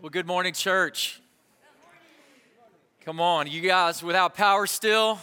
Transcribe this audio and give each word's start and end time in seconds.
Well, 0.00 0.08
good 0.08 0.26
morning, 0.26 0.54
church. 0.54 1.20
Come 3.04 3.20
on, 3.20 3.46
you 3.48 3.60
guys 3.60 4.02
without 4.02 4.34
power 4.34 4.66
still? 4.66 5.18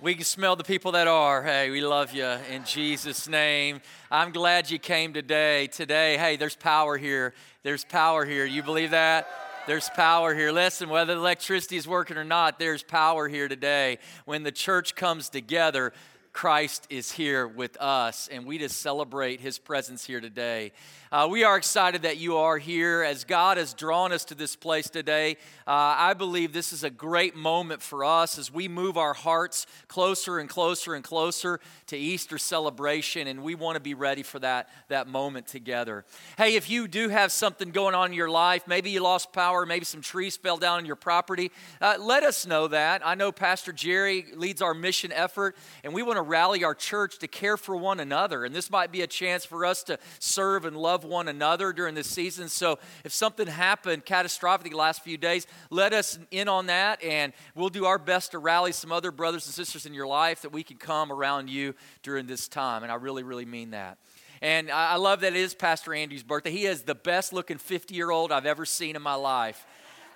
We 0.00 0.14
can 0.14 0.24
smell 0.24 0.56
the 0.56 0.64
people 0.64 0.92
that 0.92 1.06
are. 1.06 1.42
Hey, 1.42 1.68
we 1.68 1.82
love 1.82 2.14
you 2.14 2.24
in 2.24 2.64
Jesus' 2.64 3.28
name. 3.28 3.82
I'm 4.10 4.32
glad 4.32 4.70
you 4.70 4.78
came 4.78 5.12
today. 5.12 5.66
Today, 5.66 6.16
hey, 6.16 6.36
there's 6.36 6.56
power 6.56 6.96
here. 6.96 7.34
There's 7.64 7.84
power 7.84 8.24
here. 8.24 8.46
You 8.46 8.62
believe 8.62 8.92
that? 8.92 9.28
There's 9.66 9.90
power 9.90 10.34
here. 10.34 10.52
Listen, 10.52 10.88
whether 10.88 11.12
electricity 11.12 11.76
is 11.76 11.86
working 11.86 12.16
or 12.16 12.24
not, 12.24 12.58
there's 12.58 12.82
power 12.82 13.28
here 13.28 13.46
today. 13.46 13.98
When 14.24 14.42
the 14.42 14.52
church 14.52 14.94
comes 14.94 15.28
together, 15.28 15.92
Christ 16.36 16.86
is 16.90 17.10
here 17.10 17.48
with 17.48 17.80
us, 17.80 18.28
and 18.30 18.44
we 18.44 18.58
just 18.58 18.82
celebrate 18.82 19.40
his 19.40 19.58
presence 19.58 20.04
here 20.04 20.20
today. 20.20 20.72
Uh, 21.10 21.26
we 21.30 21.44
are 21.44 21.56
excited 21.56 22.02
that 22.02 22.18
you 22.18 22.36
are 22.36 22.58
here 22.58 23.02
as 23.02 23.24
God 23.24 23.56
has 23.56 23.72
drawn 23.72 24.12
us 24.12 24.26
to 24.26 24.34
this 24.34 24.54
place 24.54 24.90
today. 24.90 25.38
Uh, 25.66 25.96
I 25.96 26.12
believe 26.12 26.52
this 26.52 26.74
is 26.74 26.84
a 26.84 26.90
great 26.90 27.34
moment 27.36 27.80
for 27.80 28.04
us 28.04 28.36
as 28.38 28.52
we 28.52 28.68
move 28.68 28.98
our 28.98 29.14
hearts 29.14 29.66
closer 29.88 30.38
and 30.38 30.46
closer 30.46 30.94
and 30.94 31.02
closer 31.02 31.58
to 31.86 31.96
Easter 31.96 32.36
celebration, 32.36 33.28
and 33.28 33.42
we 33.42 33.54
want 33.54 33.76
to 33.76 33.80
be 33.80 33.94
ready 33.94 34.22
for 34.22 34.38
that, 34.40 34.68
that 34.88 35.08
moment 35.08 35.46
together. 35.46 36.04
Hey, 36.36 36.56
if 36.56 36.68
you 36.68 36.86
do 36.86 37.08
have 37.08 37.32
something 37.32 37.70
going 37.70 37.94
on 37.94 38.10
in 38.10 38.12
your 38.12 38.28
life, 38.28 38.68
maybe 38.68 38.90
you 38.90 39.00
lost 39.00 39.32
power, 39.32 39.64
maybe 39.64 39.86
some 39.86 40.02
trees 40.02 40.36
fell 40.36 40.58
down 40.58 40.80
on 40.80 40.84
your 40.84 40.96
property, 40.96 41.50
uh, 41.80 41.96
let 41.98 42.24
us 42.24 42.46
know 42.46 42.68
that. 42.68 43.00
I 43.06 43.14
know 43.14 43.32
Pastor 43.32 43.72
Jerry 43.72 44.26
leads 44.34 44.60
our 44.60 44.74
mission 44.74 45.12
effort, 45.12 45.56
and 45.82 45.94
we 45.94 46.02
want 46.02 46.18
to 46.18 46.25
rally 46.26 46.64
our 46.64 46.74
church 46.74 47.18
to 47.18 47.28
care 47.28 47.56
for 47.56 47.76
one 47.76 48.00
another. 48.00 48.44
And 48.44 48.54
this 48.54 48.70
might 48.70 48.92
be 48.92 49.02
a 49.02 49.06
chance 49.06 49.44
for 49.44 49.64
us 49.64 49.82
to 49.84 49.98
serve 50.18 50.64
and 50.64 50.76
love 50.76 51.04
one 51.04 51.28
another 51.28 51.72
during 51.72 51.94
this 51.94 52.08
season. 52.08 52.48
So 52.48 52.78
if 53.04 53.12
something 53.12 53.46
happened 53.46 54.04
catastrophic 54.04 54.70
the 54.72 54.76
last 54.76 55.02
few 55.02 55.16
days, 55.16 55.46
let 55.70 55.92
us 55.92 56.18
in 56.30 56.48
on 56.48 56.66
that 56.66 57.02
and 57.02 57.32
we'll 57.54 57.68
do 57.68 57.86
our 57.86 57.98
best 57.98 58.32
to 58.32 58.38
rally 58.38 58.72
some 58.72 58.92
other 58.92 59.10
brothers 59.10 59.46
and 59.46 59.54
sisters 59.54 59.86
in 59.86 59.94
your 59.94 60.06
life 60.06 60.42
that 60.42 60.52
we 60.52 60.62
can 60.62 60.76
come 60.76 61.12
around 61.12 61.48
you 61.48 61.74
during 62.02 62.26
this 62.26 62.48
time. 62.48 62.82
And 62.82 62.92
I 62.92 62.96
really, 62.96 63.22
really 63.22 63.44
mean 63.46 63.70
that. 63.70 63.98
And 64.42 64.70
I 64.70 64.96
love 64.96 65.20
that 65.20 65.34
it 65.34 65.38
is 65.38 65.54
Pastor 65.54 65.94
Andy's 65.94 66.22
birthday. 66.22 66.50
He 66.50 66.66
is 66.66 66.82
the 66.82 66.94
best 66.94 67.32
looking 67.32 67.58
50 67.58 67.94
year 67.94 68.10
old 68.10 68.32
I've 68.32 68.46
ever 68.46 68.64
seen 68.64 68.96
in 68.96 69.02
my 69.02 69.14
life. 69.14 69.66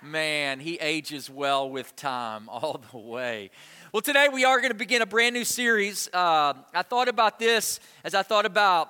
Man, 0.03 0.59
he 0.59 0.75
ages 0.75 1.29
well 1.29 1.69
with 1.69 1.95
time 1.95 2.49
all 2.49 2.83
the 2.91 2.97
way. 2.97 3.51
Well, 3.93 4.01
today 4.01 4.29
we 4.31 4.45
are 4.45 4.59
going 4.59 4.71
to 4.71 4.77
begin 4.77 5.01
a 5.01 5.05
brand 5.05 5.35
new 5.35 5.43
series. 5.43 6.09
Uh, 6.13 6.53
I 6.73 6.81
thought 6.81 7.09
about 7.09 7.39
this 7.39 7.81
as 8.05 8.15
I 8.15 8.23
thought 8.23 8.45
about 8.45 8.89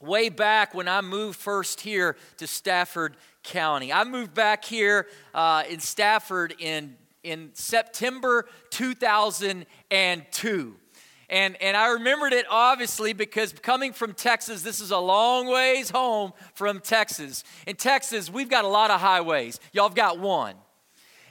way 0.00 0.28
back 0.28 0.74
when 0.74 0.86
I 0.86 1.00
moved 1.00 1.40
first 1.40 1.80
here 1.80 2.14
to 2.36 2.46
Stafford 2.46 3.16
County. 3.42 3.92
I 3.92 4.04
moved 4.04 4.34
back 4.34 4.64
here 4.64 5.08
uh, 5.34 5.64
in 5.68 5.80
Stafford 5.80 6.54
in, 6.60 6.96
in 7.24 7.50
September 7.54 8.46
2002. 8.70 10.76
And, 11.30 11.60
and 11.60 11.76
I 11.76 11.88
remembered 11.94 12.32
it 12.32 12.46
obviously 12.48 13.14
because 13.14 13.52
coming 13.54 13.92
from 13.92 14.14
Texas, 14.14 14.62
this 14.62 14.80
is 14.80 14.92
a 14.92 14.98
long 14.98 15.48
ways 15.48 15.90
home 15.90 16.32
from 16.54 16.78
Texas. 16.78 17.42
In 17.66 17.74
Texas, 17.74 18.30
we've 18.30 18.48
got 18.48 18.64
a 18.64 18.68
lot 18.68 18.92
of 18.92 19.00
highways. 19.00 19.58
Y'all 19.72 19.88
have 19.88 19.96
got 19.96 20.20
one. 20.20 20.54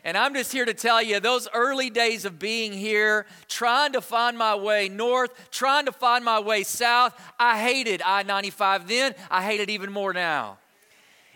And 0.08 0.17
I'm 0.17 0.33
just 0.33 0.53
here 0.53 0.63
to 0.63 0.73
tell 0.73 1.03
you 1.03 1.19
those 1.19 1.50
early 1.53 1.89
days 1.89 2.23
of 2.23 2.39
being 2.39 2.72
here, 2.72 3.25
trying 3.50 3.91
to 3.91 4.00
find 4.00 4.38
my 4.38 4.55
way 4.55 4.88
north, 4.88 5.52
trying 5.52 5.86
to 5.86 5.91
find 5.91 6.23
my 6.23 6.39
way 6.39 6.63
south, 6.63 7.13
I 7.38 7.59
hated 7.59 8.02
I 8.02 8.23
95 8.23 8.88
then. 8.88 9.16
I 9.30 9.44
hate 9.44 9.59
it 9.59 9.69
even 9.69 9.91
more 9.91 10.13
now. 10.13 10.59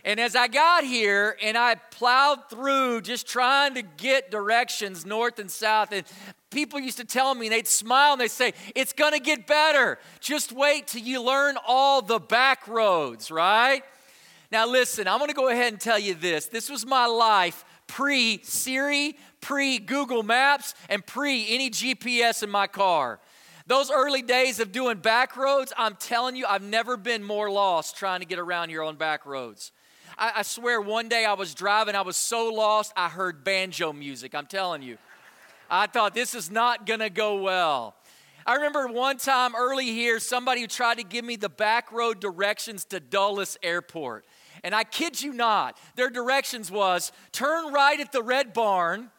And 0.06 0.22
as 0.22 0.38
I 0.38 0.48
got 0.48 0.86
here 0.86 1.36
and 1.44 1.58
I 1.58 1.76
plowed 1.76 2.50
through 2.50 3.02
just 3.02 3.28
trying 3.28 3.74
to 3.74 3.82
get 3.82 4.32
directions 4.32 5.06
north 5.06 5.38
and 5.38 5.52
south, 5.52 5.92
and 5.92 6.06
people 6.50 6.80
used 6.80 6.98
to 7.00 7.06
tell 7.06 7.36
me, 7.36 7.48
and 7.48 7.54
they'd 7.54 7.68
smile 7.68 8.14
and 8.14 8.22
they'd 8.22 8.32
say, 8.32 8.54
It's 8.74 8.94
gonna 8.94 9.20
get 9.20 9.48
better. 9.48 10.00
Just 10.22 10.54
wait 10.54 10.88
till 10.88 11.02
you 11.02 11.22
learn 11.22 11.58
all 11.68 12.02
the 12.02 12.20
back 12.20 12.70
roads, 12.70 13.32
right? 13.32 13.84
Now, 14.50 14.66
listen, 14.66 15.10
I'm 15.10 15.20
gonna 15.20 15.34
go 15.34 15.50
ahead 15.50 15.74
and 15.74 15.82
tell 15.82 16.00
you 16.00 16.14
this. 16.14 16.46
This 16.46 16.70
was 16.70 16.86
my 16.86 17.06
life 17.06 17.66
pre 17.92 18.40
Siri, 18.44 19.18
pre 19.42 19.78
Google 19.78 20.24
Maps, 20.24 20.76
and 20.88 21.06
pre 21.06 21.46
any 21.50 21.70
GPS 21.70 22.42
in 22.42 22.50
my 22.50 22.66
car. 22.66 23.20
Those 23.68 23.92
early 23.92 24.22
days 24.22 24.62
of 24.62 24.72
doing 24.72 24.98
back 24.98 25.36
roads, 25.36 25.74
I'm 25.78 25.96
telling 25.96 26.38
you, 26.38 26.46
I've 26.48 26.64
never 26.64 26.96
been 26.96 27.22
more 27.22 27.52
lost 27.52 27.98
trying 27.98 28.22
to 28.22 28.26
get 28.26 28.40
around 28.40 28.70
here 28.70 28.82
on 28.82 28.96
back 28.96 29.26
roads. 29.26 29.74
I, 30.18 30.32
I 30.38 30.42
swear, 30.44 30.80
one 30.80 31.10
day 31.10 31.26
I 31.26 31.34
was 31.34 31.54
driving, 31.54 31.94
I 31.94 32.02
was 32.02 32.16
so 32.16 32.48
lost, 32.54 32.94
I 32.96 33.10
heard 33.10 33.44
banjo 33.44 33.92
music. 33.92 34.34
I'm 34.34 34.48
telling 34.48 34.82
you. 34.82 34.98
I 35.70 35.88
thought 35.88 36.14
this 36.14 36.34
is 36.34 36.50
not 36.50 36.86
gonna 36.86 37.10
go 37.10 37.42
well. 37.42 37.96
I 38.46 38.56
remember 38.56 38.88
one 38.88 39.18
time 39.18 39.54
early 39.54 39.88
here, 39.88 40.20
somebody 40.20 40.66
tried 40.66 40.98
to 40.98 41.04
give 41.04 41.26
me 41.26 41.36
the 41.36 41.50
back 41.50 41.92
road 41.92 42.22
directions 42.22 42.86
to 42.86 43.02
Dulles 43.02 43.58
Airport. 43.62 44.26
And 44.64 44.76
I 44.76 44.84
kid 44.84 45.22
you 45.22 45.34
not, 45.34 45.78
their 45.96 46.10
directions 46.10 46.70
was 46.70 47.12
turn 47.32 47.74
right 47.74 48.00
at 48.00 48.12
the 48.12 48.22
red 48.22 48.54
barn, 48.54 49.10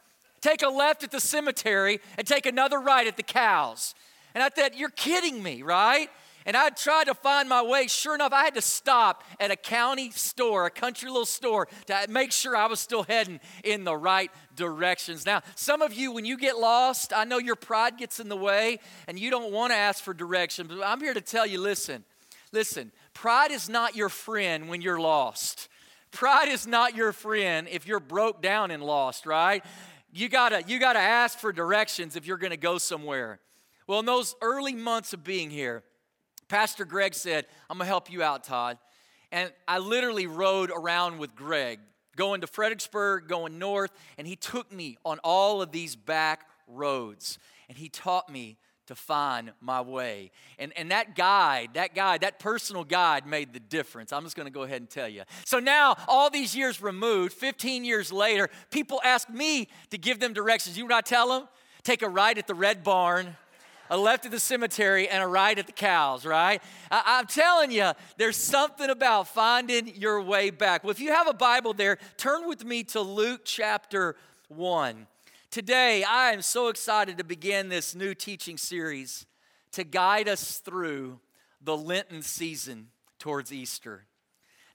take 0.41 0.63
a 0.63 0.69
left 0.69 1.03
at 1.03 1.11
the 1.11 1.21
cemetery, 1.21 2.01
and 2.17 2.27
take 2.27 2.47
another 2.47 2.79
right 2.79 3.07
at 3.07 3.17
the 3.17 3.23
cows. 3.23 3.95
And 4.35 4.43
I 4.43 4.49
thought, 4.49 4.77
you're 4.77 4.91
kidding 4.91 5.43
me, 5.43 5.63
right? 5.63 6.09
And 6.45 6.57
I 6.57 6.71
tried 6.71 7.05
to 7.05 7.15
find 7.15 7.49
my 7.49 7.63
way. 7.63 7.87
Sure 7.87 8.15
enough, 8.15 8.33
I 8.33 8.45
had 8.45 8.55
to 8.55 8.63
stop 8.63 9.23
at 9.39 9.51
a 9.51 9.57
county 9.57 10.11
store, 10.11 10.67
a 10.67 10.71
country 10.71 11.09
little 11.09 11.27
store, 11.27 11.69
to 11.87 12.07
make 12.09 12.33
sure 12.33 12.57
I 12.57 12.67
was 12.67 12.81
still 12.81 13.05
heading 13.05 13.41
in 13.63 13.85
the 13.85 13.97
right 13.97 14.31
directions. 14.57 15.25
Now, 15.25 15.43
some 15.55 15.83
of 15.83 15.93
you, 15.93 16.13
when 16.13 16.25
you 16.25 16.37
get 16.37 16.59
lost, 16.59 17.13
I 17.15 17.25
know 17.25 17.39
your 17.39 17.57
pride 17.57 17.97
gets 17.97 18.19
in 18.19 18.29
the 18.29 18.37
way 18.37 18.79
and 19.07 19.19
you 19.19 19.31
don't 19.31 19.53
want 19.53 19.73
to 19.73 19.77
ask 19.77 20.03
for 20.03 20.15
direction, 20.15 20.67
but 20.67 20.83
I'm 20.85 21.01
here 21.01 21.15
to 21.15 21.21
tell 21.21 21.47
you 21.47 21.61
listen, 21.61 22.05
listen, 22.53 22.93
Pride 23.15 23.51
is 23.51 23.69
not 23.69 23.97
your 23.97 24.09
friend 24.09 24.69
when 24.69 24.81
you're 24.83 25.01
lost. 25.01 25.69
Pride 26.11 26.49
is 26.49 26.67
not 26.67 26.95
your 26.95 27.13
friend 27.13 27.67
if 27.71 27.87
you're 27.87 28.01
broke 28.01 28.43
down 28.43 28.71
and 28.71 28.83
lost, 28.83 29.27
right? 29.27 29.65
You 30.13 30.29
gotta, 30.29 30.63
you 30.67 30.79
gotta 30.79 30.99
ask 30.99 31.39
for 31.39 31.53
directions 31.53 32.17
if 32.17 32.27
you're 32.27 32.37
gonna 32.37 32.57
go 32.57 32.79
somewhere. 32.79 33.41
Well, 33.87 34.01
in 34.01 34.07
those 34.07 34.35
early 34.43 34.75
months 34.75 35.13
of 35.13 35.25
being 35.25 35.51
here, 35.51 35.83
Pastor 36.49 36.85
Greg 36.85 37.15
said, 37.15 37.47
I'm 37.71 37.79
gonna 37.79 37.89
help 37.89 38.11
you 38.11 38.23
out, 38.23 38.45
Todd. 38.45 38.79
And 39.31 39.51
I 39.67 39.79
literally 39.79 40.27
rode 40.27 40.71
around 40.71 41.19
with 41.19 41.35
Greg, 41.35 41.81
going 42.17 42.43
to 42.43 42.47
Fredericksburg, 42.47 43.27
going 43.27 43.59
north, 43.59 43.91
and 44.19 44.27
he 44.27 44.37
took 44.37 44.71
me 44.71 44.99
on 45.05 45.19
all 45.25 45.63
of 45.63 45.73
these 45.73 45.97
back 45.97 46.47
roads. 46.67 47.39
And 47.71 47.79
he 47.79 47.89
taught 47.89 48.29
me 48.31 48.59
to 48.87 48.95
find 48.95 49.53
my 49.61 49.81
way. 49.81 50.31
And, 50.59 50.73
and 50.77 50.91
that 50.91 51.15
guide, 51.15 51.71
that 51.75 51.95
guide, 51.95 52.23
that 52.23 52.39
personal 52.39 52.85
guide 52.85 53.27
made 53.27 53.53
the 53.53 53.61
difference. 53.61 54.13
I'm 54.13 54.25
just 54.25 54.37
going 54.37 54.47
to 54.47 54.53
go 54.53 54.63
ahead 54.63 54.81
and 54.81 54.91
tell 54.91 55.09
you. 55.09 55.23
So 55.45 55.59
now, 55.59 55.97
all 56.09 56.31
these 56.31 56.57
years 56.57 56.83
removed, 56.83 57.33
15 57.35 57.85
years 57.85 58.13
later, 58.13 58.49
people 58.71 59.01
ask 59.05 59.29
me 59.29 59.69
to 59.91 59.99
give 59.99 60.21
them 60.21 60.33
directions. 60.33 60.77
You 60.77 60.85
know 60.85 60.95
what 60.95 61.07
I 61.07 61.09
tell 61.09 61.29
them? 61.29 61.49
Take 61.83 62.03
a 62.03 62.09
right 62.09 62.37
at 62.37 62.47
the 62.47 62.55
red 62.55 62.83
barn. 62.83 63.37
A 63.91 63.97
left 63.97 64.25
at 64.25 64.31
the 64.31 64.41
cemetery 64.41 65.07
and 65.07 65.23
a 65.23 65.27
right 65.27 65.59
at 65.59 65.67
the 65.67 65.73
cows, 65.73 66.25
right? 66.25 66.63
I, 66.91 67.19
am 67.19 67.27
telling 67.27 67.71
you, 67.71 67.93
there's 68.17 68.39
something 68.39 68.89
about 68.89 69.29
finding 69.29 69.95
your 69.97 70.23
way 70.23 70.49
back. 70.49 70.83
Well, 70.83 70.93
if 70.93 71.01
you 71.01 71.11
have 71.11 71.29
a 71.29 71.35
Bible 71.35 71.75
there, 71.75 71.99
turn 72.17 72.49
with 72.49 72.65
me 72.65 72.85
to 72.85 73.03
Luke 73.03 73.43
chapter 73.45 74.17
1. 74.49 75.07
Today, 75.53 76.03
I 76.03 76.33
am 76.33 76.41
so 76.41 76.69
excited 76.69 77.19
to 77.19 77.25
begin 77.25 77.69
this 77.69 77.95
new 77.95 78.15
teaching 78.15 78.57
series 78.57 79.27
to 79.73 79.85
guide 79.85 80.27
us 80.27 80.61
through 80.61 81.21
the 81.61 81.77
Lenten 81.77 82.23
season 82.23 82.89
towards 83.19 83.53
Easter. 83.53 84.07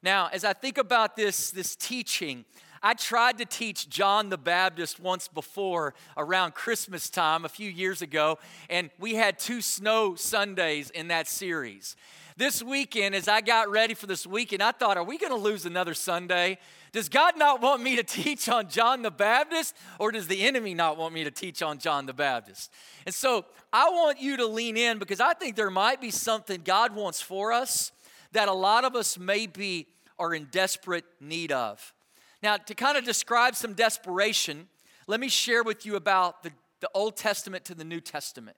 Now, 0.03 0.29
as 0.31 0.43
I 0.43 0.53
think 0.53 0.77
about 0.77 1.15
this, 1.15 1.49
this 1.49 1.75
teaching, 1.75 2.45
I 2.83 2.94
tried 2.94 3.39
to 3.39 3.45
teach 3.45 3.89
John 3.89 4.29
the 4.29 4.38
Baptist 4.38 5.00
once 5.00 5.27
before 5.27 5.95
around 6.15 6.53
Christmas 6.53 7.09
time 7.09 7.44
a 7.44 7.50
few 7.50 7.71
years 7.71 8.03
ago, 8.03 8.38
and 8.69 8.91
we 9.00 9.15
had 9.15 9.39
two 9.39 9.62
snow 9.62 10.13
Sundays 10.13 10.91
in 10.91 11.07
that 11.07 11.27
series. 11.27 11.95
This 12.35 12.62
weekend, 12.62 13.15
as 13.15 13.27
I 13.27 13.41
got 13.41 13.71
ready 13.71 13.95
for 13.95 14.06
this 14.06 14.27
weekend, 14.27 14.62
I 14.62 14.74
thought, 14.74 14.95
are 14.95 15.03
we 15.03 15.18
going 15.18 15.31
to 15.31 15.39
lose 15.39 15.65
another 15.65 15.95
Sunday? 15.95 16.59
Does 16.92 17.10
God 17.10 17.38
not 17.38 17.62
want 17.62 17.81
me 17.81 17.95
to 17.98 18.04
teach 18.04 18.48
on 18.50 18.69
John 18.69 19.01
the 19.01 19.12
Baptist, 19.12 19.75
or 20.00 20.12
does 20.12 20.28
the 20.28 20.44
enemy 20.44 20.74
not 20.74 20.98
want 20.98 21.13
me 21.13 21.24
to 21.24 21.31
teach 21.31 21.62
on 21.62 21.80
John 21.80 22.06
the 22.06 22.13
Baptist? 22.13 22.72
And 23.06 23.13
so 23.13 23.45
I 23.72 23.89
want 23.89 24.22
you 24.22 24.38
to 24.38 24.45
lean 24.45 24.78
in 24.78 24.98
because 24.98 25.19
I 25.19 25.34
think 25.34 25.56
there 25.56 25.69
might 25.69 26.01
be 26.01 26.12
something 26.12 26.62
God 26.63 26.95
wants 26.95 27.22
for 27.22 27.51
us 27.51 27.92
that 28.31 28.48
a 28.48 28.54
lot 28.54 28.86
of 28.86 28.95
us 28.95 29.18
maybe 29.18 29.88
are 30.19 30.34
in 30.34 30.45
desperate 30.51 31.06
need 31.19 31.51
of. 31.51 31.94
Now, 32.42 32.57
to 32.57 32.75
kind 32.75 32.98
of 32.98 33.04
describe 33.04 33.56
some 33.56 33.74
desperation, 33.74 34.68
let 35.07 35.19
me 35.19 35.30
share 35.30 35.63
with 35.63 35.86
you 35.86 35.95
about 35.95 36.44
the, 36.44 36.51
the 36.81 36.89
Old 36.94 37.18
Testament 37.18 37.66
to 37.66 37.75
the 37.75 37.84
New 37.84 38.00
Testament. 38.00 38.57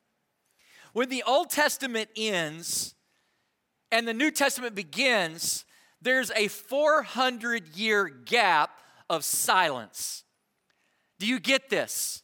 When 0.93 1.09
the 1.09 1.23
Old 1.23 1.49
Testament 1.49 2.09
ends 2.15 2.95
and 3.91 4.07
the 4.07 4.13
New 4.13 4.31
Testament 4.31 4.75
begins, 4.75 5.65
there's 6.01 6.31
a 6.31 6.47
400 6.47 7.75
year 7.75 8.07
gap 8.07 8.71
of 9.09 9.23
silence. 9.23 10.23
Do 11.19 11.27
you 11.27 11.39
get 11.39 11.69
this? 11.69 12.23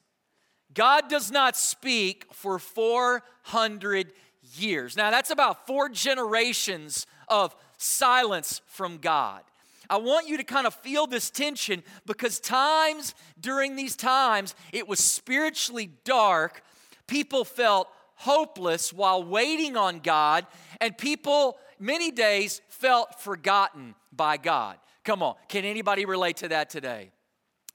God 0.73 1.09
does 1.09 1.31
not 1.31 1.55
speak 1.55 2.25
for 2.31 2.59
400 2.59 4.11
years. 4.57 4.95
Now, 4.95 5.11
that's 5.11 5.31
about 5.31 5.65
four 5.65 5.89
generations 5.89 7.05
of 7.27 7.55
silence 7.77 8.61
from 8.67 8.97
God. 8.97 9.41
I 9.89 9.97
want 9.97 10.27
you 10.27 10.37
to 10.37 10.43
kind 10.43 10.65
of 10.65 10.73
feel 10.73 11.07
this 11.07 11.29
tension 11.29 11.83
because 12.05 12.39
times 12.39 13.13
during 13.39 13.75
these 13.75 13.95
times 13.95 14.55
it 14.73 14.87
was 14.87 14.99
spiritually 14.99 15.91
dark. 16.03 16.63
People 17.07 17.45
felt 17.45 17.87
hopeless 18.15 18.91
while 18.91 19.23
waiting 19.23 19.77
on 19.77 19.99
God, 19.99 20.47
and 20.81 20.97
people 20.97 21.57
many 21.79 22.11
days 22.11 22.61
felt 22.85 23.19
forgotten 23.19 23.95
by 24.11 24.37
God. 24.37 24.77
Come 25.03 25.23
on, 25.23 25.33
can 25.47 25.65
anybody 25.65 26.05
relate 26.05 26.37
to 26.37 26.49
that 26.49 26.69
today? 26.69 27.09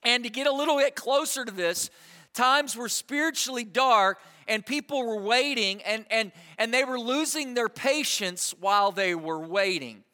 And 0.04 0.22
to 0.22 0.30
get 0.30 0.46
a 0.46 0.52
little 0.52 0.76
bit 0.76 0.94
closer 0.94 1.44
to 1.44 1.50
this, 1.50 1.90
times 2.32 2.76
were 2.76 2.88
spiritually 2.88 3.64
dark 3.64 4.20
and 4.46 4.64
people 4.64 5.04
were 5.04 5.20
waiting 5.20 5.82
and, 5.82 6.04
and, 6.12 6.30
and 6.58 6.72
they 6.72 6.84
were 6.84 6.98
losing 6.98 7.54
their 7.54 7.68
patience 7.68 8.54
while 8.60 8.92
they 8.92 9.16
were 9.16 9.40
waiting. 9.40 10.04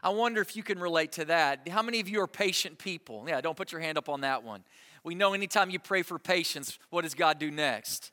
I 0.00 0.10
wonder 0.10 0.40
if 0.40 0.54
you 0.54 0.62
can 0.62 0.78
relate 0.78 1.10
to 1.12 1.24
that. 1.24 1.68
How 1.68 1.82
many 1.82 1.98
of 1.98 2.08
you 2.08 2.20
are 2.20 2.28
patient 2.28 2.78
people? 2.78 3.24
Yeah, 3.26 3.40
don't 3.40 3.56
put 3.56 3.72
your 3.72 3.80
hand 3.80 3.98
up 3.98 4.08
on 4.08 4.20
that 4.20 4.44
one. 4.44 4.62
We 5.02 5.16
know 5.16 5.34
anytime 5.34 5.70
you 5.70 5.80
pray 5.80 6.02
for 6.02 6.20
patience, 6.20 6.78
what 6.90 7.02
does 7.02 7.14
God 7.14 7.40
do 7.40 7.50
next? 7.50 8.12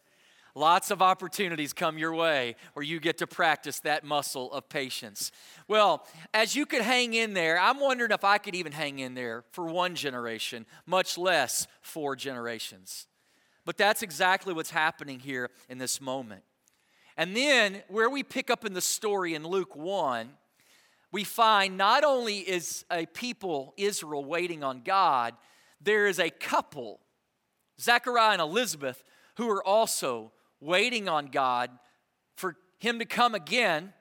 Lots 0.56 0.92
of 0.92 1.02
opportunities 1.02 1.74
come 1.74 1.98
your 1.98 2.14
way 2.14 2.56
where 2.74 2.84
you 2.84 3.00
get 3.00 3.18
to 3.18 3.28
practice 3.28 3.80
that 3.80 4.04
muscle 4.04 4.52
of 4.54 4.70
patience. 4.70 5.32
Well, 5.68 6.06
as 6.32 6.56
you 6.56 6.68
could 6.68 6.84
hang 6.84 7.16
in 7.16 7.34
there, 7.34 7.60
I'm 7.60 7.80
wondering 7.80 8.12
if 8.12 8.24
I 8.24 8.38
could 8.38 8.54
even 8.54 8.72
hang 8.72 9.00
in 9.00 9.16
there 9.16 9.44
for 9.52 9.66
one 9.66 9.96
generation, 9.96 10.68
much 10.86 11.18
less 11.18 11.66
four 11.82 12.16
generations. 12.16 13.08
But 13.66 13.78
that's 13.78 14.04
exactly 14.04 14.54
what's 14.54 14.70
happening 14.70 15.20
here 15.20 15.50
in 15.70 15.80
this 15.80 16.00
moment. 16.00 16.44
And 17.18 17.36
then, 17.36 17.82
where 17.88 18.10
we 18.10 18.24
pick 18.24 18.50
up 18.50 18.66
in 18.66 18.74
the 18.74 18.82
story 18.82 19.36
in 19.36 19.46
Luke 19.46 19.76
1, 19.76 20.30
we 21.12 21.24
find 21.24 21.78
not 21.78 22.04
only 22.04 22.40
is 22.40 22.86
a 22.92 23.06
people, 23.06 23.74
Israel, 23.78 24.26
waiting 24.26 24.64
on 24.64 24.82
God, 24.84 25.36
there 25.80 26.08
is 26.08 26.20
a 26.20 26.30
couple, 26.30 27.00
Zechariah 27.80 28.34
and 28.34 28.42
Elizabeth, 28.42 29.04
who 29.36 29.50
are 29.50 29.64
also 29.64 30.32
waiting 30.64 31.08
on 31.10 31.28
God 31.28 31.70
for 32.36 32.56
Him 32.80 33.00
to 33.00 33.06
come 33.06 33.36
again 33.36 33.94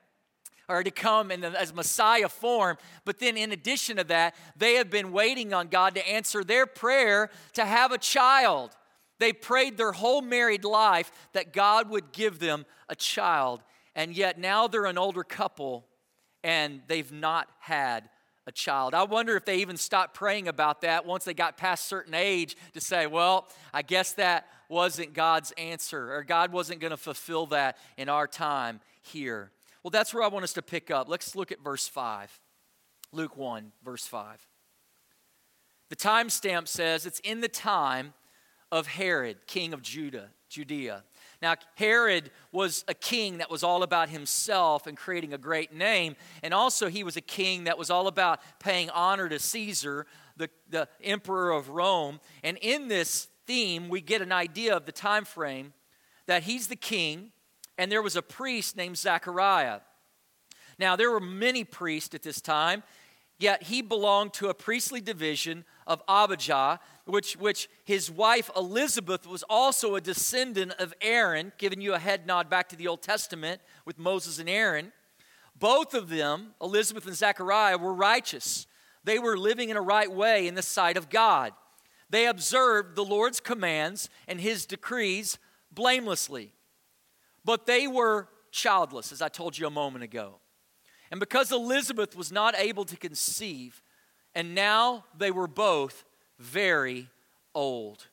or 0.69 0.83
to 0.83 0.91
come 0.91 1.31
in 1.31 1.41
the, 1.41 1.59
as 1.59 1.73
Messiah 1.73 2.29
form. 2.29 2.77
But 3.05 3.19
then, 3.19 3.37
in 3.37 3.51
addition 3.51 3.97
to 3.97 4.03
that, 4.05 4.35
they 4.55 4.75
have 4.75 4.89
been 4.89 5.11
waiting 5.11 5.53
on 5.53 5.67
God 5.67 5.95
to 5.95 6.07
answer 6.07 6.43
their 6.43 6.65
prayer 6.65 7.29
to 7.53 7.65
have 7.65 7.91
a 7.91 7.97
child. 7.97 8.71
They 9.19 9.33
prayed 9.33 9.77
their 9.77 9.91
whole 9.91 10.21
married 10.21 10.65
life 10.65 11.11
that 11.33 11.53
God 11.53 11.89
would 11.89 12.11
give 12.11 12.39
them 12.39 12.65
a 12.89 12.95
child. 12.95 13.61
And 13.95 14.15
yet 14.15 14.39
now 14.39 14.67
they're 14.67 14.85
an 14.85 14.97
older 14.97 15.23
couple 15.23 15.85
and 16.43 16.81
they've 16.87 17.11
not 17.11 17.47
had 17.59 18.09
a 18.45 18.51
child. 18.51 18.93
I 18.93 19.03
wonder 19.03 19.37
if 19.37 19.45
they 19.45 19.57
even 19.57 19.77
stopped 19.77 20.13
praying 20.13 20.47
about 20.47 20.81
that 20.81 21.05
once 21.05 21.23
they 21.23 21.33
got 21.33 21.55
past 21.55 21.85
certain 21.85 22.13
age 22.13 22.57
to 22.73 22.81
say, 22.81 23.07
well, 23.07 23.47
I 23.73 23.81
guess 23.81 24.13
that 24.13 24.47
wasn't 24.69 25.13
God's 25.13 25.51
answer, 25.53 26.13
or 26.13 26.23
God 26.23 26.51
wasn't 26.51 26.79
going 26.79 26.91
to 26.91 26.97
fulfill 26.97 27.47
that 27.47 27.77
in 27.97 28.09
our 28.09 28.27
time 28.27 28.79
here. 29.01 29.51
Well, 29.83 29.91
that's 29.91 30.13
where 30.13 30.23
I 30.23 30.27
want 30.27 30.43
us 30.43 30.53
to 30.53 30.61
pick 30.61 30.89
up. 30.89 31.09
Let's 31.09 31.35
look 31.35 31.51
at 31.51 31.61
verse 31.61 31.87
5. 31.87 32.39
Luke 33.11 33.37
1, 33.37 33.71
verse 33.83 34.05
5. 34.05 34.47
The 35.89 35.95
timestamp 35.95 36.67
says 36.67 37.05
it's 37.05 37.19
in 37.19 37.41
the 37.41 37.47
time 37.47 38.13
of 38.71 38.87
Herod, 38.87 39.45
king 39.45 39.73
of 39.73 39.83
Judah, 39.83 40.29
Judea. 40.49 41.03
Now, 41.41 41.55
Herod 41.75 42.31
was 42.51 42.85
a 42.87 42.93
king 42.93 43.37
that 43.37 43.51
was 43.51 43.63
all 43.63 43.83
about 43.83 44.09
himself 44.09 44.87
and 44.87 44.97
creating 44.97 45.33
a 45.33 45.37
great 45.37 45.73
name. 45.73 46.15
And 46.41 46.53
also, 46.53 46.87
he 46.87 47.03
was 47.03 47.17
a 47.17 47.21
king 47.21 47.65
that 47.65 47.77
was 47.77 47.91
all 47.91 48.07
about 48.07 48.39
paying 48.59 48.89
honor 48.89 49.29
to 49.29 49.37
Caesar, 49.37 50.07
the, 50.37 50.49
the 50.69 50.87
emperor 51.03 51.51
of 51.51 51.69
Rome. 51.69 52.19
And 52.43 52.57
in 52.57 52.87
this 52.87 53.27
theme, 53.45 53.89
we 53.89 54.01
get 54.01 54.21
an 54.21 54.31
idea 54.31 54.75
of 54.75 54.85
the 54.85 54.91
time 54.91 55.25
frame 55.25 55.73
that 56.25 56.43
he's 56.43 56.67
the 56.67 56.75
king, 56.75 57.31
and 57.77 57.91
there 57.91 58.01
was 58.01 58.15
a 58.15 58.21
priest 58.21 58.77
named 58.77 58.97
Zechariah. 58.97 59.79
Now, 60.79 60.95
there 60.95 61.11
were 61.11 61.19
many 61.19 61.63
priests 61.63 62.15
at 62.15 62.23
this 62.23 62.41
time, 62.41 62.83
yet 63.37 63.63
he 63.63 63.81
belonged 63.81 64.33
to 64.33 64.49
a 64.49 64.53
priestly 64.53 65.01
division 65.01 65.65
of 65.85 66.01
Abijah, 66.07 66.79
which, 67.05 67.35
which 67.35 67.69
his 67.83 68.09
wife 68.09 68.49
Elizabeth 68.55 69.27
was 69.27 69.43
also 69.49 69.95
a 69.95 70.01
descendant 70.01 70.73
of 70.79 70.93
Aaron, 71.01 71.51
giving 71.57 71.81
you 71.81 71.93
a 71.93 71.99
head 71.99 72.25
nod 72.25 72.49
back 72.49 72.69
to 72.69 72.75
the 72.75 72.87
Old 72.87 73.01
Testament 73.01 73.61
with 73.85 73.99
Moses 73.99 74.39
and 74.39 74.49
Aaron. 74.49 74.93
Both 75.57 75.93
of 75.93 76.09
them, 76.09 76.53
Elizabeth 76.61 77.05
and 77.05 77.15
Zechariah, 77.15 77.77
were 77.77 77.93
righteous. 77.93 78.65
They 79.03 79.19
were 79.19 79.37
living 79.37 79.69
in 79.69 79.77
a 79.77 79.81
right 79.81 80.11
way 80.11 80.47
in 80.47 80.55
the 80.55 80.61
sight 80.61 80.97
of 80.97 81.09
God. 81.09 81.53
They 82.13 82.27
observed 82.27 82.95
the 82.95 83.03
Lord's 83.03 83.39
commands 83.39 84.07
and 84.27 84.39
his 84.39 84.67
decrees 84.67 85.39
blamelessly. 85.71 86.53
But 87.43 87.65
they 87.65 87.87
were 87.87 88.29
childless, 88.51 89.11
as 89.11 89.19
I 89.19 89.29
told 89.29 89.57
you 89.57 89.65
a 89.65 89.71
moment 89.71 90.03
ago. 90.03 90.35
And 91.09 91.19
because 91.19 91.51
Elizabeth 91.51 92.15
was 92.15 92.31
not 92.31 92.53
able 92.55 92.85
to 92.85 92.95
conceive, 92.97 93.81
and 94.35 94.53
now 94.53 95.05
they 95.17 95.31
were 95.31 95.47
both 95.47 96.05
very 96.37 97.09
old. 97.55 98.05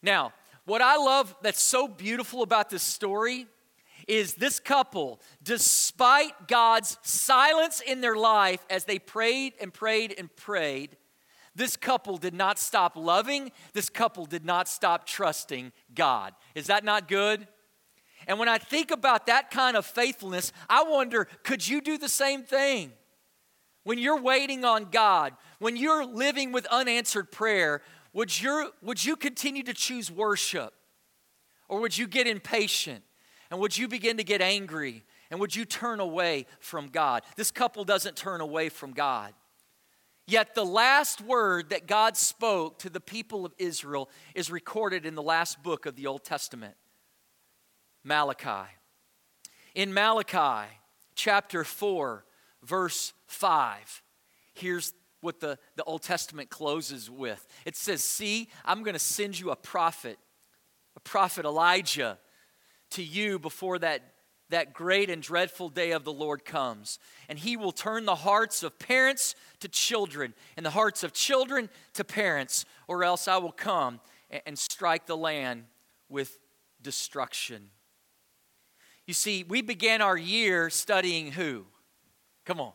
Now, 0.00 0.32
what 0.64 0.80
I 0.80 0.96
love 0.96 1.36
that's 1.42 1.62
so 1.62 1.86
beautiful 1.86 2.40
about 2.42 2.70
this 2.70 2.82
story 2.82 3.46
is 4.08 4.36
this 4.36 4.58
couple, 4.58 5.20
despite 5.42 6.48
God's 6.48 6.96
silence 7.02 7.82
in 7.86 8.00
their 8.00 8.16
life 8.16 8.64
as 8.70 8.86
they 8.86 8.98
prayed 8.98 9.52
and 9.60 9.70
prayed 9.70 10.14
and 10.16 10.34
prayed, 10.34 10.96
this 11.54 11.76
couple 11.76 12.16
did 12.16 12.34
not 12.34 12.58
stop 12.58 12.96
loving. 12.96 13.52
This 13.72 13.88
couple 13.88 14.26
did 14.26 14.44
not 14.44 14.68
stop 14.68 15.06
trusting 15.06 15.72
God. 15.94 16.34
Is 16.54 16.66
that 16.68 16.84
not 16.84 17.08
good? 17.08 17.46
And 18.26 18.38
when 18.38 18.48
I 18.48 18.58
think 18.58 18.90
about 18.90 19.26
that 19.26 19.50
kind 19.50 19.76
of 19.76 19.84
faithfulness, 19.84 20.52
I 20.68 20.84
wonder 20.84 21.26
could 21.42 21.66
you 21.66 21.80
do 21.80 21.98
the 21.98 22.08
same 22.08 22.42
thing? 22.42 22.92
When 23.84 23.98
you're 23.98 24.20
waiting 24.20 24.64
on 24.64 24.86
God, 24.90 25.34
when 25.58 25.76
you're 25.76 26.06
living 26.06 26.52
with 26.52 26.66
unanswered 26.66 27.32
prayer, 27.32 27.82
would, 28.12 28.40
you 28.40 28.70
would 28.80 29.04
you 29.04 29.16
continue 29.16 29.64
to 29.64 29.74
choose 29.74 30.10
worship? 30.10 30.72
Or 31.68 31.80
would 31.80 31.96
you 31.96 32.06
get 32.06 32.26
impatient? 32.26 33.02
And 33.50 33.60
would 33.60 33.76
you 33.76 33.88
begin 33.88 34.16
to 34.16 34.24
get 34.24 34.40
angry? 34.40 35.04
And 35.30 35.40
would 35.40 35.56
you 35.56 35.64
turn 35.64 36.00
away 36.00 36.46
from 36.60 36.88
God? 36.88 37.22
This 37.36 37.50
couple 37.50 37.84
doesn't 37.84 38.16
turn 38.16 38.40
away 38.40 38.68
from 38.68 38.92
God. 38.92 39.34
Yet 40.26 40.54
the 40.54 40.64
last 40.64 41.20
word 41.20 41.70
that 41.70 41.86
God 41.86 42.16
spoke 42.16 42.78
to 42.80 42.90
the 42.90 43.00
people 43.00 43.44
of 43.44 43.54
Israel 43.58 44.08
is 44.34 44.50
recorded 44.50 45.04
in 45.04 45.14
the 45.14 45.22
last 45.22 45.62
book 45.62 45.84
of 45.84 45.96
the 45.96 46.06
Old 46.06 46.24
Testament 46.24 46.74
Malachi. 48.04 48.70
In 49.74 49.92
Malachi 49.92 50.68
chapter 51.14 51.64
4, 51.64 52.24
verse 52.62 53.12
5, 53.26 54.02
here's 54.54 54.92
what 55.20 55.40
the, 55.40 55.58
the 55.76 55.84
Old 55.84 56.02
Testament 56.02 56.50
closes 56.50 57.10
with 57.10 57.46
it 57.64 57.76
says, 57.76 58.02
See, 58.02 58.48
I'm 58.64 58.82
going 58.82 58.94
to 58.94 59.00
send 59.00 59.38
you 59.38 59.50
a 59.50 59.56
prophet, 59.56 60.18
a 60.96 61.00
prophet 61.00 61.44
Elijah, 61.44 62.18
to 62.90 63.02
you 63.02 63.38
before 63.38 63.78
that 63.78 64.02
that 64.52 64.72
great 64.72 65.10
and 65.10 65.22
dreadful 65.22 65.68
day 65.68 65.90
of 65.90 66.04
the 66.04 66.12
Lord 66.12 66.44
comes. 66.44 66.98
And 67.28 67.38
he 67.38 67.56
will 67.56 67.72
turn 67.72 68.04
the 68.04 68.14
hearts 68.14 68.62
of 68.62 68.78
parents 68.78 69.34
to 69.60 69.68
children, 69.68 70.34
and 70.56 70.64
the 70.64 70.70
hearts 70.70 71.02
of 71.02 71.12
children 71.12 71.68
to 71.94 72.04
parents, 72.04 72.64
or 72.86 73.02
else 73.02 73.28
I 73.28 73.38
will 73.38 73.52
come 73.52 74.00
and 74.46 74.58
strike 74.58 75.06
the 75.06 75.16
land 75.16 75.64
with 76.08 76.38
destruction. 76.80 77.70
You 79.06 79.14
see, 79.14 79.44
we 79.44 79.62
began 79.62 80.00
our 80.00 80.16
year 80.16 80.70
studying 80.70 81.32
who? 81.32 81.66
Come 82.44 82.60
on. 82.60 82.72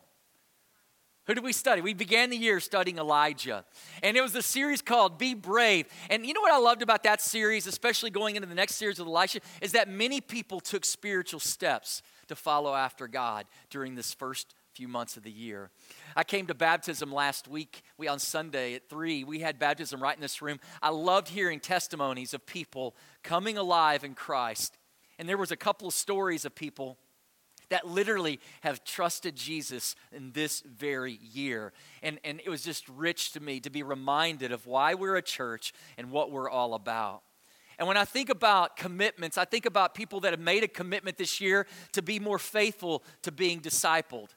Who 1.28 1.34
did 1.34 1.44
we 1.44 1.52
study? 1.52 1.82
We 1.82 1.92
began 1.92 2.30
the 2.30 2.38
year 2.38 2.58
studying 2.58 2.96
Elijah. 2.96 3.66
And 4.02 4.16
it 4.16 4.22
was 4.22 4.34
a 4.34 4.40
series 4.40 4.80
called 4.80 5.18
Be 5.18 5.34
Brave. 5.34 5.86
And 6.08 6.24
you 6.24 6.32
know 6.32 6.40
what 6.40 6.54
I 6.54 6.58
loved 6.58 6.80
about 6.80 7.02
that 7.02 7.20
series, 7.20 7.66
especially 7.66 8.08
going 8.08 8.36
into 8.36 8.48
the 8.48 8.54
next 8.54 8.76
series 8.76 8.98
with 8.98 9.06
Elisha, 9.06 9.40
is 9.60 9.72
that 9.72 9.90
many 9.90 10.22
people 10.22 10.58
took 10.58 10.86
spiritual 10.86 11.38
steps 11.38 12.02
to 12.28 12.34
follow 12.34 12.74
after 12.74 13.06
God 13.06 13.44
during 13.68 13.94
this 13.94 14.14
first 14.14 14.54
few 14.72 14.88
months 14.88 15.18
of 15.18 15.22
the 15.22 15.30
year. 15.30 15.68
I 16.16 16.24
came 16.24 16.46
to 16.46 16.54
baptism 16.54 17.12
last 17.12 17.46
week. 17.46 17.82
We 17.98 18.08
on 18.08 18.20
Sunday 18.20 18.72
at 18.72 18.88
3, 18.88 19.24
we 19.24 19.40
had 19.40 19.58
baptism 19.58 20.02
right 20.02 20.16
in 20.16 20.22
this 20.22 20.40
room. 20.40 20.58
I 20.80 20.88
loved 20.88 21.28
hearing 21.28 21.60
testimonies 21.60 22.32
of 22.32 22.46
people 22.46 22.96
coming 23.22 23.58
alive 23.58 24.02
in 24.02 24.14
Christ. 24.14 24.78
And 25.18 25.28
there 25.28 25.36
was 25.36 25.50
a 25.50 25.56
couple 25.56 25.88
of 25.88 25.94
stories 25.94 26.46
of 26.46 26.54
people 26.54 26.96
that 27.70 27.86
literally 27.86 28.40
have 28.62 28.84
trusted 28.84 29.36
Jesus 29.36 29.94
in 30.12 30.32
this 30.32 30.60
very 30.60 31.18
year. 31.22 31.72
And, 32.02 32.18
and 32.24 32.40
it 32.44 32.48
was 32.48 32.62
just 32.62 32.88
rich 32.88 33.32
to 33.32 33.40
me 33.40 33.60
to 33.60 33.70
be 33.70 33.82
reminded 33.82 34.52
of 34.52 34.66
why 34.66 34.94
we're 34.94 35.16
a 35.16 35.22
church 35.22 35.72
and 35.96 36.10
what 36.10 36.30
we're 36.30 36.50
all 36.50 36.74
about. 36.74 37.22
And 37.78 37.86
when 37.86 37.96
I 37.96 38.04
think 38.04 38.28
about 38.28 38.76
commitments, 38.76 39.38
I 39.38 39.44
think 39.44 39.64
about 39.64 39.94
people 39.94 40.20
that 40.20 40.32
have 40.32 40.40
made 40.40 40.64
a 40.64 40.68
commitment 40.68 41.16
this 41.16 41.40
year 41.40 41.66
to 41.92 42.02
be 42.02 42.18
more 42.18 42.38
faithful 42.38 43.04
to 43.22 43.30
being 43.30 43.60
discipled 43.60 44.30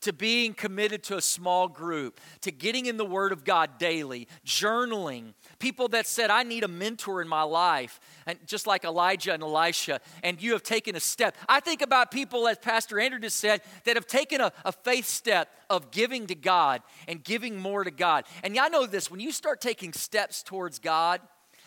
to 0.00 0.12
being 0.12 0.54
committed 0.54 1.02
to 1.04 1.16
a 1.16 1.20
small 1.20 1.68
group, 1.68 2.20
to 2.40 2.50
getting 2.50 2.86
in 2.86 2.96
the 2.96 3.04
Word 3.04 3.32
of 3.32 3.44
God 3.44 3.78
daily, 3.78 4.28
journaling. 4.44 5.34
People 5.58 5.88
that 5.88 6.06
said, 6.06 6.30
I 6.30 6.42
need 6.42 6.64
a 6.64 6.68
mentor 6.68 7.20
in 7.20 7.28
my 7.28 7.42
life, 7.42 8.00
and 8.26 8.38
just 8.46 8.66
like 8.66 8.84
Elijah 8.84 9.32
and 9.32 9.42
Elisha, 9.42 10.00
and 10.22 10.40
you 10.40 10.52
have 10.52 10.62
taken 10.62 10.96
a 10.96 11.00
step. 11.00 11.36
I 11.48 11.60
think 11.60 11.82
about 11.82 12.10
people, 12.10 12.48
as 12.48 12.58
Pastor 12.58 12.98
Andrew 12.98 13.20
just 13.20 13.38
said, 13.38 13.60
that 13.84 13.96
have 13.96 14.06
taken 14.06 14.40
a, 14.40 14.52
a 14.64 14.72
faith 14.72 15.06
step 15.06 15.50
of 15.68 15.90
giving 15.90 16.26
to 16.28 16.34
God 16.34 16.82
and 17.06 17.22
giving 17.22 17.56
more 17.56 17.84
to 17.84 17.90
God. 17.90 18.24
And 18.42 18.58
I 18.58 18.68
know 18.68 18.86
this 18.86 19.10
when 19.10 19.20
you 19.20 19.32
start 19.32 19.60
taking 19.60 19.92
steps 19.92 20.42
towards 20.42 20.78
God, 20.78 21.20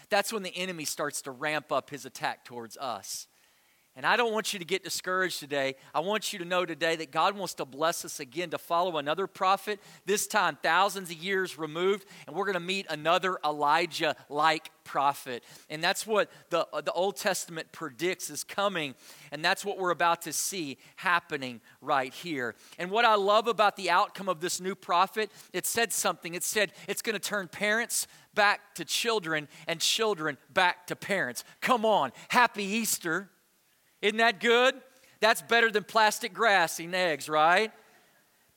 that's 0.10 0.32
when 0.32 0.44
the 0.44 0.56
enemy 0.56 0.86
starts 0.86 1.22
to 1.24 1.32
ramp 1.32 1.72
up 1.72 1.90
his 1.90 2.06
attack 2.06 2.46
towards 2.46 2.78
us. 2.78 3.28
And 3.95 4.07
I 4.07 4.17
don't 4.17 4.33
want 4.33 4.53
you 4.53 4.59
to 4.59 4.65
get 4.65 4.83
discouraged 4.83 5.39
today. 5.39 5.75
I 5.93 6.00
want 6.00 6.33
you 6.33 6.39
to 6.39 6.45
know 6.45 6.65
today 6.65 6.95
that 6.95 7.12
God 7.12 7.38
wants 7.38 7.53
to 7.55 7.65
bless 7.65 8.03
us 8.03 8.19
again 8.19 8.50
to 8.50 8.57
follow 8.57 8.97
another 8.97 9.27
prophet, 9.27 9.79
this 10.07 10.25
time 10.25 10.57
thousands 10.63 11.12
of 11.12 11.17
years 11.17 11.59
removed, 11.59 12.07
and 12.25 12.35
we're 12.35 12.45
going 12.45 12.55
to 12.55 12.59
meet 12.59 12.88
another 12.89 13.38
Elijah 13.45 14.15
like 14.29 14.71
prophet. 14.83 15.43
And 15.69 15.83
that's 15.83 16.07
what 16.07 16.31
the, 16.50 16.67
uh, 16.73 16.81
the 16.81 16.91
Old 16.93 17.17
Testament 17.17 17.71
predicts 17.71 18.31
is 18.31 18.43
coming, 18.43 18.95
and 19.31 19.45
that's 19.45 19.63
what 19.63 19.77
we're 19.77 19.91
about 19.91 20.23
to 20.23 20.33
see 20.33 20.79
happening 20.95 21.62
right 21.79 22.12
here. 22.12 22.55
And 22.79 22.89
what 22.89 23.05
I 23.05 23.13
love 23.13 23.47
about 23.47 23.75
the 23.75 23.91
outcome 23.91 24.27
of 24.27 24.41
this 24.41 24.59
new 24.59 24.73
prophet, 24.73 25.31
it 25.53 25.67
said 25.67 25.93
something. 25.93 26.33
It 26.33 26.43
said 26.43 26.71
it's 26.88 27.03
going 27.03 27.13
to 27.13 27.19
turn 27.19 27.47
parents 27.47 28.07
back 28.33 28.73
to 28.73 28.85
children 28.85 29.47
and 29.67 29.79
children 29.79 30.39
back 30.51 30.88
to 30.88 30.95
parents. 30.95 31.43
Come 31.62 31.85
on, 31.85 32.12
happy 32.29 32.63
Easter. 32.63 33.29
Isn't 34.03 34.17
that 34.17 34.41
good? 34.41 34.75
That's 35.22 35.41
better 35.41 35.72
than 35.72 35.86
plastic 35.86 36.33
grass 36.33 36.79
and 36.79 36.93
eggs, 36.93 37.29
right? 37.29 37.72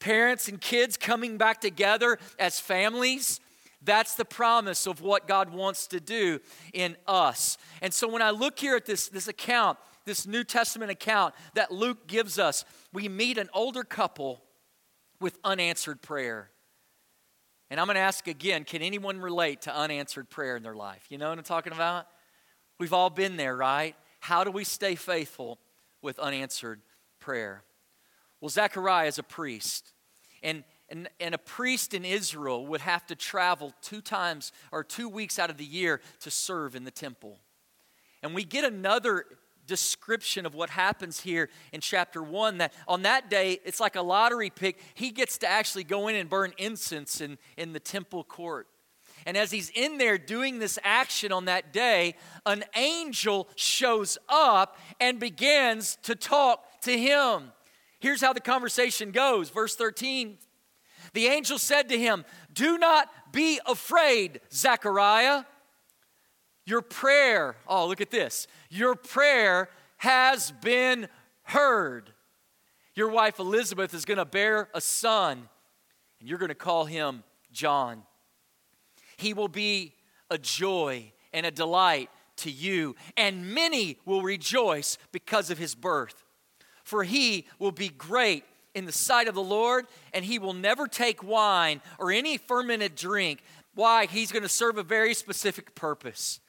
Parents 0.01 0.49
and 0.49 0.61
kids 0.61 0.97
coming 0.97 1.39
back 1.39 1.61
together 1.61 2.19
as 2.37 2.59
families. 2.59 3.39
That's 3.81 4.15
the 4.15 4.25
promise 4.25 4.89
of 4.89 5.01
what 5.01 5.29
God 5.29 5.53
wants 5.53 5.87
to 5.89 6.01
do 6.01 6.41
in 6.75 6.97
us. 7.07 7.59
And 7.81 7.95
so 7.95 8.09
when 8.09 8.23
I 8.23 8.31
look 8.31 8.59
here 8.59 8.75
at 8.75 8.87
this, 8.87 9.09
this 9.09 9.29
account, 9.29 9.79
this 10.05 10.27
New 10.27 10.43
Testament 10.43 10.91
account 10.91 11.33
that 11.55 11.71
Luke 11.71 12.09
gives 12.09 12.41
us, 12.41 12.65
we 12.93 13.09
meet 13.09 13.39
an 13.39 13.49
older 13.55 13.85
couple 13.85 14.43
with 15.21 15.39
unanswered 15.45 16.03
prayer. 16.03 16.51
And 17.71 17.79
I'm 17.79 17.87
going 17.87 17.95
to 17.95 18.01
ask 18.01 18.27
again 18.27 18.65
can 18.65 18.83
anyone 18.83 19.21
relate 19.21 19.63
to 19.63 19.77
unanswered 19.77 20.29
prayer 20.29 20.57
in 20.57 20.65
their 20.65 20.75
life? 20.75 21.07
You 21.09 21.19
know 21.19 21.29
what 21.29 21.39
I'm 21.39 21.45
talking 21.45 21.73
about? 21.73 22.09
We've 22.81 22.93
all 22.93 23.11
been 23.11 23.37
there, 23.37 23.57
right? 23.57 23.95
How 24.21 24.45
do 24.45 24.51
we 24.51 24.65
stay 24.65 24.95
faithful 24.95 25.59
with 26.03 26.19
unanswered 26.19 26.81
prayer? 27.21 27.63
Well, 28.41 28.49
Zechariah 28.49 29.09
is 29.09 29.19
a 29.19 29.23
priest. 29.23 29.93
And, 30.43 30.65
and, 30.89 31.09
and 31.19 31.35
a 31.35 31.39
priest 31.39 31.95
in 31.95 32.05
Israel 32.05 32.67
would 32.67 32.83
have 32.83 33.07
to 33.07 33.15
travel 33.15 33.73
two 33.83 34.01
times 34.01 34.53
or 34.71 34.85
two 34.85 35.09
weeks 35.09 35.39
out 35.39 35.51
of 35.51 35.57
the 35.57 35.65
year 35.65 36.01
to 36.21 36.31
serve 36.31 36.77
in 36.77 36.85
the 36.85 36.91
temple. 36.91 37.39
And 38.23 38.35
we 38.35 38.45
get 38.45 38.65
another 38.65 39.25
description 39.67 40.47
of 40.47 40.55
what 40.55 40.71
happens 40.71 41.21
here 41.21 41.49
in 41.73 41.81
chapter 41.81 42.23
1 42.23 42.59
that 42.59 42.73
on 42.87 43.03
that 43.03 43.29
day 43.29 43.59
it's 43.65 43.81
like 43.81 43.97
a 43.97 44.01
lottery 44.01 44.49
pick 44.49 44.79
he 44.95 45.11
gets 45.11 45.39
to 45.39 45.49
actually 45.49 45.83
go 45.83 46.07
in 46.07 46.15
and 46.15 46.31
burn 46.31 46.53
incense 46.57 47.21
in, 47.21 47.37
in 47.57 47.73
the 47.73 47.81
temple 47.81 48.23
court 48.23 48.69
and 49.27 49.37
as 49.37 49.51
he's 49.51 49.71
in 49.71 49.99
there 49.99 50.17
doing 50.17 50.61
this 50.61 50.79
action 50.85 51.33
on 51.33 51.47
that 51.47 51.73
day, 51.73 52.15
an 52.47 52.65
angel 52.77 53.49
shows 53.57 54.17
up 54.29 54.79
and 55.01 55.19
begins 55.19 55.99
to 56.05 56.15
talk 56.15 56.81
to 56.83 56.97
him. 56.97 57.51
Here's 57.99 58.21
how 58.21 58.33
the 58.33 58.41
conversation 58.41 59.11
goes. 59.11 59.51
Verse 59.51 59.75
13 59.75 60.39
The 61.13 61.27
angel 61.27 61.59
said 61.59 61.89
to 61.89 61.99
him, 61.99 62.25
Do 62.53 62.79
not 62.79 63.11
be 63.33 63.59
afraid, 63.67 64.41
Zechariah. 64.53 65.45
Your 66.65 66.83
prayer, 66.83 67.57
oh, 67.67 67.87
look 67.89 68.01
at 68.01 68.11
this. 68.11 68.47
Your 68.71 68.95
prayer 68.95 69.69
has 69.99 70.53
been 70.63 71.09
heard. 71.43 72.13
Your 72.95 73.09
wife 73.09 73.39
Elizabeth 73.39 73.93
is 73.93 74.05
going 74.05 74.19
to 74.19 74.25
bear 74.25 74.69
a 74.73 74.81
son, 74.81 75.49
and 76.21 76.29
you're 76.29 76.39
going 76.39 76.49
to 76.49 76.55
call 76.55 76.85
him 76.85 77.25
John. 77.53 78.03
He 79.17 79.33
will 79.33 79.49
be 79.49 79.95
a 80.31 80.39
joy 80.39 81.13
and 81.33 81.47
a 81.47 81.51
delight 81.51 82.11
to 82.39 82.51
you, 82.51 82.97
and 83.17 83.55
many 83.55 83.99
will 84.05 84.23
rejoice 84.23 84.99
because 85.13 85.51
of 85.51 85.59
his 85.59 85.75
birth. 85.75 86.25
For 86.85 87.05
he 87.05 87.47
will 87.59 87.73
be 87.73 87.89
great 87.89 88.45
in 88.75 88.85
the 88.85 88.93
sight 88.93 89.27
of 89.27 89.35
the 89.35 89.43
Lord, 89.43 89.87
and 90.13 90.25
he 90.25 90.39
will 90.39 90.53
never 90.53 90.87
take 90.87 91.23
wine 91.23 91.81
or 91.99 92.13
any 92.13 92.37
fermented 92.37 92.95
drink. 92.95 93.43
Why? 93.75 94.07
He's 94.07 94.33
going 94.33 94.43
to 94.43 94.49
serve 94.49 94.79
a 94.79 94.83
very 94.83 95.15
specific 95.15 95.75
purpose. 95.75 96.41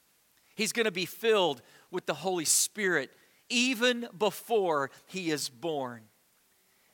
He's 0.54 0.72
going 0.72 0.84
to 0.84 0.92
be 0.92 1.06
filled 1.06 1.62
with 1.90 2.06
the 2.06 2.14
Holy 2.14 2.44
Spirit 2.44 3.10
even 3.48 4.08
before 4.18 4.90
he 5.06 5.30
is 5.30 5.48
born 5.48 6.07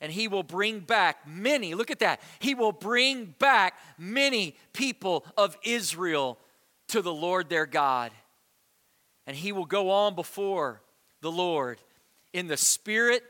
and 0.04 0.12
he 0.12 0.28
will 0.28 0.42
bring 0.42 0.80
back 0.80 1.26
many, 1.26 1.74
look 1.74 1.90
at 1.90 2.00
that, 2.00 2.20
he 2.38 2.54
will 2.54 2.72
bring 2.72 3.34
back 3.38 3.78
many 3.96 4.54
people 4.74 5.24
of 5.34 5.56
Israel 5.64 6.38
to 6.88 7.00
the 7.00 7.12
Lord 7.12 7.48
their 7.48 7.64
God. 7.64 8.12
And 9.26 9.34
he 9.34 9.50
will 9.50 9.64
go 9.64 9.88
on 9.88 10.14
before 10.14 10.82
the 11.22 11.32
Lord 11.32 11.80
in 12.34 12.48
the 12.48 12.58
spirit 12.58 13.22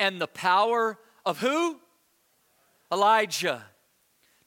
and 0.00 0.20
the 0.20 0.26
power 0.26 0.98
of 1.24 1.38
who? 1.38 1.78
Elijah. 2.90 3.62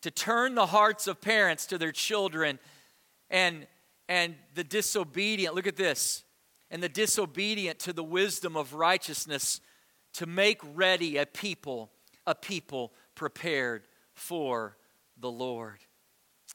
To 0.02 0.12
turn 0.12 0.56
the 0.56 0.66
hearts 0.66 1.08
of 1.08 1.22
parents 1.22 1.66
to 1.68 1.78
their 1.78 1.94
children 1.94 2.60
and, 3.30 3.68
and 4.10 4.36
the 4.54 4.66
disobedient, 4.66 5.56
look 5.56 5.68
at 5.68 5.78
this, 5.78 6.26
and 6.70 6.84
the 6.84 6.90
disobedient 6.90 7.80
to 7.80 7.94
the 7.94 8.04
wisdom 8.04 8.58
of 8.58 8.74
righteousness 8.74 9.62
to 10.14 10.26
make 10.26 10.60
ready 10.76 11.18
a 11.18 11.26
people, 11.26 11.92
a 12.26 12.36
people 12.36 12.94
prepared 13.16 13.88
for 14.14 14.78
the 15.20 15.32
Lord. 15.32 15.80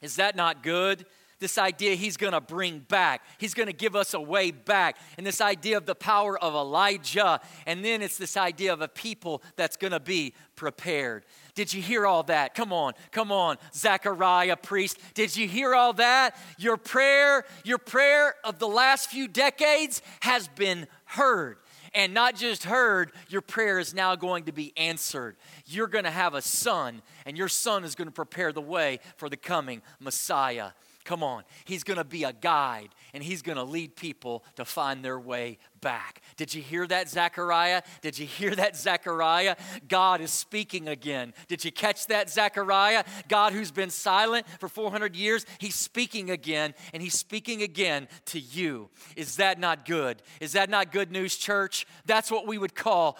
Is 0.00 0.16
that 0.16 0.36
not 0.36 0.62
good? 0.62 1.06
This 1.40 1.56
idea 1.56 1.94
he's 1.94 2.16
going 2.16 2.32
to 2.32 2.40
bring 2.40 2.80
back. 2.80 3.22
He's 3.38 3.54
going 3.54 3.68
to 3.68 3.72
give 3.72 3.94
us 3.94 4.12
a 4.12 4.20
way 4.20 4.50
back. 4.50 4.96
And 5.16 5.26
this 5.26 5.40
idea 5.40 5.76
of 5.76 5.86
the 5.86 5.94
power 5.94 6.36
of 6.36 6.54
Elijah. 6.54 7.40
And 7.64 7.84
then 7.84 8.02
it's 8.02 8.18
this 8.18 8.36
idea 8.36 8.72
of 8.72 8.80
a 8.80 8.88
people 8.88 9.42
that's 9.54 9.76
going 9.76 9.92
to 9.92 10.00
be 10.00 10.34
prepared. 10.56 11.24
Did 11.54 11.72
you 11.72 11.80
hear 11.80 12.06
all 12.06 12.24
that? 12.24 12.54
Come 12.54 12.72
on, 12.72 12.94
come 13.12 13.30
on, 13.30 13.56
Zechariah, 13.72 14.56
priest. 14.56 14.98
Did 15.14 15.36
you 15.36 15.46
hear 15.46 15.76
all 15.76 15.92
that? 15.94 16.36
Your 16.58 16.76
prayer, 16.76 17.44
your 17.62 17.78
prayer 17.78 18.34
of 18.42 18.58
the 18.58 18.68
last 18.68 19.08
few 19.08 19.28
decades 19.28 20.02
has 20.20 20.48
been 20.48 20.88
heard 21.04 21.58
and 21.94 22.14
not 22.14 22.36
just 22.36 22.64
heard, 22.64 23.12
your 23.28 23.40
prayer 23.40 23.78
is 23.78 23.94
now 23.94 24.16
going 24.16 24.44
to 24.44 24.52
be 24.52 24.72
answered. 24.76 25.36
You're 25.66 25.86
going 25.86 26.04
to 26.04 26.10
have 26.10 26.34
a 26.34 26.42
son, 26.42 27.02
and 27.26 27.36
your 27.36 27.48
son 27.48 27.84
is 27.84 27.94
going 27.94 28.08
to 28.08 28.12
prepare 28.12 28.52
the 28.52 28.60
way 28.60 29.00
for 29.16 29.28
the 29.28 29.36
coming 29.36 29.82
Messiah. 30.00 30.70
Come 31.08 31.22
on. 31.22 31.44
He's 31.64 31.84
going 31.84 31.96
to 31.96 32.04
be 32.04 32.24
a 32.24 32.34
guide 32.34 32.90
and 33.14 33.22
he's 33.22 33.40
going 33.40 33.56
to 33.56 33.64
lead 33.64 33.96
people 33.96 34.44
to 34.56 34.66
find 34.66 35.02
their 35.02 35.18
way 35.18 35.56
back. 35.80 36.20
Did 36.36 36.52
you 36.52 36.60
hear 36.60 36.86
that, 36.86 37.08
Zechariah? 37.08 37.80
Did 38.02 38.18
you 38.18 38.26
hear 38.26 38.54
that, 38.54 38.76
Zechariah? 38.76 39.56
God 39.88 40.20
is 40.20 40.30
speaking 40.30 40.86
again. 40.86 41.32
Did 41.46 41.64
you 41.64 41.72
catch 41.72 42.08
that, 42.08 42.28
Zechariah? 42.28 43.04
God, 43.26 43.54
who's 43.54 43.70
been 43.70 43.88
silent 43.88 44.46
for 44.60 44.68
400 44.68 45.16
years, 45.16 45.46
he's 45.56 45.76
speaking 45.76 46.28
again 46.28 46.74
and 46.92 47.02
he's 47.02 47.14
speaking 47.14 47.62
again 47.62 48.06
to 48.26 48.38
you. 48.38 48.90
Is 49.16 49.36
that 49.36 49.58
not 49.58 49.86
good? 49.86 50.22
Is 50.42 50.52
that 50.52 50.68
not 50.68 50.92
good 50.92 51.10
news, 51.10 51.38
church? 51.38 51.86
That's 52.04 52.30
what 52.30 52.46
we 52.46 52.58
would 52.58 52.74
call 52.74 53.16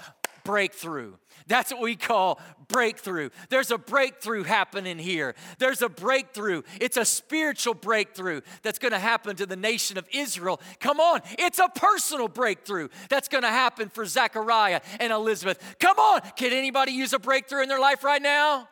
breakthrough. 0.48 1.12
That's 1.46 1.70
what 1.70 1.82
we 1.82 1.94
call 1.94 2.40
breakthrough. 2.68 3.28
There's 3.50 3.70
a 3.70 3.76
breakthrough 3.76 4.44
happening 4.44 4.98
here. 4.98 5.34
There's 5.58 5.82
a 5.82 5.90
breakthrough. 5.90 6.62
It's 6.80 6.96
a 6.96 7.04
spiritual 7.04 7.74
breakthrough 7.74 8.40
that's 8.62 8.78
going 8.78 8.92
to 8.92 8.98
happen 8.98 9.36
to 9.36 9.44
the 9.44 9.56
nation 9.56 9.98
of 9.98 10.08
Israel. 10.10 10.58
Come 10.80 11.00
on, 11.00 11.20
it's 11.38 11.58
a 11.58 11.68
personal 11.68 12.28
breakthrough 12.28 12.88
that's 13.10 13.28
going 13.28 13.42
to 13.42 13.50
happen 13.50 13.90
for 13.90 14.06
Zechariah 14.06 14.80
and 14.98 15.12
Elizabeth. 15.12 15.58
Come 15.80 15.98
on, 15.98 16.22
can 16.34 16.54
anybody 16.54 16.92
use 16.92 17.12
a 17.12 17.18
breakthrough 17.18 17.64
in 17.64 17.68
their 17.68 17.78
life 17.78 18.02
right 18.02 18.22
now? 18.22 18.70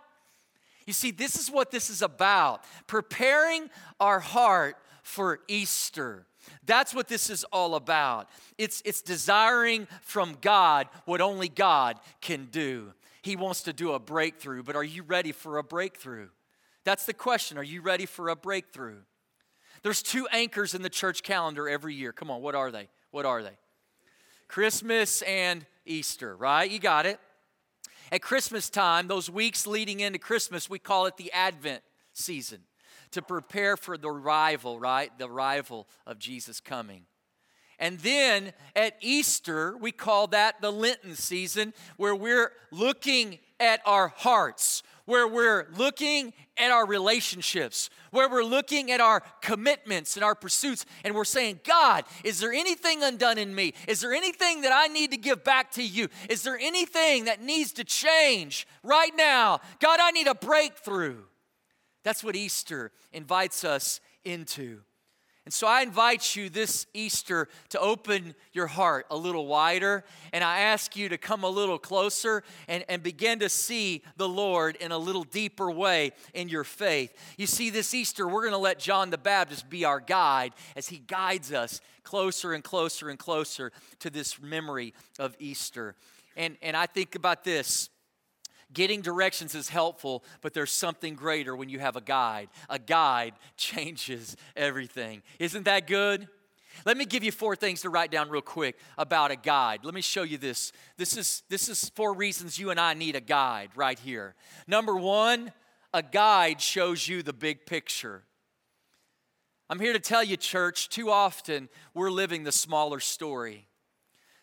You 0.86 0.94
see, 0.94 1.10
this 1.10 1.36
is 1.36 1.50
what 1.50 1.70
this 1.70 1.90
is 1.90 2.00
about 2.00 2.64
preparing 2.86 3.68
our 4.00 4.20
heart 4.20 4.78
for 5.02 5.40
Easter. 5.46 6.26
That's 6.64 6.94
what 6.94 7.08
this 7.08 7.30
is 7.30 7.44
all 7.52 7.74
about. 7.74 8.28
It's, 8.58 8.82
it's 8.84 9.02
desiring 9.02 9.86
from 10.02 10.36
God 10.40 10.88
what 11.04 11.20
only 11.20 11.48
God 11.48 11.98
can 12.20 12.46
do. 12.46 12.92
He 13.22 13.36
wants 13.36 13.62
to 13.62 13.72
do 13.72 13.92
a 13.92 13.98
breakthrough, 13.98 14.62
but 14.62 14.76
are 14.76 14.84
you 14.84 15.02
ready 15.02 15.32
for 15.32 15.58
a 15.58 15.64
breakthrough? 15.64 16.28
That's 16.84 17.06
the 17.06 17.14
question. 17.14 17.58
Are 17.58 17.64
you 17.64 17.82
ready 17.82 18.06
for 18.06 18.28
a 18.28 18.36
breakthrough? 18.36 18.98
There's 19.82 20.02
two 20.02 20.26
anchors 20.32 20.74
in 20.74 20.82
the 20.82 20.90
church 20.90 21.22
calendar 21.22 21.68
every 21.68 21.94
year. 21.94 22.12
Come 22.12 22.30
on, 22.30 22.42
what 22.42 22.54
are 22.54 22.70
they? 22.70 22.88
What 23.10 23.26
are 23.26 23.42
they? 23.42 23.58
Christmas 24.48 25.22
and 25.22 25.66
Easter, 25.84 26.36
right? 26.36 26.70
You 26.70 26.78
got 26.78 27.06
it. 27.06 27.18
At 28.12 28.22
Christmas 28.22 28.70
time, 28.70 29.08
those 29.08 29.28
weeks 29.28 29.66
leading 29.66 30.00
into 30.00 30.18
Christmas, 30.18 30.70
we 30.70 30.78
call 30.78 31.06
it 31.06 31.16
the 31.16 31.32
Advent 31.32 31.82
season 32.12 32.60
to 33.16 33.22
prepare 33.22 33.76
for 33.76 33.96
the 33.96 34.10
arrival, 34.10 34.78
right? 34.78 35.10
The 35.18 35.26
arrival 35.26 35.88
of 36.06 36.18
Jesus 36.18 36.60
coming. 36.60 37.06
And 37.78 37.98
then 38.00 38.52
at 38.74 38.96
Easter, 39.00 39.76
we 39.78 39.90
call 39.90 40.26
that 40.28 40.60
the 40.60 40.70
Lenten 40.70 41.14
season, 41.14 41.72
where 41.96 42.14
we're 42.14 42.52
looking 42.70 43.38
at 43.58 43.80
our 43.86 44.08
hearts, 44.08 44.82
where 45.06 45.26
we're 45.26 45.66
looking 45.76 46.34
at 46.58 46.70
our 46.70 46.86
relationships, 46.86 47.88
where 48.10 48.28
we're 48.28 48.44
looking 48.44 48.90
at 48.90 49.00
our 49.00 49.22
commitments 49.40 50.16
and 50.16 50.24
our 50.24 50.34
pursuits, 50.34 50.84
and 51.02 51.14
we're 51.14 51.24
saying, 51.24 51.60
God, 51.64 52.04
is 52.22 52.38
there 52.38 52.52
anything 52.52 53.02
undone 53.02 53.38
in 53.38 53.54
me? 53.54 53.72
Is 53.88 54.00
there 54.00 54.12
anything 54.12 54.60
that 54.62 54.72
I 54.74 54.88
need 54.88 55.10
to 55.12 55.16
give 55.16 55.42
back 55.42 55.70
to 55.72 55.82
you? 55.82 56.08
Is 56.28 56.42
there 56.42 56.58
anything 56.58 57.26
that 57.26 57.42
needs 57.42 57.72
to 57.72 57.84
change 57.84 58.66
right 58.82 59.12
now? 59.16 59.60
God, 59.80 60.00
I 60.02 60.10
need 60.10 60.26
a 60.26 60.34
breakthrough. 60.34 61.22
That's 62.06 62.22
what 62.22 62.36
Easter 62.36 62.92
invites 63.12 63.64
us 63.64 64.00
into. 64.24 64.82
And 65.44 65.52
so 65.52 65.66
I 65.66 65.82
invite 65.82 66.36
you 66.36 66.48
this 66.48 66.86
Easter 66.94 67.48
to 67.70 67.80
open 67.80 68.36
your 68.52 68.68
heart 68.68 69.06
a 69.10 69.16
little 69.16 69.48
wider, 69.48 70.04
and 70.32 70.44
I 70.44 70.60
ask 70.60 70.94
you 70.94 71.08
to 71.08 71.18
come 71.18 71.42
a 71.42 71.48
little 71.48 71.80
closer 71.80 72.44
and, 72.68 72.84
and 72.88 73.02
begin 73.02 73.40
to 73.40 73.48
see 73.48 74.04
the 74.18 74.28
Lord 74.28 74.76
in 74.76 74.92
a 74.92 74.98
little 74.98 75.24
deeper 75.24 75.68
way 75.68 76.12
in 76.32 76.48
your 76.48 76.62
faith. 76.62 77.12
You 77.36 77.48
see, 77.48 77.70
this 77.70 77.92
Easter, 77.92 78.28
we're 78.28 78.42
going 78.42 78.52
to 78.52 78.58
let 78.58 78.78
John 78.78 79.10
the 79.10 79.18
Baptist 79.18 79.68
be 79.68 79.84
our 79.84 79.98
guide 79.98 80.52
as 80.76 80.86
he 80.86 80.98
guides 80.98 81.52
us 81.52 81.80
closer 82.04 82.52
and 82.52 82.62
closer 82.62 83.08
and 83.08 83.18
closer 83.18 83.72
to 83.98 84.10
this 84.10 84.40
memory 84.40 84.94
of 85.18 85.34
Easter. 85.40 85.96
And, 86.36 86.56
and 86.62 86.76
I 86.76 86.86
think 86.86 87.16
about 87.16 87.42
this 87.42 87.90
Getting 88.72 89.00
directions 89.00 89.54
is 89.54 89.68
helpful, 89.68 90.24
but 90.40 90.52
there's 90.52 90.72
something 90.72 91.14
greater 91.14 91.54
when 91.54 91.68
you 91.68 91.78
have 91.78 91.96
a 91.96 92.00
guide. 92.00 92.48
A 92.68 92.78
guide 92.78 93.34
changes 93.56 94.36
everything. 94.56 95.22
Isn't 95.38 95.64
that 95.64 95.86
good? 95.86 96.28
Let 96.84 96.96
me 96.96 97.06
give 97.06 97.24
you 97.24 97.32
four 97.32 97.56
things 97.56 97.82
to 97.82 97.90
write 97.90 98.10
down 98.10 98.28
real 98.28 98.42
quick 98.42 98.76
about 98.98 99.30
a 99.30 99.36
guide. 99.36 99.80
Let 99.82 99.94
me 99.94 100.02
show 100.02 100.24
you 100.24 100.36
this. 100.36 100.72
This 100.98 101.16
is 101.16 101.42
this 101.48 101.68
is 101.68 101.88
four 101.90 102.12
reasons 102.12 102.58
you 102.58 102.70
and 102.70 102.78
I 102.78 102.92
need 102.94 103.16
a 103.16 103.20
guide 103.20 103.70
right 103.76 103.98
here. 103.98 104.34
Number 104.66 104.94
1, 104.94 105.52
a 105.94 106.02
guide 106.02 106.60
shows 106.60 107.08
you 107.08 107.22
the 107.22 107.32
big 107.32 107.64
picture. 107.64 108.24
I'm 109.70 109.80
here 109.80 109.94
to 109.94 110.00
tell 110.00 110.22
you 110.22 110.36
church, 110.36 110.88
too 110.88 111.10
often 111.10 111.68
we're 111.94 112.10
living 112.10 112.44
the 112.44 112.52
smaller 112.52 113.00
story. 113.00 113.66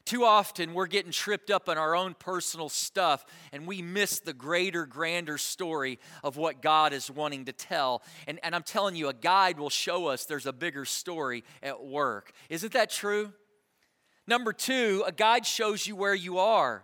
Too 0.06 0.26
often 0.26 0.74
we're 0.74 0.88
getting 0.88 1.14
tripped 1.14 1.50
up 1.50 1.70
in 1.70 1.78
our 1.78 1.96
own 1.96 2.14
personal 2.14 2.68
stuff 2.68 3.26
and 3.54 3.66
we 3.66 3.82
miss 3.82 4.20
the 4.20 4.34
greater, 4.34 4.86
grander 4.86 5.38
story 5.38 5.98
of 6.24 6.36
what 6.36 6.62
God 6.62 6.92
is 6.92 7.10
wanting 7.10 7.46
to 7.46 7.54
tell. 7.54 8.02
And, 8.28 8.38
and 8.44 8.54
I'm 8.54 8.64
telling 8.64 8.98
you, 8.98 9.08
a 9.08 9.14
guide 9.14 9.58
will 9.58 9.70
show 9.70 10.08
us 10.08 10.26
there's 10.26 10.46
a 10.46 10.54
bigger 10.54 10.84
story 10.84 11.46
at 11.62 11.86
work. 11.86 12.34
Isn't 12.50 12.74
that 12.74 12.90
true? 12.90 13.32
Number 14.28 14.52
two, 14.52 15.04
a 15.08 15.12
guide 15.12 15.46
shows 15.46 15.88
you 15.88 15.96
where 15.96 16.16
you 16.16 16.38
are. 16.38 16.84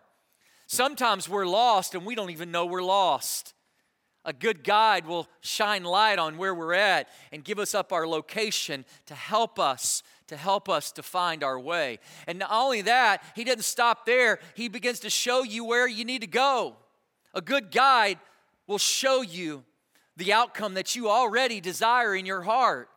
Sometimes 0.68 1.28
we're 1.28 1.48
lost 1.48 1.96
and 1.96 2.06
we 2.06 2.16
don't 2.16 2.30
even 2.30 2.52
know 2.52 2.66
we're 2.66 2.82
lost. 2.82 3.54
A 4.24 4.34
good 4.34 4.64
guide 4.64 5.08
will 5.08 5.28
shine 5.42 5.84
light 5.84 6.20
on 6.20 6.38
where 6.38 6.54
we're 6.54 6.74
at 6.74 7.10
and 7.32 7.44
give 7.44 7.60
us 7.60 7.74
up 7.74 7.92
our 7.92 8.08
location 8.08 8.86
to 9.08 9.16
help 9.16 9.58
us 9.60 10.04
to 10.30 10.38
help 10.38 10.70
us 10.70 10.92
to 10.94 11.04
find 11.04 11.44
our 11.44 11.60
way. 11.60 12.00
And 12.26 12.40
not 12.40 12.50
only 12.52 12.82
that, 12.84 13.24
he 13.36 13.44
doesn't 13.44 13.64
stop 13.64 14.06
there. 14.06 14.40
He 14.56 14.70
begins 14.70 15.02
to 15.02 15.10
show 15.10 15.44
you 15.44 15.66
where 15.66 15.88
you 15.88 16.06
need 16.06 16.22
to 16.22 16.28
go. 16.28 16.76
A 17.34 17.42
good 17.42 17.72
guide 17.72 18.18
will 18.68 18.78
show 18.78 19.22
you 19.22 19.64
the 20.18 20.34
outcome 20.34 20.76
that 20.76 20.96
you 20.96 21.10
already 21.10 21.60
desire 21.62 22.16
in 22.16 22.26
your 22.26 22.42
heart. 22.42 22.90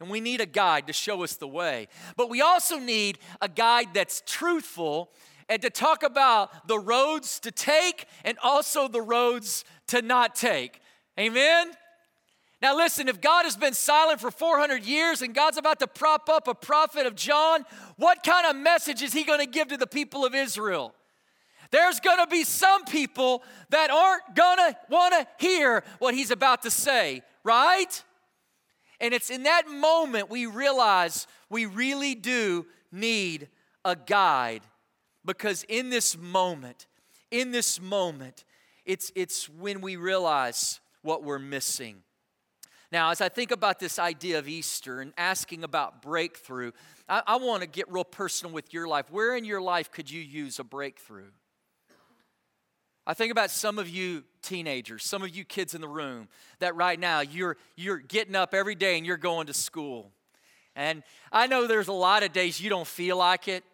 And 0.00 0.10
we 0.10 0.20
need 0.20 0.40
a 0.40 0.46
guide 0.46 0.86
to 0.86 0.92
show 0.92 1.22
us 1.22 1.36
the 1.36 1.48
way. 1.48 1.88
But 2.16 2.30
we 2.30 2.40
also 2.40 2.78
need 2.78 3.18
a 3.40 3.48
guide 3.48 3.88
that's 3.94 4.22
truthful 4.26 5.10
and 5.48 5.60
to 5.62 5.70
talk 5.70 6.02
about 6.02 6.68
the 6.68 6.78
roads 6.78 7.40
to 7.40 7.50
take 7.50 8.06
and 8.24 8.38
also 8.42 8.86
the 8.86 9.00
roads 9.02 9.64
to 9.88 10.02
not 10.02 10.34
take. 10.34 10.80
Amen? 11.18 11.72
Now, 12.60 12.76
listen, 12.76 13.08
if 13.08 13.20
God 13.20 13.44
has 13.44 13.56
been 13.56 13.74
silent 13.74 14.20
for 14.20 14.32
400 14.32 14.84
years 14.84 15.22
and 15.22 15.32
God's 15.32 15.58
about 15.58 15.78
to 15.78 15.86
prop 15.86 16.28
up 16.28 16.48
a 16.48 16.54
prophet 16.54 17.06
of 17.06 17.14
John, 17.14 17.64
what 17.96 18.24
kind 18.24 18.46
of 18.46 18.56
message 18.56 19.00
is 19.00 19.12
he 19.12 19.22
going 19.22 19.38
to 19.38 19.46
give 19.46 19.68
to 19.68 19.76
the 19.76 19.86
people 19.86 20.24
of 20.24 20.34
Israel? 20.34 20.92
There's 21.70 22.00
going 22.00 22.18
to 22.18 22.26
be 22.26 22.44
some 22.44 22.84
people 22.84 23.42
that 23.70 23.90
aren't 23.90 24.34
going 24.34 24.56
to 24.56 24.76
want 24.88 25.14
to 25.14 25.26
hear 25.38 25.84
what 25.98 26.14
he's 26.14 26.30
about 26.30 26.62
to 26.62 26.70
say, 26.70 27.22
right? 27.44 28.02
And 29.00 29.14
it's 29.14 29.30
in 29.30 29.44
that 29.44 29.68
moment 29.68 30.28
we 30.28 30.46
realize 30.46 31.26
we 31.50 31.66
really 31.66 32.14
do 32.14 32.66
need 32.90 33.48
a 33.84 33.94
guide 33.94 34.62
because 35.24 35.64
in 35.68 35.90
this 35.90 36.16
moment, 36.18 36.86
in 37.30 37.52
this 37.52 37.80
moment, 37.80 38.44
it's, 38.84 39.12
it's 39.14 39.48
when 39.48 39.80
we 39.80 39.96
realize 39.96 40.80
what 41.02 41.22
we're 41.22 41.38
missing. 41.38 42.02
Now, 42.90 43.10
as 43.10 43.20
I 43.20 43.28
think 43.28 43.50
about 43.50 43.78
this 43.78 43.98
idea 43.98 44.38
of 44.38 44.48
Easter 44.48 45.00
and 45.00 45.12
asking 45.18 45.62
about 45.62 46.00
breakthrough, 46.00 46.72
I, 47.08 47.22
I 47.26 47.36
want 47.36 47.62
to 47.62 47.68
get 47.68 47.90
real 47.90 48.04
personal 48.04 48.52
with 48.54 48.72
your 48.72 48.88
life. 48.88 49.10
Where 49.10 49.36
in 49.36 49.44
your 49.44 49.60
life 49.60 49.90
could 49.90 50.10
you 50.10 50.20
use 50.20 50.58
a 50.58 50.64
breakthrough? 50.64 51.30
I 53.06 53.14
think 53.14 53.32
about 53.32 53.50
some 53.50 53.78
of 53.78 53.88
you 53.88 54.24
teenagers, 54.42 55.02
some 55.02 55.22
of 55.22 55.34
you 55.34 55.44
kids 55.44 55.74
in 55.74 55.80
the 55.80 55.88
room 55.88 56.28
that 56.58 56.76
right 56.76 56.98
now 56.98 57.20
you're, 57.20 57.56
you're 57.74 57.98
getting 57.98 58.34
up 58.34 58.52
every 58.52 58.74
day 58.74 58.98
and 58.98 59.06
you're 59.06 59.16
going 59.16 59.46
to 59.46 59.54
school. 59.54 60.12
And 60.76 61.02
I 61.32 61.46
know 61.46 61.66
there's 61.66 61.88
a 61.88 61.92
lot 61.92 62.22
of 62.22 62.32
days 62.32 62.60
you 62.60 62.68
don't 62.68 62.86
feel 62.86 63.16
like 63.16 63.48
it 63.48 63.64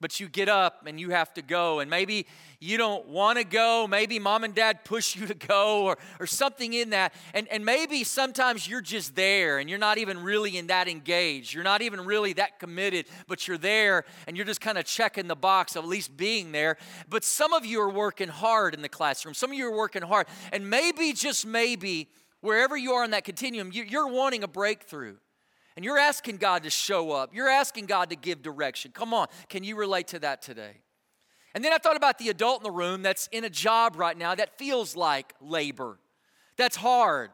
but 0.00 0.20
you 0.20 0.28
get 0.28 0.48
up 0.48 0.86
and 0.86 1.00
you 1.00 1.10
have 1.10 1.32
to 1.34 1.42
go. 1.42 1.80
And 1.80 1.90
maybe 1.90 2.26
you 2.60 2.76
don't 2.76 3.08
want 3.08 3.38
to 3.38 3.44
go. 3.44 3.86
Maybe 3.88 4.18
mom 4.18 4.44
and 4.44 4.54
dad 4.54 4.84
push 4.84 5.16
you 5.16 5.26
to 5.26 5.34
go 5.34 5.84
or, 5.84 5.98
or 6.20 6.26
something 6.26 6.74
in 6.74 6.90
that. 6.90 7.14
And, 7.34 7.48
and 7.48 7.64
maybe 7.64 8.04
sometimes 8.04 8.68
you're 8.68 8.80
just 8.80 9.14
there 9.14 9.58
and 9.58 9.70
you're 9.70 9.78
not 9.78 9.98
even 9.98 10.22
really 10.22 10.56
in 10.56 10.66
that 10.66 10.88
engaged. 10.88 11.54
You're 11.54 11.64
not 11.64 11.82
even 11.82 12.04
really 12.04 12.34
that 12.34 12.58
committed 12.58 13.06
but 13.26 13.48
you're 13.48 13.58
there 13.58 14.04
and 14.26 14.36
you're 14.36 14.46
just 14.46 14.60
kind 14.60 14.78
of 14.78 14.84
checking 14.84 15.28
the 15.28 15.36
box 15.36 15.76
of 15.76 15.84
at 15.84 15.88
least 15.88 16.16
being 16.16 16.52
there. 16.52 16.76
But 17.08 17.24
some 17.24 17.52
of 17.52 17.64
you 17.64 17.80
are 17.80 17.90
working 17.90 18.28
hard 18.28 18.74
in 18.74 18.82
the 18.82 18.88
classroom. 18.88 19.34
Some 19.34 19.50
of 19.50 19.56
you 19.56 19.66
are 19.66 19.76
working 19.76 20.02
hard. 20.02 20.26
And 20.52 20.68
maybe 20.68 21.12
just 21.12 21.46
maybe 21.46 22.08
wherever 22.40 22.76
you 22.76 22.92
are 22.92 23.04
in 23.04 23.10
that 23.12 23.24
continuum 23.24 23.70
you're 23.72 24.08
wanting 24.08 24.42
a 24.42 24.48
breakthrough 24.48 25.16
and 25.76 25.84
you're 25.84 25.98
asking 25.98 26.38
God 26.38 26.62
to 26.64 26.70
show 26.70 27.12
up. 27.12 27.34
You're 27.34 27.48
asking 27.48 27.86
God 27.86 28.10
to 28.10 28.16
give 28.16 28.42
direction. 28.42 28.90
Come 28.92 29.14
on, 29.14 29.28
can 29.48 29.62
you 29.62 29.76
relate 29.76 30.08
to 30.08 30.18
that 30.20 30.42
today? 30.42 30.80
And 31.54 31.64
then 31.64 31.72
I 31.72 31.78
thought 31.78 31.96
about 31.96 32.18
the 32.18 32.28
adult 32.28 32.60
in 32.60 32.64
the 32.64 32.70
room 32.70 33.02
that's 33.02 33.28
in 33.28 33.44
a 33.44 33.50
job 33.50 33.96
right 33.96 34.16
now 34.16 34.34
that 34.34 34.58
feels 34.58 34.96
like 34.96 35.32
labor. 35.40 35.98
That's 36.56 36.76
hard. 36.76 37.30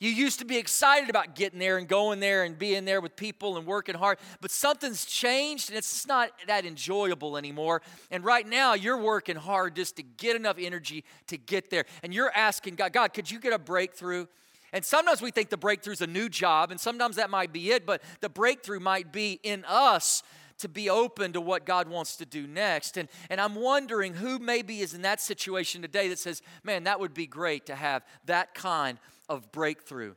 You 0.00 0.10
used 0.10 0.38
to 0.38 0.44
be 0.44 0.58
excited 0.58 1.10
about 1.10 1.34
getting 1.34 1.58
there 1.58 1.76
and 1.76 1.88
going 1.88 2.20
there 2.20 2.44
and 2.44 2.56
being 2.56 2.84
there 2.84 3.00
with 3.00 3.16
people 3.16 3.56
and 3.56 3.66
working 3.66 3.96
hard, 3.96 4.18
but 4.40 4.52
something's 4.52 5.04
changed 5.04 5.70
and 5.70 5.76
it's 5.76 5.92
just 5.92 6.06
not 6.06 6.30
that 6.46 6.64
enjoyable 6.64 7.36
anymore. 7.36 7.82
And 8.10 8.24
right 8.24 8.46
now, 8.46 8.74
you're 8.74 8.96
working 8.96 9.34
hard 9.34 9.74
just 9.74 9.96
to 9.96 10.04
get 10.04 10.36
enough 10.36 10.56
energy 10.58 11.04
to 11.26 11.36
get 11.36 11.70
there. 11.70 11.84
And 12.04 12.14
you're 12.14 12.30
asking 12.32 12.76
God, 12.76 12.92
God, 12.92 13.12
could 13.12 13.28
you 13.28 13.40
get 13.40 13.52
a 13.52 13.58
breakthrough? 13.58 14.26
And 14.72 14.84
sometimes 14.84 15.22
we 15.22 15.30
think 15.30 15.48
the 15.48 15.56
breakthrough 15.56 15.94
is 15.94 16.00
a 16.00 16.06
new 16.06 16.28
job, 16.28 16.70
and 16.70 16.78
sometimes 16.78 17.16
that 17.16 17.30
might 17.30 17.52
be 17.52 17.70
it, 17.70 17.86
but 17.86 18.02
the 18.20 18.28
breakthrough 18.28 18.80
might 18.80 19.12
be 19.12 19.40
in 19.42 19.64
us 19.66 20.22
to 20.58 20.68
be 20.68 20.90
open 20.90 21.32
to 21.32 21.40
what 21.40 21.64
God 21.64 21.88
wants 21.88 22.16
to 22.16 22.26
do 22.26 22.46
next. 22.46 22.96
And, 22.96 23.08
and 23.30 23.40
I'm 23.40 23.54
wondering 23.54 24.14
who 24.14 24.38
maybe 24.38 24.80
is 24.80 24.92
in 24.92 25.02
that 25.02 25.20
situation 25.20 25.82
today 25.82 26.08
that 26.08 26.18
says, 26.18 26.42
man, 26.64 26.84
that 26.84 27.00
would 27.00 27.14
be 27.14 27.26
great 27.26 27.66
to 27.66 27.74
have 27.74 28.04
that 28.26 28.54
kind 28.54 28.98
of 29.28 29.50
breakthrough. 29.52 30.14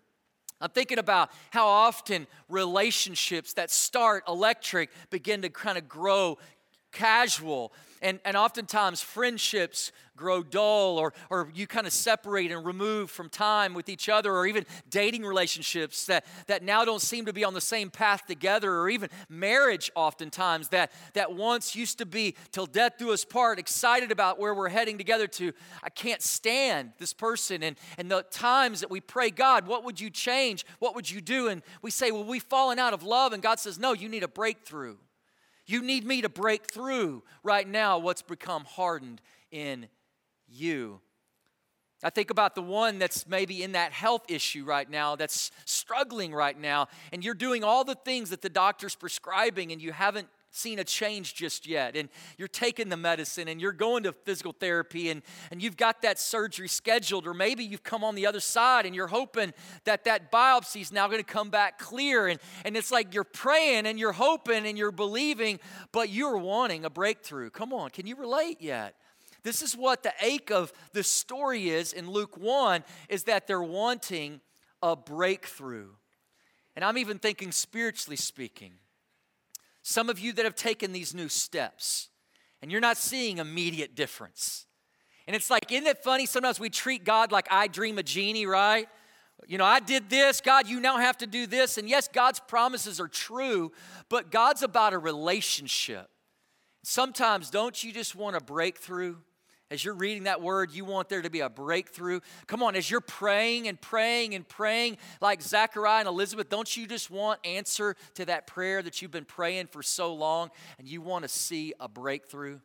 I'm 0.59 0.69
thinking 0.69 0.99
about 0.99 1.31
how 1.49 1.67
often 1.67 2.27
relationships 2.47 3.53
that 3.53 3.71
start 3.71 4.23
electric 4.27 4.89
begin 5.09 5.41
to 5.41 5.49
kind 5.49 5.77
of 5.77 5.87
grow 5.89 6.37
casual. 6.91 7.71
And, 8.01 8.19
and 8.25 8.35
oftentimes 8.35 9.01
friendships 9.01 9.91
grow 10.21 10.43
dull 10.43 10.99
or, 10.99 11.13
or 11.31 11.49
you 11.53 11.65
kind 11.65 11.87
of 11.87 11.93
separate 11.93 12.51
and 12.51 12.63
remove 12.63 13.09
from 13.09 13.27
time 13.27 13.73
with 13.73 13.89
each 13.89 14.07
other 14.07 14.31
or 14.31 14.45
even 14.45 14.65
dating 14.89 15.25
relationships 15.25 16.05
that, 16.05 16.25
that 16.45 16.61
now 16.61 16.85
don't 16.85 17.01
seem 17.01 17.25
to 17.25 17.33
be 17.33 17.43
on 17.43 17.55
the 17.55 17.61
same 17.61 17.89
path 17.89 18.25
together 18.27 18.71
or 18.71 18.87
even 18.87 19.09
marriage 19.29 19.91
oftentimes 19.95 20.67
that, 20.69 20.91
that 21.13 21.33
once 21.33 21.75
used 21.75 21.97
to 21.97 22.05
be 22.05 22.35
till 22.51 22.67
death 22.67 22.93
do 22.99 23.11
us 23.11 23.25
part 23.25 23.57
excited 23.57 24.11
about 24.11 24.39
where 24.39 24.53
we're 24.53 24.69
heading 24.69 24.97
together 24.97 25.25
to 25.25 25.51
i 25.81 25.89
can't 25.89 26.21
stand 26.21 26.91
this 26.99 27.13
person. 27.13 27.63
And, 27.63 27.75
and 27.97 28.11
the 28.11 28.21
times 28.29 28.81
that 28.81 28.91
we 28.91 29.01
pray 29.01 29.31
god 29.31 29.65
what 29.65 29.83
would 29.83 29.99
you 29.99 30.09
change? 30.09 30.65
What 30.79 30.95
would 30.95 31.09
you 31.09 31.21
do? 31.21 31.47
And 31.47 31.63
we 31.81 31.89
say 31.89 32.11
well 32.11 32.23
we've 32.23 32.43
fallen 32.43 32.77
out 32.77 32.93
of 32.93 33.01
love. 33.01 33.33
And 33.33 33.41
god 33.41 33.59
says 33.59 33.79
no 33.79 33.93
you 33.93 34.07
need 34.07 34.23
a 34.23 34.27
breakthrough 34.27 34.97
you 35.71 35.81
need 35.81 36.05
me 36.05 36.21
to 36.21 36.29
break 36.29 36.71
through 36.71 37.23
right 37.43 37.67
now 37.67 37.97
what's 37.97 38.21
become 38.21 38.65
hardened 38.65 39.21
in 39.51 39.87
you. 40.47 40.99
I 42.03 42.09
think 42.09 42.31
about 42.31 42.55
the 42.55 42.63
one 42.63 42.97
that's 42.97 43.27
maybe 43.27 43.61
in 43.61 43.73
that 43.73 43.91
health 43.91 44.23
issue 44.27 44.65
right 44.65 44.89
now, 44.89 45.15
that's 45.15 45.51
struggling 45.65 46.33
right 46.33 46.59
now, 46.59 46.87
and 47.13 47.23
you're 47.23 47.35
doing 47.35 47.63
all 47.63 47.83
the 47.83 47.95
things 47.95 48.31
that 48.31 48.41
the 48.41 48.49
doctor's 48.49 48.95
prescribing, 48.95 49.71
and 49.71 49.81
you 49.81 49.91
haven't 49.91 50.27
seen 50.51 50.79
a 50.79 50.83
change 50.83 51.33
just 51.33 51.65
yet. 51.65 51.95
And 51.95 52.09
you're 52.37 52.47
taking 52.47 52.89
the 52.89 52.97
medicine, 52.97 53.47
and 53.47 53.59
you're 53.59 53.71
going 53.71 54.03
to 54.03 54.11
physical 54.11 54.51
therapy, 54.51 55.09
and, 55.09 55.21
and 55.49 55.63
you've 55.63 55.77
got 55.77 56.01
that 56.03 56.19
surgery 56.19 56.67
scheduled, 56.67 57.25
or 57.25 57.33
maybe 57.33 57.63
you've 57.63 57.83
come 57.83 58.03
on 58.03 58.15
the 58.15 58.27
other 58.27 58.39
side, 58.39 58.85
and 58.85 58.93
you're 58.93 59.07
hoping 59.07 59.53
that 59.85 60.03
that 60.03 60.31
biopsy 60.31 60.81
is 60.81 60.91
now 60.91 61.07
going 61.07 61.19
to 61.19 61.23
come 61.23 61.49
back 61.49 61.79
clear. 61.79 62.27
And, 62.27 62.39
and 62.65 62.77
it's 62.77 62.91
like 62.91 63.13
you're 63.13 63.23
praying, 63.23 63.85
and 63.85 63.97
you're 63.97 64.11
hoping, 64.11 64.65
and 64.67 64.77
you're 64.77 64.91
believing, 64.91 65.59
but 65.91 66.09
you're 66.09 66.37
wanting 66.37 66.85
a 66.85 66.89
breakthrough. 66.89 67.49
Come 67.49 67.73
on, 67.73 67.89
can 67.89 68.05
you 68.05 68.15
relate 68.15 68.61
yet? 68.61 68.95
This 69.43 69.61
is 69.61 69.75
what 69.75 70.03
the 70.03 70.13
ache 70.21 70.51
of 70.51 70.71
the 70.93 71.03
story 71.03 71.69
is 71.69 71.93
in 71.93 72.09
Luke 72.09 72.37
1 72.37 72.83
is 73.09 73.23
that 73.23 73.47
they're 73.47 73.63
wanting 73.63 74.39
a 74.83 74.95
breakthrough. 74.95 75.89
And 76.75 76.85
I'm 76.85 76.97
even 76.97 77.17
thinking 77.17 77.51
spiritually 77.51 78.17
speaking. 78.17 78.73
Some 79.83 80.09
of 80.09 80.19
you 80.19 80.33
that 80.33 80.45
have 80.45 80.55
taken 80.55 80.91
these 80.91 81.13
new 81.13 81.29
steps 81.29 82.09
and 82.61 82.71
you're 82.71 82.81
not 82.81 82.97
seeing 82.97 83.39
immediate 83.39 83.95
difference. 83.95 84.67
And 85.27 85.35
it's 85.35 85.49
like, 85.49 85.71
isn't 85.71 85.87
it 85.87 86.03
funny? 86.03 86.25
Sometimes 86.25 86.59
we 86.59 86.69
treat 86.69 87.03
God 87.03 87.31
like 87.31 87.47
I 87.49 87.67
Dream 87.67 87.97
of 87.97 88.05
Jeannie, 88.05 88.45
right? 88.45 88.87
You 89.47 89.57
know, 89.57 89.65
I 89.65 89.79
did 89.79 90.09
this, 90.09 90.39
God, 90.39 90.67
you 90.67 90.79
now 90.79 90.97
have 90.97 91.17
to 91.17 91.27
do 91.27 91.47
this. 91.47 91.77
And 91.77 91.89
yes, 91.89 92.07
God's 92.07 92.39
promises 92.39 92.99
are 92.99 93.07
true, 93.07 93.71
but 94.09 94.29
God's 94.29 94.61
about 94.61 94.93
a 94.93 94.99
relationship. 94.99 96.09
Sometimes, 96.83 97.49
don't 97.49 97.83
you 97.83 97.91
just 97.91 98.15
want 98.15 98.35
a 98.35 98.41
breakthrough? 98.41 99.15
As 99.71 99.85
you're 99.85 99.93
reading 99.93 100.23
that 100.23 100.41
word, 100.41 100.73
you 100.73 100.83
want 100.83 101.07
there 101.07 101.21
to 101.21 101.29
be 101.29 101.39
a 101.39 101.49
breakthrough. 101.49 102.19
Come 102.45 102.61
on, 102.61 102.75
as 102.75 102.91
you're 102.91 102.99
praying 102.99 103.69
and 103.69 103.79
praying 103.79 104.35
and 104.35 104.45
praying 104.45 104.97
like 105.21 105.41
Zachariah 105.41 105.99
and 105.99 106.09
Elizabeth, 106.09 106.49
don't 106.49 106.75
you 106.75 106.85
just 106.85 107.09
want 107.09 107.39
answer 107.45 107.95
to 108.15 108.25
that 108.25 108.47
prayer 108.47 108.83
that 108.83 109.01
you've 109.01 109.11
been 109.11 109.23
praying 109.23 109.67
for 109.67 109.81
so 109.81 110.13
long 110.13 110.51
and 110.77 110.89
you 110.89 110.99
want 110.99 111.23
to 111.23 111.29
see 111.29 111.73
a 111.79 111.87
breakthrough? 111.87 112.59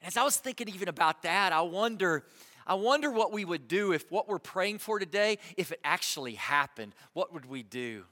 As 0.00 0.16
I 0.16 0.22
was 0.22 0.38
thinking 0.38 0.70
even 0.70 0.88
about 0.88 1.22
that, 1.22 1.52
I 1.52 1.60
wonder 1.60 2.24
I 2.66 2.72
wonder 2.74 3.10
what 3.10 3.30
we 3.30 3.44
would 3.44 3.68
do 3.68 3.92
if 3.92 4.10
what 4.10 4.26
we're 4.26 4.38
praying 4.38 4.78
for 4.78 4.98
today 4.98 5.36
if 5.58 5.72
it 5.72 5.80
actually 5.84 6.36
happened. 6.36 6.94
What 7.12 7.34
would 7.34 7.44
we 7.44 7.62
do? 7.62 8.04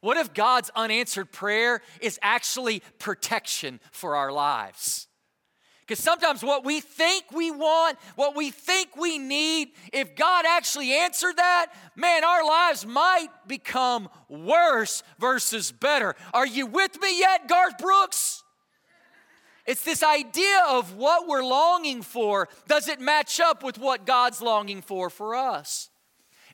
What 0.00 0.16
if 0.16 0.32
God's 0.32 0.70
unanswered 0.76 1.32
prayer 1.32 1.80
is 2.00 2.20
actually 2.22 2.82
protection 3.00 3.80
for 3.90 4.14
our 4.14 4.30
lives? 4.30 5.08
Because 5.86 6.02
sometimes 6.02 6.42
what 6.42 6.64
we 6.64 6.80
think 6.80 7.24
we 7.30 7.50
want, 7.50 7.98
what 8.16 8.34
we 8.34 8.50
think 8.50 8.96
we 8.96 9.18
need, 9.18 9.72
if 9.92 10.16
God 10.16 10.46
actually 10.46 10.94
answered 10.94 11.36
that, 11.36 11.66
man, 11.94 12.24
our 12.24 12.42
lives 12.42 12.86
might 12.86 13.28
become 13.46 14.08
worse 14.30 15.02
versus 15.18 15.72
better. 15.72 16.16
Are 16.32 16.46
you 16.46 16.66
with 16.66 16.98
me 17.02 17.18
yet, 17.18 17.48
Garth 17.48 17.76
Brooks? 17.76 18.42
It's 19.66 19.84
this 19.84 20.02
idea 20.02 20.62
of 20.68 20.96
what 20.96 21.28
we're 21.28 21.44
longing 21.44 22.00
for. 22.00 22.48
Does 22.66 22.88
it 22.88 22.98
match 22.98 23.38
up 23.38 23.62
with 23.62 23.78
what 23.78 24.06
God's 24.06 24.40
longing 24.40 24.80
for 24.80 25.10
for 25.10 25.34
us? 25.34 25.90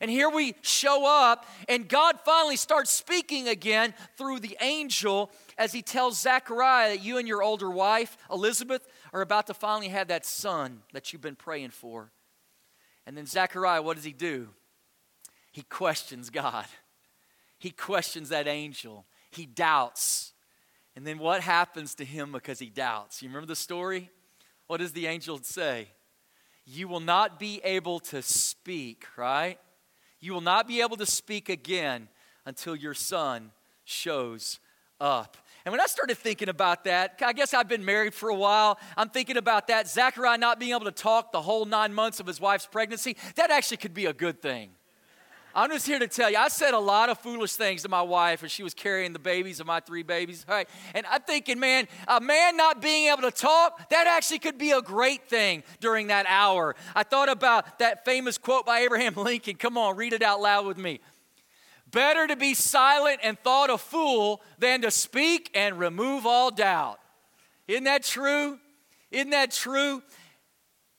And 0.01 0.09
here 0.09 0.31
we 0.31 0.55
show 0.61 1.05
up, 1.05 1.45
and 1.69 1.87
God 1.87 2.19
finally 2.25 2.55
starts 2.57 2.89
speaking 2.89 3.47
again 3.47 3.93
through 4.17 4.39
the 4.39 4.57
angel 4.59 5.29
as 5.59 5.71
he 5.71 5.83
tells 5.83 6.19
Zechariah 6.19 6.97
that 6.97 7.03
you 7.03 7.19
and 7.19 7.27
your 7.27 7.43
older 7.43 7.69
wife, 7.69 8.17
Elizabeth, 8.31 8.87
are 9.13 9.21
about 9.21 9.47
to 9.47 9.53
finally 9.53 9.89
have 9.89 10.07
that 10.07 10.25
son 10.25 10.81
that 10.93 11.11
you've 11.11 11.21
been 11.21 11.35
praying 11.35 11.71
for. 11.71 12.11
And 13.05 13.17
then 13.17 13.25
Zechariah, 13.25 13.81
what 13.81 13.95
does 13.95 14.05
he 14.05 14.13
do? 14.13 14.49
He 15.51 15.63
questions 15.63 16.29
God. 16.29 16.65
He 17.59 17.71
questions 17.71 18.29
that 18.29 18.47
angel. 18.47 19.05
He 19.31 19.45
doubts. 19.45 20.33
And 20.95 21.05
then 21.05 21.19
what 21.19 21.41
happens 21.41 21.95
to 21.95 22.05
him 22.05 22.31
because 22.31 22.59
he 22.59 22.69
doubts? 22.69 23.21
You 23.21 23.29
remember 23.29 23.47
the 23.47 23.55
story? 23.55 24.09
What 24.67 24.79
does 24.79 24.93
the 24.93 25.07
angel 25.07 25.39
say? 25.43 25.89
You 26.65 26.87
will 26.87 26.99
not 26.99 27.39
be 27.39 27.59
able 27.63 27.99
to 28.01 28.21
speak, 28.21 29.05
right? 29.17 29.59
You 30.19 30.33
will 30.33 30.41
not 30.41 30.67
be 30.67 30.81
able 30.81 30.97
to 30.97 31.05
speak 31.05 31.49
again 31.49 32.07
until 32.45 32.75
your 32.75 32.93
son 32.93 33.51
shows 33.83 34.59
up. 34.99 35.37
And 35.65 35.71
when 35.71 35.81
I 35.81 35.85
started 35.85 36.17
thinking 36.17 36.49
about 36.49 36.85
that, 36.85 37.19
I 37.23 37.33
guess 37.33 37.53
I've 37.53 37.67
been 37.67 37.85
married 37.85 38.13
for 38.13 38.29
a 38.29 38.35
while. 38.35 38.79
I'm 38.97 39.09
thinking 39.09 39.37
about 39.37 39.67
that. 39.67 39.87
Zachariah 39.87 40.37
not 40.37 40.59
being 40.59 40.71
able 40.71 40.85
to 40.85 40.91
talk 40.91 41.31
the 41.31 41.41
whole 41.41 41.65
nine 41.65 41.93
months 41.93 42.19
of 42.19 42.27
his 42.27 42.39
wife's 42.39 42.65
pregnancy, 42.65 43.15
that 43.35 43.51
actually 43.51 43.77
could 43.77 43.93
be 43.93 44.05
a 44.05 44.13
good 44.13 44.41
thing. 44.41 44.71
I'm 45.53 45.69
just 45.69 45.85
here 45.85 45.99
to 45.99 46.07
tell 46.07 46.29
you, 46.29 46.37
I 46.37 46.47
said 46.47 46.73
a 46.73 46.79
lot 46.79 47.09
of 47.09 47.19
foolish 47.19 47.53
things 47.53 47.81
to 47.81 47.89
my 47.89 48.01
wife 48.01 48.43
as 48.43 48.51
she 48.51 48.63
was 48.63 48.73
carrying 48.73 49.11
the 49.13 49.19
babies 49.19 49.59
of 49.59 49.67
my 49.67 49.79
three 49.81 50.03
babies. 50.03 50.45
Right. 50.47 50.67
And 50.95 51.05
I'm 51.07 51.21
thinking, 51.21 51.59
man, 51.59 51.87
a 52.07 52.21
man 52.21 52.55
not 52.55 52.81
being 52.81 53.11
able 53.11 53.23
to 53.23 53.31
talk, 53.31 53.89
that 53.89 54.07
actually 54.07 54.39
could 54.39 54.57
be 54.57 54.71
a 54.71 54.81
great 54.81 55.27
thing 55.27 55.63
during 55.79 56.07
that 56.07 56.25
hour. 56.27 56.75
I 56.95 57.03
thought 57.03 57.29
about 57.29 57.79
that 57.79 58.05
famous 58.05 58.37
quote 58.37 58.65
by 58.65 58.79
Abraham 58.79 59.13
Lincoln. 59.17 59.55
Come 59.55 59.77
on, 59.77 59.97
read 59.97 60.13
it 60.13 60.21
out 60.21 60.41
loud 60.41 60.65
with 60.65 60.77
me. 60.77 61.01
Better 61.91 62.27
to 62.27 62.35
be 62.35 62.53
silent 62.53 63.19
and 63.23 63.37
thought 63.39 63.69
a 63.69 63.77
fool 63.77 64.41
than 64.57 64.81
to 64.81 64.91
speak 64.91 65.51
and 65.53 65.77
remove 65.77 66.25
all 66.25 66.49
doubt. 66.49 66.99
Isn't 67.67 67.83
that 67.83 68.03
true? 68.03 68.59
Isn't 69.11 69.31
that 69.31 69.51
true? 69.51 70.01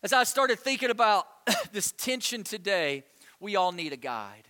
As 0.03 0.13
I 0.13 0.25
started 0.25 0.59
thinking 0.59 0.91
about 0.91 1.27
this 1.73 1.93
tension 1.93 2.45
today, 2.45 3.05
we 3.41 3.57
all 3.57 3.73
need 3.73 3.93
a 3.93 3.97
guide. 3.97 4.49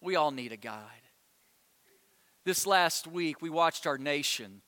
We 0.00 0.16
all 0.16 0.30
need 0.30 0.52
a 0.52 0.56
guide. 0.56 0.80
This 2.44 2.66
last 2.66 3.06
week, 3.06 3.42
we 3.42 3.50
watched 3.50 3.86
our 3.86 3.98
nation 3.98 4.62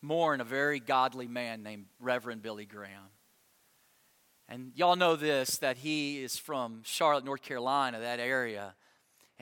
mourn 0.00 0.40
a 0.40 0.44
very 0.44 0.80
godly 0.80 1.26
man 1.26 1.62
named 1.62 1.86
Reverend 2.00 2.42
Billy 2.42 2.66
Graham. 2.66 3.10
And 4.48 4.72
y'all 4.74 4.96
know 4.96 5.16
this 5.16 5.58
that 5.58 5.78
he 5.78 6.22
is 6.22 6.36
from 6.36 6.82
Charlotte, 6.84 7.24
North 7.24 7.42
Carolina, 7.42 8.00
that 8.00 8.20
area 8.20 8.74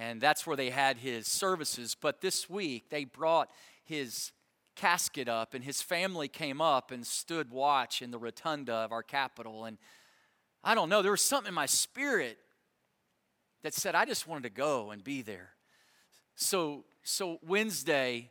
and 0.00 0.18
that's 0.18 0.46
where 0.46 0.56
they 0.56 0.70
had 0.70 0.96
his 0.96 1.28
services. 1.28 1.94
But 1.94 2.22
this 2.22 2.48
week, 2.48 2.88
they 2.88 3.04
brought 3.04 3.50
his 3.84 4.32
casket 4.74 5.28
up, 5.28 5.52
and 5.52 5.62
his 5.62 5.82
family 5.82 6.26
came 6.26 6.62
up 6.62 6.90
and 6.90 7.06
stood 7.06 7.50
watch 7.50 8.00
in 8.00 8.10
the 8.10 8.18
rotunda 8.18 8.72
of 8.72 8.92
our 8.92 9.02
Capitol. 9.02 9.66
And 9.66 9.76
I 10.64 10.74
don't 10.74 10.88
know, 10.88 11.02
there 11.02 11.10
was 11.10 11.20
something 11.20 11.48
in 11.48 11.54
my 11.54 11.66
spirit 11.66 12.38
that 13.62 13.74
said 13.74 13.94
I 13.94 14.06
just 14.06 14.26
wanted 14.26 14.44
to 14.44 14.50
go 14.50 14.90
and 14.90 15.04
be 15.04 15.20
there. 15.20 15.50
So, 16.34 16.84
so 17.02 17.38
Wednesday, 17.46 18.30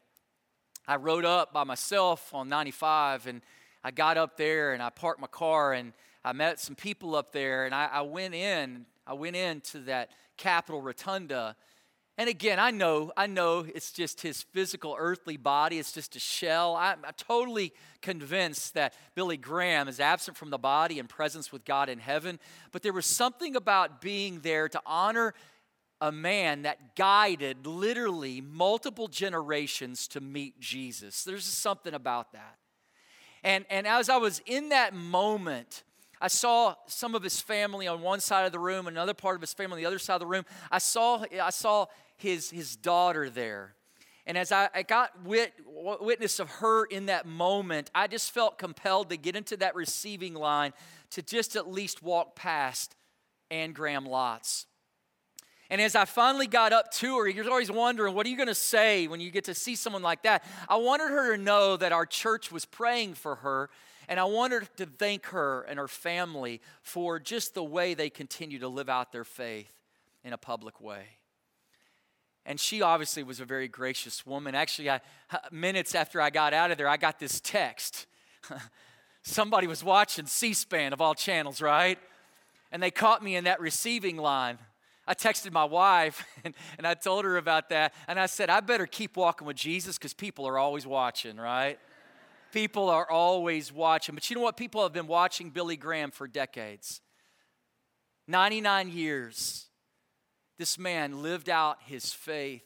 I 0.88 0.96
rode 0.96 1.24
up 1.24 1.54
by 1.54 1.66
myself 1.66 2.34
on 2.34 2.50
95, 2.50 3.28
and 3.28 3.42
I 3.84 3.92
got 3.92 4.18
up 4.18 4.38
there 4.38 4.74
and 4.74 4.82
I 4.82 4.90
parked 4.90 5.22
my 5.22 5.28
car 5.28 5.74
and 5.74 5.94
I 6.26 6.34
met 6.34 6.60
some 6.60 6.76
people 6.76 7.16
up 7.16 7.32
there, 7.32 7.66
and 7.66 7.76
I, 7.76 7.90
I 7.92 8.02
went 8.02 8.34
in. 8.34 8.88
I 9.06 9.14
went 9.14 9.36
into 9.36 9.80
that 9.82 10.10
Capitol 10.40 10.82
Rotunda. 10.82 11.56
And 12.18 12.28
again, 12.28 12.60
I 12.60 12.72
know, 12.72 13.14
I 13.16 13.28
know 13.28 13.66
it's 13.74 13.92
just 13.92 14.22
his 14.22 14.42
physical 14.42 14.96
earthly 14.98 15.38
body, 15.38 15.78
it's 15.78 15.92
just 15.92 16.16
a 16.16 16.20
shell. 16.20 16.76
I'm, 16.76 17.06
I'm, 17.06 17.14
totally 17.18 17.72
convinced 18.02 18.74
that 18.74 18.94
Billy 19.16 19.38
Graham 19.38 19.88
is 19.88 20.00
absent 20.00 20.36
from 20.36 20.50
the 20.50 20.58
body 20.58 21.00
and 21.00 21.08
presence 21.08 21.52
with 21.52 21.64
God 21.64 21.88
in 21.88 22.00
heaven. 22.00 22.40
But 22.72 22.82
there 22.82 22.92
was 22.92 23.06
something 23.06 23.56
about 23.56 24.02
being 24.02 24.40
there 24.40 24.68
to 24.68 24.82
honor 24.86 25.34
a 26.02 26.12
man 26.12 26.64
that 26.64 26.96
guided 26.96 27.66
literally 27.66 28.42
multiple 28.42 29.08
generations 29.08 30.08
to 30.10 30.20
meet 30.20 30.60
Jesus. 30.60 31.24
There's 31.24 31.46
something 31.46 31.94
about 31.94 32.34
that. 32.34 32.58
And, 33.44 33.66
and 33.70 33.88
as 33.88 34.10
I 34.10 34.18
was 34.18 34.42
in 34.46 34.70
that 34.70 34.94
moment, 34.94 35.84
I 36.22 36.28
saw 36.28 36.76
some 36.88 37.16
of 37.16 37.24
his 37.24 37.40
family 37.40 37.88
on 37.88 38.02
one 38.02 38.20
side 38.20 38.46
of 38.46 38.52
the 38.52 38.60
room, 38.60 38.88
another 38.88 39.14
part 39.14 39.36
of 39.36 39.42
his 39.42 39.54
family 39.54 39.74
on 39.74 39.80
the 39.80 39.86
other 39.86 40.00
side 40.00 40.16
of 40.16 40.20
the 40.20 40.28
room. 40.28 40.46
I 40.72 40.80
saw, 40.80 41.24
I 41.42 41.50
saw 41.50 41.86
his, 42.18 42.50
his 42.50 42.76
daughter 42.76 43.30
there. 43.30 43.76
And 44.26 44.38
as 44.38 44.52
I, 44.52 44.70
I 44.76 44.84
got 44.84 45.24
wit, 45.24 45.54
witness 45.66 46.40
of 46.40 46.50
her 46.50 46.86
in 46.86 47.08
that 47.08 47.26
moment, 47.26 47.90
I 47.96 48.08
just 48.08 48.32
felt 48.32 48.58
compelled 48.58 49.10
to 49.10 49.18
get 49.18 49.36
into 49.36 49.58
that 49.58 49.76
receiving 49.76 50.36
line 50.36 50.74
to 51.12 51.22
just 51.22 51.56
at 51.56 51.72
least 51.72 52.04
walk 52.04 52.36
past 52.36 52.96
Anne 53.50 53.72
Graham 53.72 54.06
Lotz. 54.06 54.66
And 55.72 55.80
as 55.80 55.96
I 55.96 56.06
finally 56.06 56.48
got 56.48 56.74
up 56.74 56.92
to 56.94 57.18
her, 57.20 57.30
you're 57.30 57.50
always 57.50 57.72
wondering, 57.72 58.16
what 58.16 58.26
are 58.26 58.30
you 58.30 58.38
going 58.38 58.48
to 58.48 58.56
say 58.56 59.08
when 59.08 59.20
you 59.20 59.30
get 59.30 59.46
to 59.46 59.54
see 59.54 59.76
someone 59.76 60.02
like 60.02 60.24
that? 60.24 60.44
I 60.68 60.78
wanted 60.78 61.10
her 61.10 61.36
to 61.36 61.42
know 61.42 61.78
that 61.78 61.92
our 61.92 62.06
church 62.06 62.52
was 62.52 62.66
praying 62.66 63.14
for 63.14 63.36
her, 63.36 63.70
and 64.10 64.20
I 64.20 64.24
wanted 64.24 64.68
to 64.78 64.88
thank 64.88 65.28
her 65.28 65.62
and 65.62 65.78
her 65.78 65.88
family 65.88 66.62
for 66.82 67.20
just 67.20 67.54
the 67.54 67.64
way 67.64 67.94
they 67.94 68.10
continue 68.10 68.58
to 68.58 68.68
live 68.68 68.90
out 68.90 69.12
their 69.12 69.24
faith 69.24 69.72
in 70.24 70.34
a 70.34 70.38
public 70.38 70.82
way. 70.82 71.04
And 72.44 72.60
she 72.60 72.82
obviously 72.82 73.22
was 73.22 73.40
a 73.40 73.46
very 73.46 73.68
gracious 73.68 74.26
woman. 74.26 74.56
Actually, 74.56 74.90
I, 74.90 75.02
minutes 75.52 75.94
after 75.94 76.20
I 76.20 76.32
got 76.32 76.56
out 76.56 76.72
of 76.72 76.80
there, 76.80 76.90
I 76.90 76.98
got 76.98 77.20
this 77.20 77.40
text. 77.40 78.08
Somebody 79.22 79.68
was 79.68 79.84
watching 79.84 80.26
C 80.26 80.54
SPAN 80.54 80.92
of 80.92 81.02
all 81.02 81.14
channels, 81.14 81.62
right? 81.62 82.00
And 82.72 82.82
they 82.82 82.90
caught 82.90 83.24
me 83.24 83.36
in 83.36 83.44
that 83.44 83.62
receiving 83.62 84.18
line. 84.18 84.58
I 85.06 85.14
texted 85.14 85.52
my 85.52 85.66
wife 85.66 86.26
and, 86.44 86.56
and 86.80 86.88
I 86.88 86.96
told 86.96 87.26
her 87.26 87.38
about 87.38 87.70
that. 87.70 87.94
And 88.08 88.20
I 88.20 88.26
said, 88.26 88.50
I 88.50 88.60
better 88.62 88.88
keep 88.88 89.18
walking 89.18 89.46
with 89.46 89.58
Jesus 89.58 90.00
because 90.00 90.16
people 90.16 90.48
are 90.48 90.58
always 90.58 90.88
watching, 90.88 91.38
right? 91.38 91.78
People 92.52 92.90
are 92.90 93.10
always 93.10 93.72
watching. 93.72 94.16
But 94.16 94.30
you 94.30 94.36
know 94.36 94.42
what? 94.42 94.58
People 94.58 94.84
have 94.84 94.94
been 94.94 95.08
watching 95.08 95.50
Billy 95.50 95.78
Graham 95.78 96.12
for 96.12 96.28
decades 96.28 97.02
99 98.28 98.90
years. 98.90 99.66
This 100.58 100.78
man 100.78 101.22
lived 101.24 101.50
out 101.50 101.78
his 101.86 102.12
faith 102.12 102.64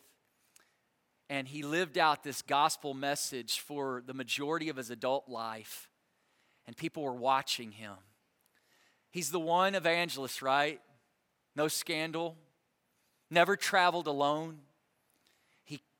and 1.29 1.47
he 1.47 1.63
lived 1.63 1.97
out 1.97 2.23
this 2.23 2.41
gospel 2.41 2.93
message 2.93 3.59
for 3.59 4.03
the 4.05 4.13
majority 4.13 4.69
of 4.69 4.75
his 4.75 4.89
adult 4.89 5.29
life, 5.29 5.89
and 6.67 6.75
people 6.75 7.01
were 7.03 7.13
watching 7.13 7.71
him. 7.71 7.95
He's 9.09 9.31
the 9.31 9.39
one 9.39 9.73
evangelist, 9.73 10.41
right? 10.41 10.81
no 11.55 11.67
scandal, 11.67 12.35
never 13.29 13.55
traveled 13.55 14.07
alone. 14.07 14.59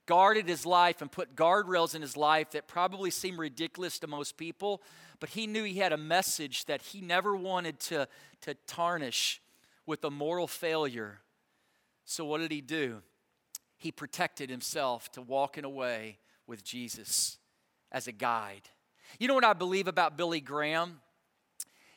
Guarded 0.06 0.48
his 0.48 0.66
life 0.66 1.02
and 1.02 1.12
put 1.12 1.36
guardrails 1.36 1.96
in 1.96 2.02
his 2.02 2.18
life 2.18 2.52
that 2.52 2.68
probably 2.68 3.10
seemed 3.10 3.38
ridiculous 3.38 4.00
to 4.00 4.08
most 4.08 4.38
people, 4.38 4.82
but 5.20 5.30
he 5.30 5.48
knew 5.48 5.64
he 5.64 5.80
had 5.80 5.94
a 5.94 5.98
message 5.98 6.66
that 6.66 6.82
he 6.82 7.00
never 7.00 7.36
wanted 7.36 7.80
to, 7.82 8.08
to 8.42 8.54
tarnish 8.68 9.42
with 9.86 10.04
a 10.04 10.12
moral 10.12 10.48
failure. 10.48 11.22
So, 12.06 12.26
what 12.26 12.40
did 12.40 12.52
he 12.52 12.62
do? 12.62 13.02
He 13.78 13.92
protected 13.92 14.50
himself 14.50 15.12
to 15.14 15.22
walking 15.22 15.64
away 15.64 16.20
with 16.48 16.64
Jesus 16.64 17.38
as 17.92 18.08
a 18.08 18.12
guide. 18.12 18.70
You 19.20 19.28
know 19.28 19.36
what 19.36 19.46
I 19.46 19.54
believe 19.54 19.88
about 19.88 20.18
Billy 20.18 20.42
Graham? 20.42 21.00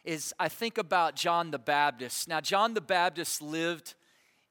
is 0.07 0.33
I 0.39 0.49
think 0.49 0.79
about 0.79 1.17
John 1.17 1.51
the 1.51 1.59
Baptist. 1.59 2.29
Now, 2.29 2.41
John 2.41 2.75
the 2.75 2.81
Baptist 2.81 3.43
lived 3.43 3.95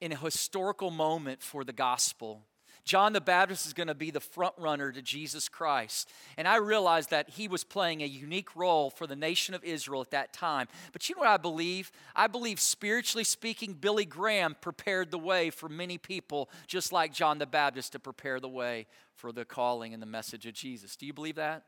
in 0.01 0.11
a 0.11 0.17
historical 0.17 0.91
moment 0.91 1.41
for 1.41 1.63
the 1.63 1.73
gospel. 1.73 2.43
John 2.85 3.13
the 3.13 3.21
Baptist 3.21 3.65
is 3.65 3.73
going 3.73 3.87
to 3.87 3.95
be 3.95 4.11
the 4.11 4.19
front 4.19 4.53
runner 4.59 4.91
to 4.91 5.01
Jesus 5.01 5.49
Christ. 5.49 6.07
And 6.37 6.47
I 6.47 6.57
realized 6.57 7.09
that 7.09 7.31
he 7.31 7.47
was 7.47 7.63
playing 7.63 8.01
a 8.01 8.05
unique 8.05 8.55
role 8.55 8.91
for 8.91 9.07
the 9.07 9.15
nation 9.15 9.55
of 9.55 9.63
Israel 9.63 10.01
at 10.01 10.11
that 10.11 10.33
time. 10.33 10.67
But 10.93 11.09
you 11.09 11.15
know 11.15 11.21
what 11.21 11.29
I 11.29 11.37
believe? 11.37 11.91
I 12.15 12.27
believe, 12.27 12.59
spiritually 12.59 13.23
speaking, 13.23 13.73
Billy 13.73 14.05
Graham 14.05 14.55
prepared 14.61 15.09
the 15.09 15.17
way 15.17 15.49
for 15.49 15.67
many 15.67 15.97
people, 15.97 16.49
just 16.67 16.91
like 16.91 17.11
John 17.11 17.39
the 17.39 17.47
Baptist, 17.47 17.93
to 17.93 17.99
prepare 17.99 18.39
the 18.39 18.47
way 18.47 18.85
for 19.15 19.31
the 19.31 19.45
calling 19.45 19.93
and 19.93 20.01
the 20.01 20.07
message 20.07 20.45
of 20.45 20.53
Jesus. 20.53 20.95
Do 20.95 21.07
you 21.07 21.13
believe 21.13 21.35
that? 21.35 21.63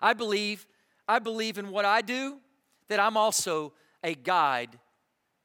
I 0.00 0.12
believe, 0.12 0.64
I 1.08 1.18
believe 1.18 1.58
in 1.58 1.70
what 1.70 1.84
I 1.84 2.02
do 2.02 2.38
that 2.88 3.00
I'm 3.00 3.16
also 3.16 3.72
a 4.04 4.14
guide 4.14 4.78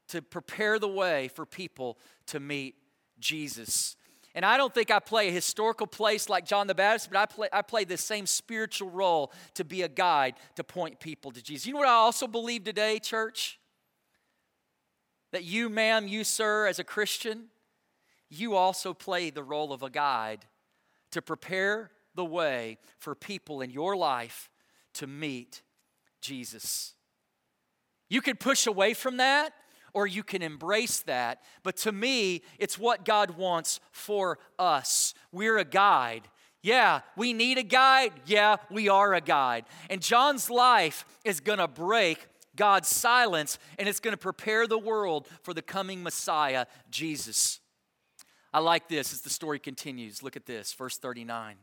to 0.09 0.21
prepare 0.21 0.77
the 0.77 0.87
way 0.87 1.27
for 1.29 1.45
people 1.45 1.97
to 2.27 2.39
meet 2.39 2.75
Jesus. 3.19 3.95
And 4.35 4.45
I 4.45 4.57
don't 4.57 4.73
think 4.73 4.91
I 4.91 4.99
play 4.99 5.29
a 5.29 5.31
historical 5.31 5.87
place 5.87 6.27
like 6.27 6.45
John 6.45 6.67
the 6.67 6.75
Baptist, 6.75 7.09
but 7.09 7.17
I 7.17 7.25
play, 7.25 7.47
I 7.53 7.61
play 7.61 7.85
the 7.85 7.97
same 7.97 8.25
spiritual 8.25 8.89
role 8.89 9.31
to 9.53 9.63
be 9.63 9.81
a 9.81 9.87
guide 9.87 10.35
to 10.57 10.63
point 10.63 10.99
people 10.99 11.31
to 11.31 11.41
Jesus. 11.41 11.65
You 11.65 11.73
know 11.73 11.79
what 11.79 11.87
I 11.87 11.93
also 11.93 12.27
believe 12.27 12.65
today, 12.65 12.99
church? 12.99 13.57
That 15.31 15.45
you, 15.45 15.69
ma'am, 15.69 16.09
you, 16.09 16.25
sir, 16.25 16.67
as 16.67 16.79
a 16.79 16.83
Christian, 16.83 17.45
you 18.29 18.55
also 18.55 18.93
play 18.93 19.29
the 19.29 19.43
role 19.43 19.71
of 19.71 19.83
a 19.83 19.89
guide 19.89 20.45
to 21.11 21.21
prepare 21.21 21.91
the 22.13 22.25
way 22.25 22.77
for 22.99 23.15
people 23.15 23.61
in 23.61 23.69
your 23.69 23.95
life 23.95 24.49
to 24.95 25.07
meet 25.07 25.61
Jesus. 26.19 26.93
You 28.09 28.21
can 28.21 28.35
push 28.35 28.67
away 28.67 28.93
from 28.93 29.17
that 29.17 29.53
or 29.95 30.05
you 30.05 30.23
can 30.23 30.43
embrace 30.43 31.01
that. 31.03 31.41
But 31.63 31.77
to 31.77 31.91
me, 31.91 32.43
it's 32.59 32.77
what 32.77 33.05
God 33.05 33.31
wants 33.31 33.79
for 33.91 34.37
us. 34.59 35.13
We're 35.31 35.57
a 35.57 35.63
guide. 35.63 36.27
Yeah, 36.61 36.99
we 37.15 37.31
need 37.31 37.57
a 37.57 37.63
guide. 37.63 38.11
Yeah, 38.25 38.57
we 38.69 38.89
are 38.89 39.13
a 39.13 39.21
guide. 39.21 39.65
And 39.89 40.01
John's 40.01 40.49
life 40.49 41.05
is 41.23 41.39
going 41.39 41.59
to 41.59 41.67
break 41.67 42.27
God's 42.57 42.89
silence 42.89 43.57
and 43.79 43.87
it's 43.87 44.01
going 44.01 44.13
to 44.13 44.17
prepare 44.17 44.67
the 44.67 44.77
world 44.77 45.27
for 45.43 45.53
the 45.53 45.61
coming 45.61 46.03
Messiah, 46.03 46.65
Jesus. 46.91 47.61
I 48.53 48.59
like 48.59 48.89
this 48.89 49.13
as 49.13 49.21
the 49.21 49.29
story 49.29 49.59
continues. 49.59 50.21
Look 50.21 50.35
at 50.35 50.45
this, 50.45 50.73
verse 50.73 50.97
39. 50.97 51.51
It 51.51 51.57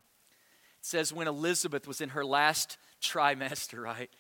says, 0.81 1.13
When 1.13 1.29
Elizabeth 1.29 1.87
was 1.87 2.01
in 2.01 2.11
her 2.11 2.25
last 2.25 2.79
trimester, 3.03 3.83
right, 3.83 4.11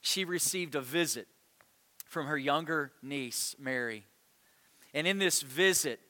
she 0.00 0.24
received 0.24 0.74
a 0.74 0.80
visit 0.80 1.28
from 2.10 2.26
her 2.26 2.36
younger 2.36 2.90
niece, 3.02 3.54
Mary. 3.58 4.04
And 4.92 5.06
in 5.06 5.18
this 5.18 5.42
visit, 5.42 6.00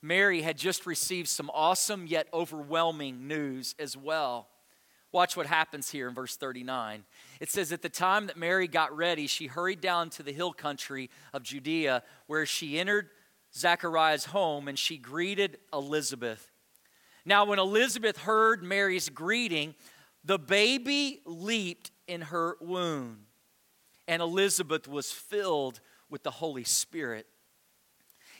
Mary 0.00 0.40
had 0.40 0.56
just 0.56 0.86
received 0.86 1.28
some 1.28 1.50
awesome 1.52 2.06
yet 2.06 2.26
overwhelming 2.32 3.28
news 3.28 3.74
as 3.78 3.94
well. 3.94 4.48
Watch 5.12 5.36
what 5.36 5.44
happens 5.44 5.90
here 5.90 6.08
in 6.08 6.14
verse 6.14 6.36
39. 6.36 7.04
It 7.38 7.50
says, 7.50 7.70
At 7.70 7.82
the 7.82 7.90
time 7.90 8.28
that 8.28 8.38
Mary 8.38 8.66
got 8.66 8.96
ready, 8.96 9.26
she 9.26 9.46
hurried 9.46 9.82
down 9.82 10.08
to 10.10 10.22
the 10.22 10.32
hill 10.32 10.54
country 10.54 11.10
of 11.34 11.42
Judea, 11.42 12.02
where 12.26 12.46
she 12.46 12.78
entered 12.78 13.10
Zachariah's 13.54 14.24
home 14.24 14.68
and 14.68 14.78
she 14.78 14.96
greeted 14.96 15.58
Elizabeth. 15.70 16.50
Now, 17.26 17.44
when 17.44 17.58
Elizabeth 17.58 18.16
heard 18.16 18.62
Mary's 18.62 19.10
greeting, 19.10 19.74
the 20.24 20.38
baby 20.38 21.20
leaped 21.26 21.90
in 22.08 22.22
her 22.22 22.56
womb 22.58 23.26
and 24.06 24.20
Elizabeth 24.22 24.88
was 24.88 25.12
filled 25.12 25.80
with 26.10 26.22
the 26.22 26.30
Holy 26.30 26.64
Spirit. 26.64 27.26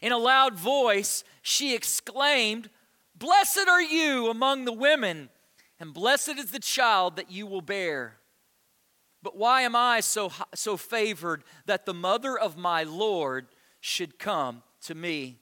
In 0.01 0.13
a 0.13 0.19
loud 0.19 0.55
voice, 0.55 1.25
she 1.43 1.75
exclaimed, 1.75 2.69
Blessed 3.15 3.69
are 3.69 3.83
you 3.83 4.29
among 4.31 4.65
the 4.65 4.73
women, 4.73 5.31
and 5.79 5.95
blessed 5.95 6.39
is 6.39 6.51
the 6.51 6.59
child 6.59 7.17
that 7.17 7.31
you 7.31 7.47
will 7.47 7.61
bear. 7.61 8.19
But 9.23 9.37
why 9.37 9.63
am 9.63 9.77
I 9.77 10.01
so, 10.01 10.33
so 10.55 10.77
favored 10.77 11.45
that 11.67 11.87
the 11.87 11.95
mother 11.95 12.37
of 12.37 12.57
my 12.57 12.83
Lord 12.83 13.47
should 13.81 14.19
come 14.19 14.65
to 14.83 14.95
me? 14.95 15.39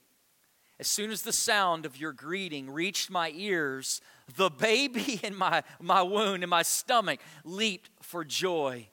As 0.79 0.87
soon 0.87 1.11
as 1.11 1.23
the 1.23 1.33
sound 1.33 1.85
of 1.85 1.97
your 1.97 2.11
greeting 2.11 2.69
reached 2.69 3.09
my 3.09 3.31
ears, 3.35 4.01
the 4.35 4.49
baby 4.49 5.19
in 5.23 5.35
my, 5.35 5.63
my 5.79 6.03
wound, 6.03 6.43
in 6.43 6.49
my 6.49 6.61
stomach, 6.61 7.19
leaped 7.43 7.89
for 8.01 8.23
joy. 8.23 8.87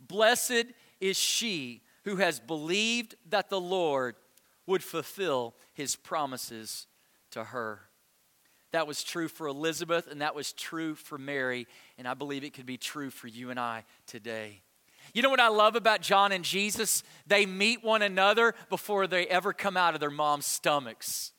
Blessed 0.00 0.66
is 1.00 1.16
she 1.16 1.82
who 2.04 2.16
has 2.16 2.40
believed 2.40 3.14
that 3.28 3.50
the 3.50 3.60
Lord 3.60 4.16
would 4.66 4.82
fulfill 4.82 5.54
his 5.74 5.96
promises 5.96 6.86
to 7.32 7.44
her. 7.44 7.80
That 8.72 8.86
was 8.86 9.02
true 9.02 9.28
for 9.28 9.48
Elizabeth, 9.48 10.06
and 10.06 10.22
that 10.22 10.34
was 10.34 10.52
true 10.52 10.94
for 10.94 11.18
Mary, 11.18 11.66
and 11.98 12.06
I 12.06 12.14
believe 12.14 12.44
it 12.44 12.54
could 12.54 12.66
be 12.66 12.76
true 12.76 13.10
for 13.10 13.26
you 13.26 13.50
and 13.50 13.58
I 13.58 13.84
today. 14.06 14.62
You 15.12 15.22
know 15.22 15.30
what 15.30 15.40
I 15.40 15.48
love 15.48 15.74
about 15.74 16.02
John 16.02 16.30
and 16.30 16.44
Jesus? 16.44 17.02
They 17.26 17.46
meet 17.46 17.82
one 17.82 18.02
another 18.02 18.54
before 18.68 19.06
they 19.06 19.26
ever 19.26 19.52
come 19.52 19.76
out 19.76 19.94
of 19.94 20.00
their 20.00 20.10
mom's 20.10 20.46
stomachs. 20.46 21.32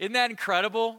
Isn't 0.00 0.14
that 0.14 0.30
incredible? 0.30 0.98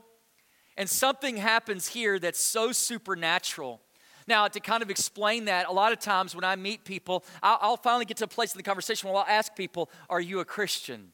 And 0.77 0.89
something 0.89 1.37
happens 1.37 1.87
here 1.87 2.17
that's 2.17 2.41
so 2.41 2.71
supernatural. 2.71 3.81
Now, 4.27 4.47
to 4.47 4.59
kind 4.59 4.83
of 4.83 4.89
explain 4.89 5.45
that, 5.45 5.67
a 5.67 5.71
lot 5.71 5.91
of 5.91 5.99
times 5.99 6.35
when 6.35 6.43
I 6.43 6.55
meet 6.55 6.83
people, 6.83 7.23
I'll, 7.41 7.57
I'll 7.61 7.77
finally 7.77 8.05
get 8.05 8.17
to 8.17 8.25
a 8.25 8.27
place 8.27 8.53
in 8.53 8.57
the 8.57 8.63
conversation 8.63 9.09
where 9.09 9.19
I'll 9.19 9.27
ask 9.27 9.55
people, 9.55 9.89
Are 10.09 10.21
you 10.21 10.39
a 10.39 10.45
Christian? 10.45 11.13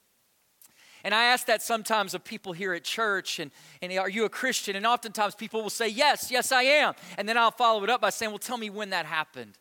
And 1.03 1.15
I 1.15 1.25
ask 1.25 1.47
that 1.47 1.61
sometimes 1.61 2.13
of 2.13 2.23
people 2.23 2.51
here 2.51 2.73
at 2.73 2.83
church, 2.83 3.39
and, 3.39 3.51
and 3.81 3.97
are 3.97 4.09
you 4.09 4.25
a 4.25 4.29
Christian? 4.29 4.75
And 4.75 4.85
oftentimes 4.85 5.35
people 5.35 5.61
will 5.61 5.69
say, 5.69 5.87
Yes, 5.87 6.29
yes, 6.31 6.51
I 6.51 6.63
am. 6.63 6.93
And 7.17 7.27
then 7.27 7.37
I'll 7.37 7.51
follow 7.51 7.83
it 7.83 7.89
up 7.89 8.01
by 8.01 8.09
saying, 8.09 8.31
Well, 8.31 8.39
tell 8.39 8.57
me 8.57 8.69
when 8.69 8.89
that 8.91 9.05
happened. 9.05 9.57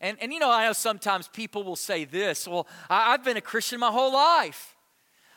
And, 0.00 0.16
and 0.20 0.32
you 0.32 0.38
know, 0.38 0.50
I 0.50 0.66
know 0.66 0.72
sometimes 0.72 1.28
people 1.28 1.64
will 1.64 1.76
say 1.76 2.04
this, 2.04 2.46
Well, 2.46 2.66
I, 2.88 3.12
I've 3.12 3.24
been 3.24 3.36
a 3.36 3.42
Christian 3.42 3.80
my 3.80 3.90
whole 3.90 4.12
life. 4.12 4.76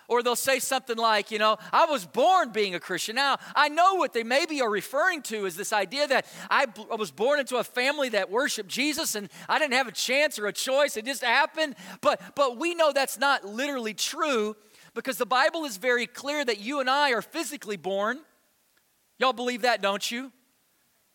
Or 0.07 0.21
they'll 0.21 0.35
say 0.35 0.59
something 0.59 0.97
like, 0.97 1.31
you 1.31 1.39
know, 1.39 1.57
I 1.71 1.85
was 1.85 2.05
born 2.05 2.51
being 2.51 2.75
a 2.75 2.79
Christian. 2.79 3.15
Now, 3.15 3.37
I 3.55 3.69
know 3.69 3.95
what 3.95 4.13
they 4.13 4.23
maybe 4.23 4.61
are 4.61 4.69
referring 4.69 5.21
to 5.23 5.45
is 5.45 5.55
this 5.55 5.71
idea 5.71 6.07
that 6.07 6.25
I, 6.49 6.65
b- 6.65 6.85
I 6.91 6.95
was 6.95 7.11
born 7.11 7.39
into 7.39 7.57
a 7.57 7.63
family 7.63 8.09
that 8.09 8.29
worshiped 8.29 8.69
Jesus 8.69 9.15
and 9.15 9.29
I 9.47 9.59
didn't 9.59 9.73
have 9.73 9.87
a 9.87 9.91
chance 9.91 10.37
or 10.37 10.47
a 10.47 10.53
choice. 10.53 10.97
It 10.97 11.05
just 11.05 11.23
happened. 11.23 11.75
But, 12.01 12.21
but 12.35 12.57
we 12.57 12.75
know 12.75 12.91
that's 12.91 13.17
not 13.17 13.45
literally 13.45 13.93
true 13.93 14.55
because 14.93 15.17
the 15.17 15.25
Bible 15.25 15.63
is 15.65 15.77
very 15.77 16.07
clear 16.07 16.43
that 16.43 16.59
you 16.59 16.79
and 16.79 16.89
I 16.89 17.11
are 17.11 17.21
physically 17.21 17.77
born. 17.77 18.19
Y'all 19.17 19.33
believe 19.33 19.61
that, 19.61 19.81
don't 19.81 20.09
you? 20.11 20.31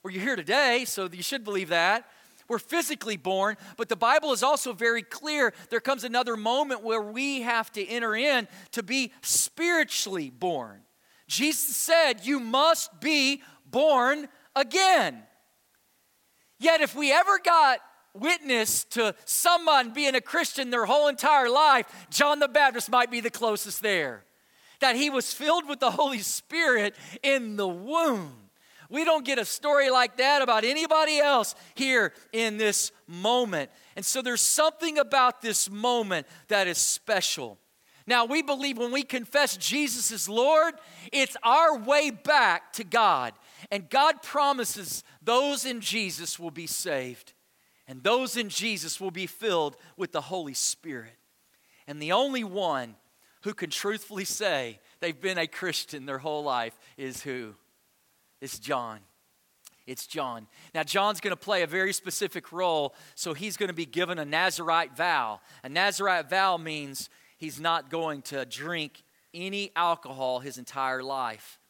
Well, 0.02 0.12
you're 0.12 0.22
here 0.22 0.36
today, 0.36 0.84
so 0.86 1.08
you 1.12 1.22
should 1.22 1.44
believe 1.44 1.70
that. 1.70 2.06
We're 2.48 2.58
physically 2.58 3.16
born, 3.16 3.56
but 3.76 3.88
the 3.88 3.96
Bible 3.96 4.32
is 4.32 4.42
also 4.42 4.72
very 4.72 5.02
clear. 5.02 5.52
There 5.70 5.80
comes 5.80 6.04
another 6.04 6.36
moment 6.36 6.82
where 6.82 7.02
we 7.02 7.42
have 7.42 7.72
to 7.72 7.86
enter 7.86 8.14
in 8.14 8.46
to 8.72 8.82
be 8.82 9.12
spiritually 9.22 10.30
born. 10.30 10.82
Jesus 11.28 11.76
said, 11.76 12.24
You 12.24 12.38
must 12.38 13.00
be 13.00 13.42
born 13.64 14.28
again. 14.54 15.22
Yet, 16.58 16.80
if 16.80 16.94
we 16.94 17.12
ever 17.12 17.38
got 17.38 17.80
witness 18.14 18.84
to 18.84 19.14
someone 19.24 19.92
being 19.92 20.14
a 20.14 20.20
Christian 20.20 20.70
their 20.70 20.86
whole 20.86 21.08
entire 21.08 21.50
life, 21.50 21.86
John 22.10 22.38
the 22.38 22.48
Baptist 22.48 22.90
might 22.90 23.10
be 23.10 23.20
the 23.20 23.30
closest 23.30 23.82
there. 23.82 24.24
That 24.80 24.96
he 24.96 25.10
was 25.10 25.32
filled 25.32 25.68
with 25.68 25.80
the 25.80 25.90
Holy 25.90 26.20
Spirit 26.20 26.94
in 27.22 27.56
the 27.56 27.68
womb. 27.68 28.45
We 28.90 29.04
don't 29.04 29.24
get 29.24 29.38
a 29.38 29.44
story 29.44 29.90
like 29.90 30.16
that 30.18 30.42
about 30.42 30.64
anybody 30.64 31.18
else 31.18 31.54
here 31.74 32.12
in 32.32 32.56
this 32.56 32.92
moment. 33.06 33.70
And 33.96 34.04
so 34.04 34.22
there's 34.22 34.40
something 34.40 34.98
about 34.98 35.42
this 35.42 35.70
moment 35.70 36.26
that 36.48 36.66
is 36.66 36.78
special. 36.78 37.58
Now, 38.06 38.24
we 38.24 38.40
believe 38.40 38.78
when 38.78 38.92
we 38.92 39.02
confess 39.02 39.56
Jesus 39.56 40.12
is 40.12 40.28
Lord, 40.28 40.74
it's 41.12 41.36
our 41.42 41.76
way 41.76 42.10
back 42.10 42.72
to 42.74 42.84
God. 42.84 43.32
And 43.70 43.90
God 43.90 44.22
promises 44.22 45.02
those 45.22 45.64
in 45.64 45.80
Jesus 45.80 46.38
will 46.38 46.52
be 46.52 46.68
saved, 46.68 47.32
and 47.88 48.02
those 48.02 48.36
in 48.36 48.48
Jesus 48.48 49.00
will 49.00 49.10
be 49.10 49.26
filled 49.26 49.76
with 49.96 50.12
the 50.12 50.20
Holy 50.20 50.54
Spirit. 50.54 51.16
And 51.88 52.00
the 52.00 52.12
only 52.12 52.44
one 52.44 52.94
who 53.42 53.54
can 53.54 53.70
truthfully 53.70 54.24
say 54.24 54.78
they've 55.00 55.20
been 55.20 55.38
a 55.38 55.46
Christian 55.46 56.06
their 56.06 56.18
whole 56.18 56.44
life 56.44 56.78
is 56.96 57.22
who? 57.22 57.54
It's 58.40 58.58
John. 58.58 59.00
It's 59.86 60.06
John. 60.06 60.48
Now, 60.74 60.82
John's 60.82 61.20
going 61.20 61.30
to 61.30 61.40
play 61.40 61.62
a 61.62 61.66
very 61.66 61.92
specific 61.92 62.50
role, 62.50 62.94
so 63.14 63.34
he's 63.34 63.56
going 63.56 63.68
to 63.68 63.74
be 63.74 63.86
given 63.86 64.18
a 64.18 64.24
Nazarite 64.24 64.96
vow. 64.96 65.40
A 65.62 65.68
Nazarite 65.68 66.28
vow 66.28 66.56
means 66.56 67.08
he's 67.38 67.60
not 67.60 67.88
going 67.88 68.22
to 68.22 68.44
drink 68.44 69.04
any 69.32 69.70
alcohol 69.76 70.40
his 70.40 70.58
entire 70.58 71.02
life. 71.02 71.60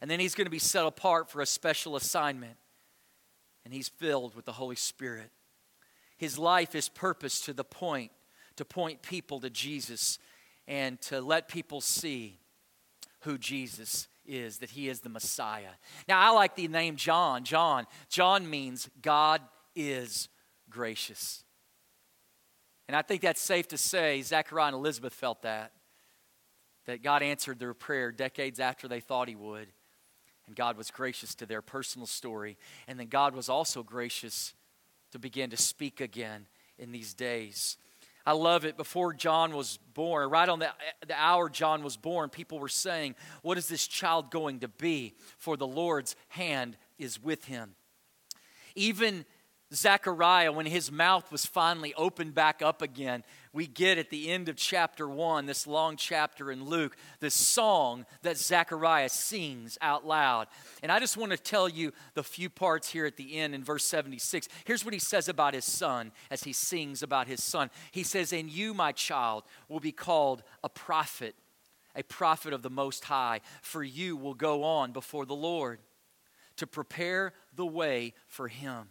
And 0.00 0.10
then 0.10 0.20
he's 0.20 0.34
going 0.34 0.46
to 0.46 0.50
be 0.50 0.58
set 0.58 0.86
apart 0.86 1.30
for 1.30 1.40
a 1.40 1.46
special 1.46 1.96
assignment, 1.96 2.56
and 3.64 3.74
he's 3.74 3.88
filled 3.88 4.34
with 4.34 4.44
the 4.44 4.52
Holy 4.52 4.76
Spirit. 4.76 5.30
His 6.16 6.38
life 6.38 6.76
is 6.76 6.88
purposed 6.88 7.44
to 7.46 7.52
the 7.52 7.64
point 7.64 8.12
to 8.56 8.64
point 8.64 9.02
people 9.02 9.40
to 9.40 9.50
Jesus 9.50 10.18
and 10.68 11.00
to 11.02 11.20
let 11.20 11.48
people 11.48 11.80
see 11.80 12.38
who 13.20 13.38
Jesus 13.38 14.08
is 14.26 14.58
that 14.58 14.70
he 14.70 14.88
is 14.88 15.00
the 15.00 15.08
Messiah. 15.08 15.70
Now, 16.08 16.20
I 16.20 16.30
like 16.30 16.54
the 16.54 16.68
name 16.68 16.96
John. 16.96 17.44
John. 17.44 17.86
John 18.08 18.48
means 18.48 18.88
God 19.00 19.42
is 19.74 20.28
gracious. 20.70 21.44
And 22.88 22.96
I 22.96 23.02
think 23.02 23.22
that's 23.22 23.40
safe 23.40 23.68
to 23.68 23.78
say 23.78 24.22
Zechariah 24.22 24.68
and 24.68 24.76
Elizabeth 24.76 25.12
felt 25.14 25.42
that. 25.42 25.72
That 26.86 27.02
God 27.02 27.22
answered 27.22 27.58
their 27.58 27.74
prayer 27.74 28.10
decades 28.10 28.58
after 28.58 28.88
they 28.88 29.00
thought 29.00 29.28
he 29.28 29.36
would. 29.36 29.68
And 30.46 30.56
God 30.56 30.76
was 30.76 30.90
gracious 30.90 31.34
to 31.36 31.46
their 31.46 31.62
personal 31.62 32.06
story. 32.06 32.58
And 32.88 32.98
then 32.98 33.06
God 33.06 33.34
was 33.34 33.48
also 33.48 33.82
gracious 33.82 34.54
to 35.12 35.18
begin 35.18 35.50
to 35.50 35.56
speak 35.56 36.00
again 36.00 36.46
in 36.78 36.90
these 36.90 37.14
days. 37.14 37.76
I 38.24 38.32
love 38.32 38.64
it. 38.64 38.76
Before 38.76 39.12
John 39.12 39.54
was 39.54 39.78
born, 39.94 40.30
right 40.30 40.48
on 40.48 40.58
the, 40.58 40.68
the 41.06 41.20
hour 41.20 41.48
John 41.48 41.82
was 41.82 41.96
born, 41.96 42.30
people 42.30 42.58
were 42.58 42.68
saying, 42.68 43.14
What 43.42 43.58
is 43.58 43.68
this 43.68 43.86
child 43.86 44.30
going 44.30 44.60
to 44.60 44.68
be? 44.68 45.14
For 45.38 45.56
the 45.56 45.66
Lord's 45.66 46.16
hand 46.28 46.76
is 46.98 47.22
with 47.22 47.44
him. 47.46 47.74
Even 48.74 49.24
Zechariah, 49.74 50.52
when 50.52 50.66
his 50.66 50.92
mouth 50.92 51.30
was 51.32 51.46
finally 51.46 51.94
opened 51.94 52.34
back 52.34 52.62
up 52.62 52.82
again, 52.82 53.24
we 53.52 53.66
get 53.66 53.98
at 53.98 54.08
the 54.08 54.30
end 54.30 54.48
of 54.48 54.56
chapter 54.56 55.06
one, 55.06 55.44
this 55.44 55.66
long 55.66 55.96
chapter 55.96 56.50
in 56.50 56.64
Luke, 56.64 56.96
this 57.20 57.34
song 57.34 58.06
that 58.22 58.38
Zechariah 58.38 59.10
sings 59.10 59.76
out 59.82 60.06
loud. 60.06 60.46
And 60.82 60.90
I 60.90 60.98
just 60.98 61.18
want 61.18 61.32
to 61.32 61.38
tell 61.38 61.68
you 61.68 61.92
the 62.14 62.22
few 62.22 62.48
parts 62.48 62.88
here 62.88 63.04
at 63.04 63.16
the 63.16 63.36
end 63.36 63.54
in 63.54 63.62
verse 63.62 63.84
76. 63.84 64.48
Here's 64.64 64.84
what 64.84 64.94
he 64.94 65.00
says 65.00 65.28
about 65.28 65.52
his 65.52 65.66
son 65.66 66.12
as 66.30 66.44
he 66.44 66.52
sings 66.54 67.02
about 67.02 67.28
his 67.28 67.42
son. 67.42 67.70
He 67.90 68.02
says, 68.02 68.32
And 68.32 68.48
you, 68.48 68.72
my 68.72 68.92
child, 68.92 69.44
will 69.68 69.80
be 69.80 69.92
called 69.92 70.42
a 70.64 70.70
prophet, 70.70 71.34
a 71.94 72.02
prophet 72.02 72.54
of 72.54 72.62
the 72.62 72.70
Most 72.70 73.04
High, 73.04 73.42
for 73.60 73.84
you 73.84 74.16
will 74.16 74.34
go 74.34 74.64
on 74.64 74.92
before 74.92 75.26
the 75.26 75.34
Lord 75.34 75.78
to 76.56 76.66
prepare 76.66 77.34
the 77.54 77.66
way 77.66 78.14
for 78.28 78.48
him 78.48 78.88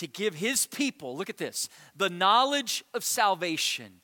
to 0.00 0.06
give 0.06 0.34
his 0.36 0.66
people, 0.66 1.14
look 1.14 1.28
at 1.28 1.36
this, 1.36 1.68
the 1.94 2.08
knowledge 2.08 2.82
of 2.94 3.04
salvation 3.04 4.00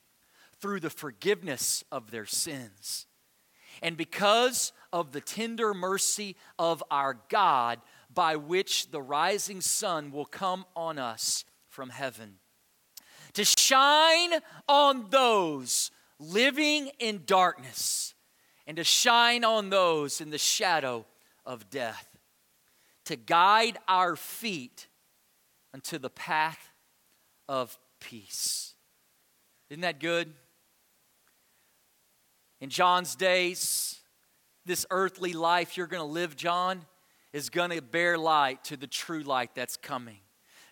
through 0.61 0.79
the 0.79 0.91
forgiveness 0.91 1.83
of 1.91 2.11
their 2.11 2.27
sins. 2.27 3.07
And 3.81 3.97
because 3.97 4.75
of 4.93 5.13
the 5.13 5.23
tender 5.23 5.73
mercy 5.73 6.37
of 6.59 6.85
our 6.91 7.19
God, 7.31 7.81
by 8.13 8.37
which 8.37 8.91
the 8.91 9.01
rising 9.01 9.63
sun 9.63 10.13
will 10.13 10.27
come 10.27 10.67
on 10.77 10.99
us 10.99 11.47
from 11.67 11.89
heaven, 11.89 12.41
to 13.33 13.45
shine 13.47 14.33
on 14.69 15.09
those 15.09 15.91
living 16.19 16.91
in 16.99 17.23
darkness, 17.25 18.15
and 18.67 18.77
to 18.77 18.85
shine 18.85 19.45
on 19.45 19.71
those 19.71 20.21
in 20.21 20.29
the 20.29 20.37
shadow 20.37 21.07
of 21.47 21.71
death, 21.71 22.07
to 23.07 23.17
guide 23.17 23.79
our 23.89 24.15
feet 24.15 24.89
unto 25.77 25.99
the 25.99 26.09
path 26.09 26.73
of 27.51 27.79
peace. 28.01 28.73
Isn't 29.69 29.83
that 29.83 30.01
good? 30.01 30.33
In 32.63 32.71
John's 32.71 33.15
days, 33.15 34.01
this 34.65 34.87
earthly 34.91 35.35
life 35.35 35.77
you're 35.77 35.87
going 35.87 36.01
to 36.01 36.11
live, 36.11 36.35
John, 36.35 36.87
is 37.35 37.51
going 37.51 37.73
to 37.73 37.83
bear 37.83 38.17
light 38.17 38.65
to 38.65 38.79
the 38.79 38.87
true 38.87 39.23
light 39.23 39.55
that's 39.55 39.77
coming. 39.77 40.21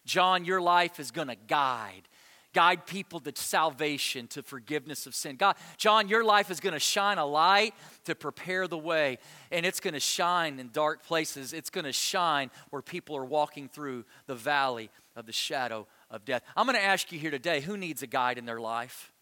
John, 0.07 0.47
your 0.47 0.63
life 0.63 0.99
is 0.99 1.11
going 1.11 1.29
to 1.29 1.37
guide 1.37 2.09
guide 2.55 2.87
people 2.87 3.21
to 3.21 3.33
salvation, 3.35 4.27
to 4.29 4.43
forgiveness 4.43 5.07
of 5.07 5.15
sin. 5.15 5.37
God, 5.37 5.57
John, 5.77 6.09
your 6.09 6.25
life 6.25 6.51
is 6.51 6.61
going 6.61 6.73
to 6.73 6.81
shine 6.81 7.19
a 7.19 7.27
light 7.27 7.75
to 8.05 8.15
prepare 8.15 8.67
the 8.67 8.79
way, 8.79 9.19
and 9.53 9.67
it's 9.67 9.81
going 9.81 9.95
to 9.95 10.01
shine 10.01 10.59
in 10.59 10.71
dark 10.73 11.05
places. 11.05 11.53
It's 11.53 11.69
going 11.69 11.85
to 11.85 11.93
shine 11.93 12.51
where 12.71 12.81
people 12.81 13.17
are 13.17 13.25
walking 13.25 13.69
through 13.69 14.05
the 14.27 14.35
valley 14.35 14.91
of 15.15 15.27
the 15.27 15.33
shadow 15.33 15.87
of 16.11 16.25
death. 16.25 16.43
I'm 16.57 16.67
going 16.67 16.79
to 16.79 16.85
ask 16.85 17.13
you 17.13 17.19
here 17.19 17.31
today 17.31 17.61
who 17.61 17.77
needs 17.77 18.03
a 18.03 18.07
guide 18.07 18.39
in 18.39 18.47
their 18.47 18.61
life? 18.61 19.13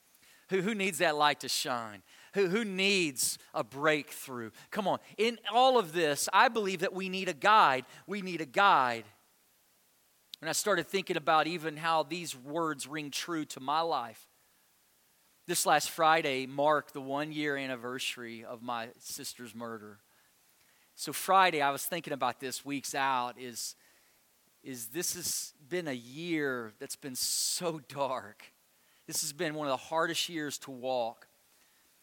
Who, 0.51 0.61
who 0.61 0.75
needs 0.75 0.99
that 0.99 1.17
light 1.17 1.41
to 1.41 1.49
shine? 1.49 2.03
Who, 2.35 2.49
who 2.49 2.65
needs 2.65 3.39
a 3.55 3.65
breakthrough? 3.65 4.51
Come 4.71 4.87
on. 4.87 4.99
In 5.17 5.39
all 5.53 5.79
of 5.79 5.93
this, 5.93 6.29
I 6.33 6.49
believe 6.49 6.81
that 6.81 6.93
we 6.93 7.09
need 7.09 7.29
a 7.29 7.35
guide. 7.35 7.87
We 8.07 8.21
need 8.23 8.41
a 8.41 8.47
guide 8.47 9.05
and 10.43 10.49
I 10.49 10.53
started 10.53 10.89
thinking 10.89 11.17
about 11.17 11.47
even 11.47 11.77
how 11.77 12.03
these 12.03 12.37
words 12.37 12.89
ring 12.89 13.13
true 13.13 13.45
to 13.45 13.61
my 13.61 13.81
life. 13.81 14.27
This 15.47 15.65
last 15.65 15.91
Friday 15.91 16.47
marked 16.47 16.95
the 16.95 17.01
one 17.01 17.31
year 17.31 17.57
anniversary 17.57 18.45
of 18.45 18.61
my 18.61 18.89
sister's 18.99 19.55
murder. 19.55 20.01
So 20.97 21.13
Friday, 21.13 21.63
I 21.63 21.71
was 21.71 21.85
thinking 21.87 22.13
about 22.13 22.41
this 22.41 22.65
weeks 22.65 22.93
out 22.93 23.39
is, 23.39 23.77
is 24.65 24.89
this 24.89 25.15
has 25.15 25.53
been 25.69 25.87
a 25.87 25.93
year 25.93 26.73
that's 26.81 26.97
been 26.97 27.15
so 27.15 27.81
dark. 27.89 28.43
This 29.07 29.21
has 29.21 29.33
been 29.33 29.55
one 29.55 29.69
of 29.69 29.73
the 29.73 29.85
hardest 29.85 30.29
years 30.29 30.59
to 30.59 30.73
walk. 30.73 31.29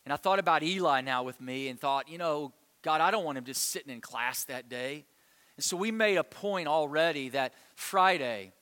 And 0.05 0.13
I 0.13 0.15
thought 0.15 0.39
about 0.39 0.63
Eli 0.63 1.01
now 1.01 1.23
with 1.23 1.41
me 1.41 1.67
and 1.67 1.77
thought, 1.77 2.07
you 2.07 2.17
know, 2.17 2.53
God, 2.83 3.01
I 3.01 3.11
don't 3.11 3.25
want 3.25 3.37
him 3.37 3.43
just 3.43 3.63
sitting 3.63 3.91
in 3.91 3.99
class 3.99 4.45
that 4.45 4.69
day. 4.69 5.03
And 5.59 5.63
so 5.65 5.75
we 5.75 5.91
made 5.91 6.15
a 6.15 6.23
point 6.23 6.69
already 6.69 7.27
that 7.31 7.53
Friday, 7.75 8.53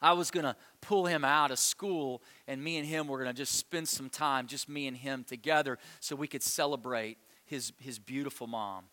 I 0.00 0.14
was 0.14 0.32
going 0.32 0.42
to 0.42 0.56
pull 0.80 1.06
him 1.06 1.24
out 1.24 1.52
of 1.52 1.60
school, 1.60 2.20
and 2.48 2.60
me 2.60 2.78
and 2.78 2.84
him 2.84 3.06
were 3.06 3.18
going 3.18 3.30
to 3.30 3.32
just 3.32 3.54
spend 3.54 3.86
some 3.86 4.10
time, 4.10 4.48
just 4.48 4.68
me 4.68 4.88
and 4.88 4.96
him 4.96 5.22
together, 5.22 5.78
so 6.00 6.16
we 6.16 6.26
could 6.26 6.42
celebrate 6.42 7.18
his, 7.44 7.72
his 7.78 8.00
beautiful 8.00 8.48
mom. 8.48 8.86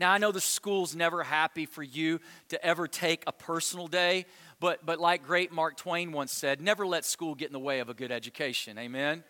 Now, 0.00 0.10
I 0.10 0.16
know 0.16 0.32
the 0.32 0.40
school's 0.40 0.96
never 0.96 1.22
happy 1.22 1.66
for 1.66 1.82
you 1.82 2.18
to 2.48 2.64
ever 2.64 2.88
take 2.88 3.24
a 3.26 3.32
personal 3.32 3.86
day, 3.86 4.24
but, 4.58 4.86
but 4.86 4.98
like 4.98 5.22
great 5.22 5.52
Mark 5.52 5.76
Twain 5.76 6.12
once 6.12 6.32
said, 6.32 6.62
never 6.62 6.86
let 6.86 7.04
school 7.04 7.34
get 7.34 7.48
in 7.48 7.52
the 7.52 7.58
way 7.58 7.80
of 7.80 7.90
a 7.90 7.94
good 7.94 8.10
education. 8.10 8.78
Amen? 8.78 9.22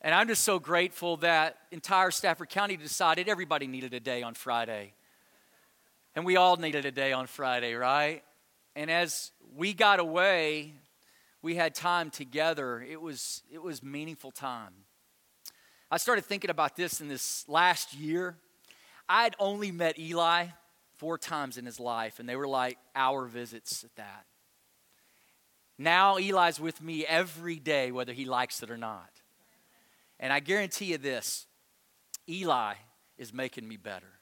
And 0.00 0.12
I'm 0.12 0.26
just 0.26 0.42
so 0.42 0.58
grateful 0.58 1.18
that 1.18 1.56
entire 1.70 2.10
Stafford 2.10 2.48
County 2.48 2.76
decided 2.76 3.28
everybody 3.28 3.68
needed 3.68 3.94
a 3.94 4.00
day 4.00 4.24
on 4.24 4.34
Friday. 4.34 4.94
And 6.14 6.24
we 6.24 6.36
all 6.36 6.56
needed 6.56 6.84
a 6.84 6.90
day 6.90 7.12
on 7.12 7.26
Friday, 7.26 7.74
right? 7.74 8.22
And 8.74 8.90
as 8.90 9.30
we 9.54 9.72
got 9.72 10.00
away, 10.00 10.74
we 11.42 11.54
had 11.54 11.74
time 11.74 12.10
together. 12.10 12.80
It 12.80 13.00
was, 13.00 13.42
it 13.52 13.62
was 13.62 13.82
meaningful 13.82 14.30
time. 14.30 14.72
I 15.90 15.96
started 15.96 16.24
thinking 16.24 16.50
about 16.50 16.76
this 16.76 17.00
in 17.00 17.08
this 17.08 17.44
last 17.48 17.94
year. 17.94 18.36
I 19.08 19.24
had 19.24 19.34
only 19.38 19.72
met 19.72 19.98
Eli 19.98 20.46
four 20.96 21.18
times 21.18 21.58
in 21.58 21.66
his 21.66 21.80
life, 21.80 22.20
and 22.20 22.28
they 22.28 22.36
were 22.36 22.46
like 22.46 22.78
hour 22.94 23.26
visits 23.26 23.82
at 23.84 23.94
that. 23.96 24.26
Now 25.78 26.18
Eli's 26.18 26.60
with 26.60 26.82
me 26.82 27.06
every 27.06 27.56
day, 27.56 27.90
whether 27.90 28.12
he 28.12 28.26
likes 28.26 28.62
it 28.62 28.70
or 28.70 28.76
not. 28.76 29.10
And 30.20 30.32
I 30.32 30.40
guarantee 30.40 30.86
you 30.86 30.98
this 30.98 31.46
Eli 32.28 32.74
is 33.16 33.32
making 33.32 33.66
me 33.66 33.76
better. 33.76 34.19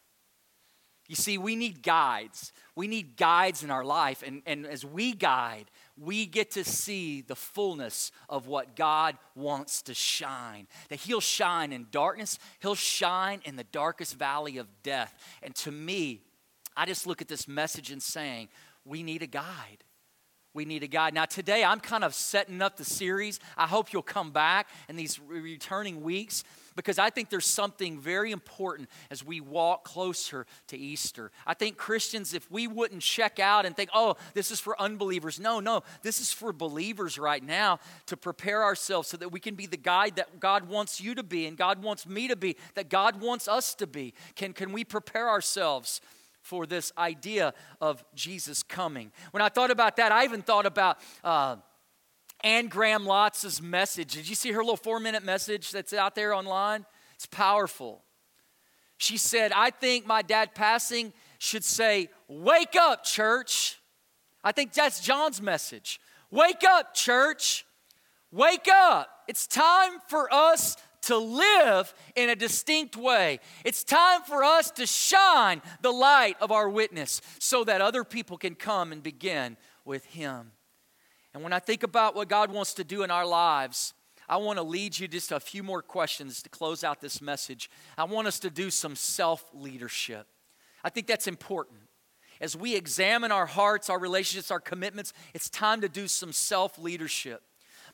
You 1.09 1.17
see, 1.17 1.39
we 1.39 1.57
need 1.57 1.83
guides. 1.83 2.53
We 2.77 2.87
need 2.87 3.17
guides 3.17 3.65
in 3.65 3.71
our 3.71 3.85
life. 3.85 4.23
And, 4.25 4.43
and 4.45 4.67
as 4.67 4.85
we 4.85 5.13
guide, 5.15 5.71
we 5.97 6.27
get 6.27 6.51
to 6.53 6.65
see 6.65 7.23
the 7.23 7.35
fullness 7.35 8.13
of 8.29 8.47
what 8.47 8.77
God 8.77 9.17
wants 9.35 9.83
to 9.83 9.95
shine. 9.95 10.69
That 10.91 11.01
He'll 11.01 11.21
shine 11.21 11.73
in 11.73 11.87
darkness, 11.91 12.39
He'll 12.61 12.75
shine 12.75 13.41
in 13.45 13.57
the 13.57 13.65
darkest 13.65 14.17
valley 14.17 14.59
of 14.59 14.69
death. 14.83 15.15
And 15.43 15.55
to 15.57 15.73
me, 15.73 16.21
I 16.77 16.85
just 16.85 17.07
look 17.07 17.23
at 17.23 17.29
this 17.29 17.49
message 17.49 17.91
and 17.91 18.03
saying, 18.03 18.49
we 18.85 19.03
need 19.03 19.23
a 19.23 19.27
guide 19.27 19.85
we 20.59 20.65
need 20.65 20.83
a 20.83 20.89
guide. 20.89 21.15
Now, 21.15 21.25
today 21.25 21.63
I'm 21.63 21.79
kind 21.79 22.03
of 22.03 22.13
setting 22.15 22.63
up 22.63 22.77
the 22.77 22.85
series. 22.85 23.39
I 23.57 23.69
hope 23.69 23.93
you'll 23.93 24.03
come 24.03 24.33
back 24.33 24.69
in 24.89 24.97
these 24.97 25.21
returning 25.21 26.03
weeks 26.03 26.43
because 26.79 27.01
I 27.01 27.11
think 27.11 27.29
there's 27.29 27.45
something 27.45 27.99
very 27.99 28.31
important 28.31 28.89
as 29.11 29.25
we 29.25 29.41
walk 29.41 29.83
closer 29.83 30.47
to 30.69 30.79
Easter. 30.79 31.33
I 31.45 31.55
think 31.55 31.77
Christians, 31.77 32.35
if 32.35 32.49
we 32.53 32.69
wouldn't 32.69 33.03
check 33.03 33.41
out 33.41 33.67
and 33.67 33.75
think, 33.75 33.91
oh, 33.93 34.15
this 34.33 34.53
is 34.53 34.61
for 34.61 34.81
unbelievers, 34.81 35.41
no, 35.41 35.59
no, 35.59 35.83
this 36.03 36.21
is 36.21 36.33
for 36.33 36.53
believers 36.53 37.19
right 37.19 37.43
now 37.43 37.81
to 38.07 38.17
prepare 38.17 38.63
ourselves 38.63 39.09
so 39.09 39.17
that 39.17 39.33
we 39.33 39.41
can 39.41 39.57
be 39.57 39.67
the 39.67 39.77
guide 39.77 40.15
that 40.15 40.39
God 40.39 40.69
wants 40.69 41.01
you 41.01 41.17
to 41.17 41.25
be 41.25 41.47
and 41.47 41.57
God 41.57 41.83
wants 41.83 42.07
me 42.07 42.29
to 42.29 42.37
be, 42.37 42.55
that 42.77 42.89
God 42.89 43.21
wants 43.21 43.49
us 43.49 43.75
to 43.75 43.89
be. 43.89 44.15
Can, 44.37 44.53
can 44.53 44.73
we 44.73 44.85
prepare 44.85 45.29
ourselves? 45.29 46.01
for 46.41 46.65
this 46.65 46.93
idea 46.97 47.53
of 47.79 48.03
Jesus 48.15 48.63
coming. 48.63 49.13
When 49.33 49.43
I 49.43 49.51
thought 49.51 49.71
about 49.71 49.97
that, 49.97 50.13
I 50.13 50.25
even 50.25 50.41
thought 50.41 50.65
about 50.65 50.99
uh, 51.23 51.57
Anne 52.43 52.69
Graham 52.69 53.05
Lotz' 53.05 53.61
message. 53.61 54.15
Did 54.15 54.29
you 54.29 54.35
see 54.35 54.53
her 54.53 54.61
little 54.61 54.77
four 54.77 55.01
minute 55.01 55.25
message 55.25 55.71
that's 55.71 55.93
out 55.93 56.15
there 56.15 56.33
online? 56.33 56.87
It's 57.15 57.27
powerful. 57.27 58.05
She 58.97 59.17
said, 59.17 59.53
I 59.53 59.71
think 59.71 60.07
my 60.07 60.23
dad 60.23 60.55
passing 60.55 61.13
should 61.39 61.65
say, 61.65 62.11
Wake 62.29 62.77
up, 62.77 63.05
church. 63.05 63.79
I 64.45 64.53
think 64.53 64.73
that's 64.73 65.01
John's 65.01 65.43
message. 65.43 66.01
Wake 66.31 66.63
up, 66.69 66.95
church. 66.95 67.65
Wake 68.31 68.69
up. 68.73 69.09
It's 69.27 69.47
time 69.47 69.99
for 70.09 70.33
us 70.33 70.77
to 71.03 71.17
live 71.17 71.95
in 72.17 72.29
a 72.29 72.37
distinct 72.37 72.97
way. 72.97 73.41
It's 73.65 73.83
time 73.83 74.23
for 74.23 74.45
us 74.45 74.71
to 74.73 74.87
shine 74.87 75.63
the 75.81 75.93
light 75.93 76.37
of 76.41 76.53
our 76.53 76.69
witness 76.69 77.21
so 77.39 77.65
that 77.65 77.81
other 77.81 78.05
people 78.05 78.37
can 78.37 78.55
come 78.55 78.93
and 78.93 79.03
begin 79.03 79.57
with 79.85 80.05
Him. 80.07 80.53
And 81.39 81.45
when 81.45 81.53
I 81.53 81.61
think 81.61 81.85
about 81.85 82.17
what 82.17 82.29
God 82.29 82.51
wants 82.51 82.75
to 82.75 82.83
do 82.83 83.05
in 83.05 83.13
our 83.13 83.25
lives, 83.25 83.95
I 84.29 84.39
want 84.39 84.59
to 84.59 84.65
lead 84.65 84.99
you 84.99 85.07
just 85.07 85.31
a 85.31 85.39
few 85.39 85.63
more 85.63 85.83
questions 85.83 86.43
to 86.43 86.49
close 86.49 86.83
out 86.83 87.01
this 87.01 87.23
message. 87.23 87.71
I 87.97 88.03
want 88.03 88.27
us 88.27 88.41
to 88.41 88.51
do 88.51 88.71
some 88.71 88.97
self 88.97 89.49
leadership. 89.55 90.27
I 90.83 90.91
think 90.91 91.07
that's 91.07 91.29
important. 91.29 91.79
As 92.41 92.57
we 92.57 92.75
examine 92.75 93.31
our 93.31 93.47
hearts, 93.47 93.89
our 93.89 94.01
relationships, 94.01 94.51
our 94.51 94.59
commitments, 94.59 95.13
it's 95.33 95.49
time 95.49 95.81
to 95.83 95.89
do 95.89 96.09
some 96.09 96.33
self 96.33 96.77
leadership. 96.77 97.41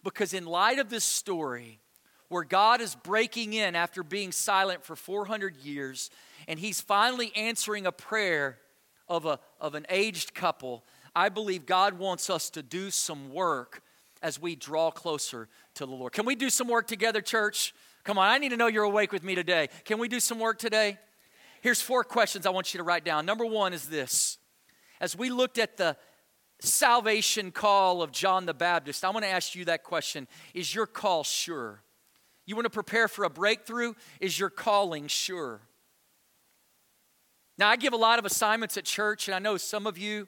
Because 0.03 0.33
in 0.33 0.47
light 0.47 0.79
of 0.79 0.89
this 0.89 1.05
story, 1.05 1.81
where 2.29 2.45
God 2.45 2.81
is 2.81 2.95
breaking 2.95 3.53
in 3.53 3.77
after 3.77 4.03
being 4.03 4.33
silent 4.33 4.83
for 4.83 4.97
400 4.97 5.59
years, 5.59 6.09
and 6.49 6.59
He's 6.59 6.81
finally 6.81 7.31
answering 7.37 7.85
a 7.85 7.93
prayer 7.93 8.57
of, 9.07 9.27
a, 9.27 9.39
of 9.61 9.75
an 9.75 9.85
aged 9.91 10.35
couple. 10.35 10.83
I 11.15 11.29
believe 11.29 11.67
God 11.67 11.99
wants 11.99 12.29
us 12.29 12.51
to 12.51 12.63
do 12.63 12.91
some 12.91 13.33
work 13.33 13.83
as 14.23 14.41
we 14.41 14.57
draw 14.57 14.91
closer 14.91 15.49
to 15.75 15.87
the 15.87 15.93
Lord. 15.93 16.13
Can 16.13 16.27
we 16.27 16.35
do 16.35 16.51
some 16.51 16.67
work 16.67 16.87
together, 16.87 17.21
church? 17.21 17.75
Come 18.05 18.19
on, 18.19 18.29
I 18.29 18.39
need 18.39 18.51
to 18.51 18.57
know 18.57 18.67
you're 18.67 18.85
awake 18.85 19.13
with 19.13 19.23
me 19.23 19.35
today. 19.35 19.69
Can 19.85 19.99
we 19.99 20.09
do 20.09 20.19
some 20.19 20.39
work 20.39 20.59
today? 20.59 20.99
Here's 21.61 21.81
four 21.81 22.05
questions 22.05 22.47
I 22.47 22.51
want 22.51 22.75
you 22.75 22.79
to 22.79 22.85
write 22.85 23.05
down. 23.05 23.27
Number 23.27 23.47
one 23.47 23.73
is 23.73 23.89
this 23.89 24.39
As 25.01 25.17
we 25.17 25.31
looked 25.31 25.59
at 25.59 25.77
the 25.77 25.97
salvation 26.61 27.51
call 27.51 28.03
of 28.03 28.13
John 28.13 28.47
the 28.47 28.55
Baptist, 28.55 29.05
I 29.05 29.11
want 29.11 29.25
to 29.25 29.31
ask 29.31 29.55
you 29.55 29.65
that 29.67 29.83
question 29.83 30.27
Is 30.53 30.75
your 30.75 30.87
call 30.87 31.25
sure? 31.25 31.83
You 32.47 32.57
want 32.57 32.67
to 32.67 32.71
prepare 32.71 33.09
for 33.09 33.25
a 33.25 33.31
breakthrough? 33.31 33.95
Is 34.21 34.39
your 34.39 34.51
calling 34.51 35.07
sure? 35.07 35.63
Now, 37.57 37.71
I 37.71 37.77
give 37.77 37.93
a 37.93 37.97
lot 37.97 38.19
of 38.19 38.25
assignments 38.25 38.77
at 38.77 38.85
church, 38.85 39.29
and 39.29 39.35
I 39.35 39.39
know 39.39 39.57
some 39.57 39.87
of 39.87 39.97
you 39.97 40.27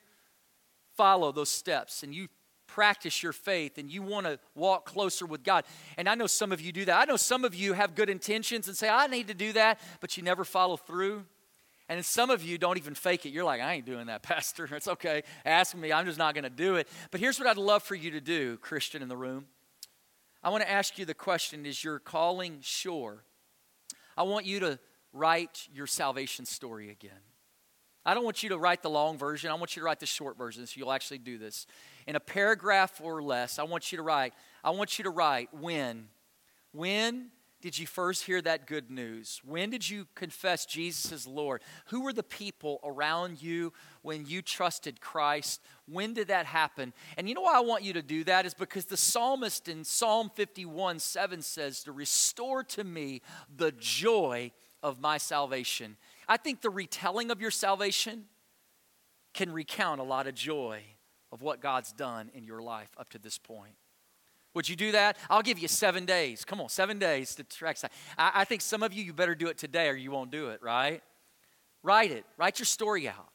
follow 0.96 1.32
those 1.32 1.50
steps 1.50 2.02
and 2.02 2.14
you 2.14 2.28
practice 2.66 3.22
your 3.22 3.32
faith 3.32 3.78
and 3.78 3.90
you 3.90 4.02
want 4.02 4.26
to 4.26 4.38
walk 4.54 4.86
closer 4.86 5.24
with 5.26 5.42
God. 5.42 5.64
And 5.96 6.08
I 6.08 6.14
know 6.14 6.26
some 6.26 6.52
of 6.52 6.60
you 6.60 6.72
do 6.72 6.84
that. 6.86 7.00
I 7.00 7.04
know 7.04 7.16
some 7.16 7.44
of 7.44 7.54
you 7.54 7.72
have 7.72 7.94
good 7.94 8.10
intentions 8.10 8.68
and 8.68 8.76
say, 8.76 8.88
I 8.88 9.06
need 9.06 9.28
to 9.28 9.34
do 9.34 9.52
that, 9.52 9.80
but 10.00 10.16
you 10.16 10.22
never 10.22 10.44
follow 10.44 10.76
through. 10.76 11.24
And 11.88 12.04
some 12.04 12.30
of 12.30 12.42
you 12.42 12.58
don't 12.58 12.78
even 12.78 12.94
fake 12.94 13.26
it. 13.26 13.30
You're 13.30 13.44
like, 13.44 13.60
I 13.60 13.74
ain't 13.74 13.86
doing 13.86 14.06
that, 14.06 14.22
Pastor. 14.24 14.68
It's 14.72 14.88
okay. 14.88 15.22
Ask 15.44 15.76
me. 15.76 15.92
I'm 15.92 16.04
just 16.04 16.18
not 16.18 16.34
going 16.34 16.44
to 16.44 16.50
do 16.50 16.76
it. 16.76 16.88
But 17.10 17.20
here's 17.20 17.38
what 17.38 17.48
I'd 17.48 17.56
love 17.56 17.82
for 17.82 17.94
you 17.94 18.10
to 18.12 18.20
do, 18.20 18.56
Christian 18.58 19.02
in 19.02 19.08
the 19.08 19.16
room. 19.16 19.46
I 20.42 20.50
want 20.50 20.62
to 20.62 20.70
ask 20.70 20.98
you 20.98 21.04
the 21.04 21.14
question 21.14 21.64
Is 21.64 21.82
your 21.82 21.98
calling 21.98 22.58
sure? 22.60 23.22
I 24.16 24.22
want 24.24 24.46
you 24.46 24.60
to 24.60 24.78
write 25.12 25.68
your 25.72 25.86
salvation 25.86 26.44
story 26.44 26.90
again. 26.90 27.12
I 28.06 28.14
don't 28.14 28.24
want 28.24 28.44
you 28.44 28.50
to 28.50 28.58
write 28.58 28.82
the 28.82 28.90
long 28.90 29.18
version. 29.18 29.50
I 29.50 29.54
want 29.54 29.74
you 29.74 29.80
to 29.80 29.84
write 29.84 29.98
the 29.98 30.06
short 30.06 30.38
version 30.38 30.64
so 30.64 30.78
you'll 30.78 30.92
actually 30.92 31.18
do 31.18 31.38
this. 31.38 31.66
In 32.06 32.14
a 32.14 32.20
paragraph 32.20 33.00
or 33.02 33.20
less, 33.20 33.58
I 33.58 33.64
want 33.64 33.90
you 33.90 33.96
to 33.96 34.02
write, 34.02 34.32
I 34.62 34.70
want 34.70 34.96
you 34.96 35.02
to 35.04 35.10
write 35.10 35.52
when. 35.52 36.06
When 36.70 37.32
did 37.62 37.76
you 37.76 37.86
first 37.88 38.22
hear 38.22 38.40
that 38.42 38.68
good 38.68 38.92
news? 38.92 39.40
When 39.44 39.70
did 39.70 39.90
you 39.90 40.06
confess 40.14 40.66
Jesus 40.66 41.10
as 41.10 41.26
Lord? 41.26 41.62
Who 41.86 42.02
were 42.02 42.12
the 42.12 42.22
people 42.22 42.78
around 42.84 43.42
you 43.42 43.72
when 44.02 44.24
you 44.24 44.40
trusted 44.40 45.00
Christ? 45.00 45.60
When 45.88 46.14
did 46.14 46.28
that 46.28 46.46
happen? 46.46 46.92
And 47.16 47.28
you 47.28 47.34
know 47.34 47.40
why 47.40 47.56
I 47.56 47.60
want 47.60 47.82
you 47.82 47.92
to 47.94 48.02
do 48.02 48.22
that 48.22 48.46
is 48.46 48.54
because 48.54 48.84
the 48.84 48.96
psalmist 48.96 49.68
in 49.68 49.82
Psalm 49.82 50.30
51 50.32 51.00
7 51.00 51.42
says, 51.42 51.82
To 51.82 51.92
restore 51.92 52.62
to 52.62 52.84
me 52.84 53.20
the 53.56 53.72
joy 53.72 54.52
of 54.80 55.00
my 55.00 55.18
salvation. 55.18 55.96
I 56.28 56.36
think 56.36 56.60
the 56.60 56.70
retelling 56.70 57.30
of 57.30 57.40
your 57.40 57.50
salvation 57.50 58.24
can 59.34 59.52
recount 59.52 60.00
a 60.00 60.04
lot 60.04 60.26
of 60.26 60.34
joy 60.34 60.82
of 61.30 61.42
what 61.42 61.60
God's 61.60 61.92
done 61.92 62.30
in 62.34 62.44
your 62.44 62.62
life 62.62 62.90
up 62.98 63.10
to 63.10 63.18
this 63.18 63.38
point. 63.38 63.74
Would 64.54 64.68
you 64.68 64.76
do 64.76 64.92
that? 64.92 65.18
I'll 65.28 65.42
give 65.42 65.58
you 65.58 65.68
seven 65.68 66.06
days. 66.06 66.44
Come 66.44 66.62
on, 66.62 66.70
seven 66.70 66.98
days 66.98 67.34
to 67.34 67.44
track. 67.44 67.76
I, 68.16 68.32
I 68.36 68.44
think 68.44 68.62
some 68.62 68.82
of 68.82 68.94
you, 68.94 69.04
you 69.04 69.12
better 69.12 69.34
do 69.34 69.48
it 69.48 69.58
today 69.58 69.88
or 69.88 69.94
you 69.94 70.10
won't 70.10 70.30
do 70.30 70.48
it, 70.48 70.62
right? 70.62 71.02
Write 71.82 72.10
it. 72.10 72.24
Write 72.38 72.58
your 72.58 72.66
story 72.66 73.06
out. 73.06 73.28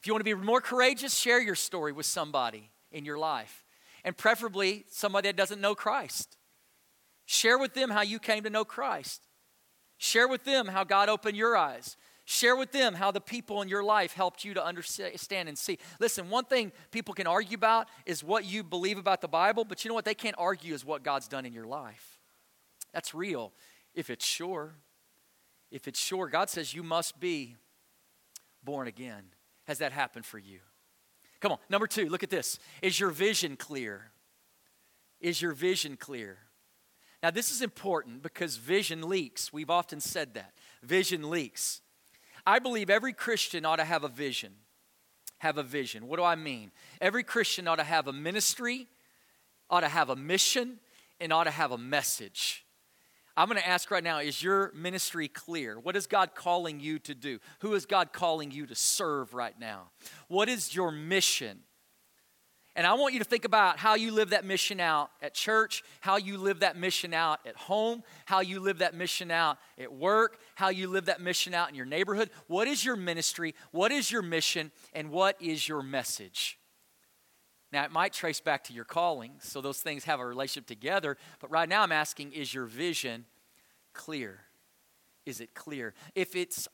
If 0.00 0.06
you 0.06 0.12
want 0.12 0.20
to 0.20 0.24
be 0.24 0.34
more 0.34 0.60
courageous, 0.60 1.14
share 1.14 1.40
your 1.40 1.56
story 1.56 1.90
with 1.92 2.06
somebody 2.06 2.70
in 2.92 3.04
your 3.04 3.18
life. 3.18 3.64
And 4.04 4.16
preferably 4.16 4.84
somebody 4.88 5.28
that 5.28 5.36
doesn't 5.36 5.60
know 5.60 5.74
Christ. 5.74 6.36
Share 7.26 7.58
with 7.58 7.74
them 7.74 7.90
how 7.90 8.02
you 8.02 8.18
came 8.18 8.44
to 8.44 8.50
know 8.50 8.64
Christ. 8.64 9.27
Share 9.98 10.28
with 10.28 10.44
them 10.44 10.68
how 10.68 10.84
God 10.84 11.08
opened 11.08 11.36
your 11.36 11.56
eyes. 11.56 11.96
Share 12.24 12.56
with 12.56 12.72
them 12.72 12.94
how 12.94 13.10
the 13.10 13.20
people 13.20 13.62
in 13.62 13.68
your 13.68 13.82
life 13.82 14.12
helped 14.12 14.44
you 14.44 14.54
to 14.54 14.64
understand 14.64 15.48
and 15.48 15.56
see. 15.56 15.78
Listen, 15.98 16.28
one 16.28 16.44
thing 16.44 16.72
people 16.90 17.14
can 17.14 17.26
argue 17.26 17.56
about 17.56 17.88
is 18.06 18.22
what 18.22 18.44
you 18.44 18.62
believe 18.62 18.98
about 18.98 19.20
the 19.22 19.28
Bible, 19.28 19.64
but 19.64 19.84
you 19.84 19.88
know 19.88 19.94
what? 19.94 20.04
They 20.04 20.14
can't 20.14 20.36
argue 20.38 20.74
is 20.74 20.84
what 20.84 21.02
God's 21.02 21.26
done 21.26 21.46
in 21.46 21.52
your 21.52 21.66
life. 21.66 22.18
That's 22.92 23.14
real 23.14 23.52
if 23.94 24.10
it's 24.10 24.26
sure. 24.26 24.74
If 25.70 25.88
it's 25.88 25.98
sure, 25.98 26.28
God 26.28 26.48
says 26.50 26.74
you 26.74 26.82
must 26.82 27.18
be 27.18 27.56
born 28.62 28.88
again. 28.88 29.22
Has 29.66 29.78
that 29.78 29.92
happened 29.92 30.24
for 30.24 30.38
you? 30.38 30.60
Come 31.40 31.52
on, 31.52 31.58
number 31.68 31.86
two, 31.86 32.08
look 32.08 32.22
at 32.22 32.30
this. 32.30 32.58
Is 32.82 32.98
your 32.98 33.10
vision 33.10 33.56
clear? 33.56 34.10
Is 35.20 35.40
your 35.40 35.52
vision 35.52 35.96
clear? 35.96 36.38
Now, 37.22 37.30
this 37.30 37.50
is 37.50 37.62
important 37.62 38.22
because 38.22 38.56
vision 38.56 39.08
leaks. 39.08 39.52
We've 39.52 39.70
often 39.70 40.00
said 40.00 40.34
that. 40.34 40.52
Vision 40.82 41.30
leaks. 41.30 41.80
I 42.46 42.60
believe 42.60 42.90
every 42.90 43.12
Christian 43.12 43.64
ought 43.64 43.76
to 43.76 43.84
have 43.84 44.04
a 44.04 44.08
vision. 44.08 44.52
Have 45.38 45.58
a 45.58 45.62
vision. 45.62 46.06
What 46.06 46.16
do 46.16 46.24
I 46.24 46.36
mean? 46.36 46.70
Every 47.00 47.22
Christian 47.22 47.68
ought 47.68 47.76
to 47.76 47.84
have 47.84 48.08
a 48.08 48.12
ministry, 48.12 48.86
ought 49.68 49.80
to 49.80 49.88
have 49.88 50.10
a 50.10 50.16
mission, 50.16 50.78
and 51.20 51.32
ought 51.32 51.44
to 51.44 51.50
have 51.50 51.72
a 51.72 51.78
message. 51.78 52.64
I'm 53.36 53.48
going 53.48 53.60
to 53.60 53.68
ask 53.68 53.90
right 53.92 54.02
now 54.02 54.18
is 54.18 54.42
your 54.42 54.72
ministry 54.74 55.28
clear? 55.28 55.78
What 55.78 55.94
is 55.94 56.08
God 56.08 56.34
calling 56.34 56.80
you 56.80 56.98
to 57.00 57.14
do? 57.14 57.38
Who 57.60 57.74
is 57.74 57.86
God 57.86 58.12
calling 58.12 58.50
you 58.50 58.66
to 58.66 58.74
serve 58.74 59.32
right 59.32 59.58
now? 59.58 59.90
What 60.26 60.48
is 60.48 60.74
your 60.74 60.90
mission? 60.90 61.60
And 62.78 62.86
I 62.86 62.94
want 62.94 63.12
you 63.12 63.18
to 63.18 63.24
think 63.24 63.44
about 63.44 63.76
how 63.76 63.96
you 63.96 64.12
live 64.12 64.30
that 64.30 64.44
mission 64.44 64.78
out 64.78 65.10
at 65.20 65.34
church, 65.34 65.82
how 66.00 66.16
you 66.16 66.38
live 66.38 66.60
that 66.60 66.76
mission 66.76 67.12
out 67.12 67.40
at 67.44 67.56
home, 67.56 68.04
how 68.24 68.38
you 68.38 68.60
live 68.60 68.78
that 68.78 68.94
mission 68.94 69.32
out 69.32 69.58
at 69.80 69.92
work, 69.92 70.38
how 70.54 70.68
you 70.68 70.86
live 70.86 71.06
that 71.06 71.20
mission 71.20 71.54
out 71.54 71.68
in 71.68 71.74
your 71.74 71.86
neighborhood. 71.86 72.30
What 72.46 72.68
is 72.68 72.84
your 72.84 72.94
ministry? 72.94 73.56
What 73.72 73.90
is 73.90 74.12
your 74.12 74.22
mission? 74.22 74.70
And 74.92 75.10
what 75.10 75.34
is 75.42 75.66
your 75.66 75.82
message? 75.82 76.56
Now, 77.72 77.82
it 77.84 77.90
might 77.90 78.12
trace 78.12 78.38
back 78.38 78.62
to 78.64 78.72
your 78.72 78.84
calling, 78.84 79.32
so 79.40 79.60
those 79.60 79.80
things 79.80 80.04
have 80.04 80.20
a 80.20 80.24
relationship 80.24 80.68
together. 80.68 81.16
But 81.40 81.50
right 81.50 81.68
now, 81.68 81.82
I'm 81.82 81.90
asking 81.90 82.30
is 82.30 82.54
your 82.54 82.66
vision 82.66 83.24
clear? 83.92 84.38
Is 85.26 85.40
it 85.40 85.52
clear? 85.52 85.94
If 86.14 86.36
it's 86.36 86.68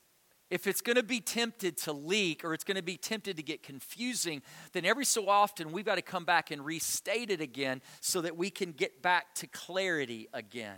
if 0.49 0.67
it's 0.67 0.81
going 0.81 0.95
to 0.95 1.03
be 1.03 1.19
tempted 1.19 1.77
to 1.77 1.93
leak 1.93 2.45
or 2.45 2.53
it's 2.53 2.63
going 2.63 2.77
to 2.77 2.83
be 2.83 2.97
tempted 2.97 3.37
to 3.37 3.43
get 3.43 3.63
confusing, 3.63 4.41
then 4.73 4.85
every 4.85 5.05
so 5.05 5.27
often 5.27 5.71
we've 5.71 5.85
got 5.85 5.95
to 5.95 6.03
come 6.03 6.23
back 6.23 6.51
and 6.51 6.63
restate 6.63 7.31
it 7.31 7.41
again 7.41 7.81
so 7.99 8.21
that 8.21 8.37
we 8.37 8.49
can 8.49 8.71
get 8.71 9.01
back 9.01 9.33
to 9.35 9.47
clarity 9.47 10.27
again. 10.33 10.77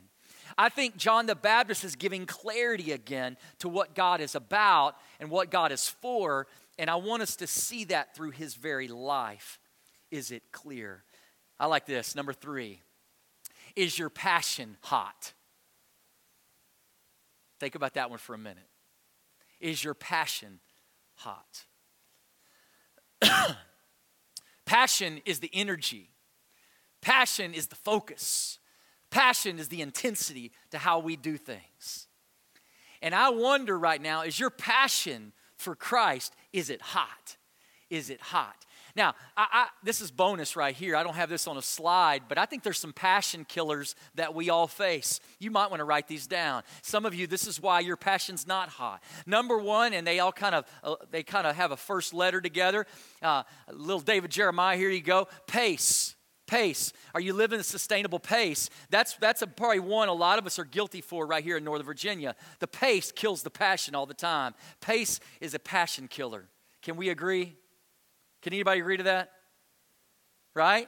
I 0.57 0.69
think 0.69 0.95
John 0.95 1.25
the 1.25 1.35
Baptist 1.35 1.83
is 1.83 1.95
giving 1.95 2.25
clarity 2.25 2.93
again 2.93 3.37
to 3.59 3.67
what 3.67 3.95
God 3.95 4.21
is 4.21 4.35
about 4.35 4.95
and 5.19 5.29
what 5.29 5.51
God 5.51 5.71
is 5.71 5.89
for, 5.89 6.47
and 6.79 6.89
I 6.89 6.95
want 6.95 7.21
us 7.21 7.35
to 7.37 7.47
see 7.47 7.83
that 7.85 8.15
through 8.15 8.31
his 8.31 8.55
very 8.55 8.87
life. 8.87 9.59
Is 10.11 10.31
it 10.31 10.43
clear? 10.53 11.03
I 11.59 11.65
like 11.65 11.85
this. 11.85 12.15
Number 12.15 12.33
three 12.33 12.81
Is 13.75 13.99
your 13.99 14.09
passion 14.09 14.77
hot? 14.81 15.33
Think 17.59 17.75
about 17.75 17.95
that 17.95 18.09
one 18.09 18.19
for 18.19 18.35
a 18.35 18.37
minute. 18.37 18.67
Is 19.59 19.83
your 19.83 19.93
passion 19.93 20.59
hot? 21.15 21.65
passion 24.65 25.21
is 25.25 25.39
the 25.39 25.49
energy, 25.53 26.11
passion 27.01 27.53
is 27.53 27.67
the 27.67 27.75
focus, 27.75 28.59
passion 29.09 29.59
is 29.59 29.69
the 29.69 29.81
intensity 29.81 30.51
to 30.71 30.77
how 30.77 30.99
we 30.99 31.15
do 31.15 31.37
things. 31.37 32.07
And 33.01 33.13
I 33.15 33.29
wonder 33.29 33.77
right 33.77 34.01
now 34.01 34.21
is 34.21 34.39
your 34.39 34.49
passion 34.49 35.33
for 35.55 35.75
Christ, 35.75 36.35
is 36.53 36.69
it 36.69 36.81
hot? 36.81 37.37
Is 37.89 38.09
it 38.09 38.21
hot? 38.21 38.65
Now, 38.97 39.13
I, 39.37 39.47
I, 39.51 39.67
this 39.83 40.01
is 40.01 40.09
bonus 40.09 40.55
right 40.55 40.75
here. 40.75 40.95
I 40.95 41.03
don't 41.03 41.15
have 41.15 41.29
this 41.29 41.47
on 41.47 41.55
a 41.55 41.61
slide, 41.61 42.23
but 42.27 42.39
I 42.39 42.47
think 42.47 42.63
there's 42.63 42.79
some 42.79 42.93
passion 42.93 43.45
killers 43.45 43.95
that 44.15 44.33
we 44.33 44.49
all 44.49 44.65
face. 44.65 45.19
You 45.37 45.51
might 45.51 45.69
want 45.69 45.81
to 45.81 45.83
write 45.85 46.07
these 46.07 46.25
down. 46.25 46.63
Some 46.81 47.05
of 47.05 47.13
you, 47.13 47.27
this 47.27 47.45
is 47.45 47.61
why 47.61 47.81
your 47.81 47.95
passion's 47.95 48.47
not 48.47 48.69
hot. 48.69 49.03
Number 49.27 49.59
one, 49.59 49.93
and 49.93 50.05
they 50.05 50.17
all 50.17 50.31
kind 50.31 50.55
of 50.55 50.65
uh, 50.83 50.95
they 51.11 51.21
kind 51.21 51.45
of 51.45 51.55
have 51.55 51.71
a 51.71 51.77
first 51.77 52.11
letter 52.11 52.41
together. 52.41 52.87
Uh, 53.21 53.43
little 53.71 54.01
David 54.01 54.31
Jeremiah, 54.31 54.75
here 54.75 54.89
you 54.89 55.01
go. 55.01 55.27
Pace 55.45 56.15
pace 56.47 56.93
are 57.13 57.19
you 57.19 57.33
living 57.33 57.59
a 57.59 57.63
sustainable 57.63 58.19
pace 58.19 58.69
that's 58.89 59.15
that's 59.17 59.41
a, 59.41 59.47
probably 59.47 59.81
one 59.81 60.07
a 60.07 60.13
lot 60.13 60.39
of 60.39 60.45
us 60.45 60.57
are 60.57 60.63
guilty 60.63 61.01
for 61.01 61.27
right 61.27 61.43
here 61.43 61.57
in 61.57 61.63
northern 61.65 61.85
virginia 61.85 62.33
the 62.59 62.67
pace 62.67 63.11
kills 63.11 63.43
the 63.43 63.49
passion 63.49 63.93
all 63.93 64.05
the 64.05 64.13
time 64.13 64.53
pace 64.79 65.19
is 65.41 65.53
a 65.53 65.59
passion 65.59 66.07
killer 66.07 66.47
can 66.81 66.95
we 66.95 67.09
agree 67.09 67.57
can 68.47 68.53
anybody 68.53 68.79
agree 68.79 68.95
to 68.95 69.03
that? 69.03 69.31
Right? 70.53 70.87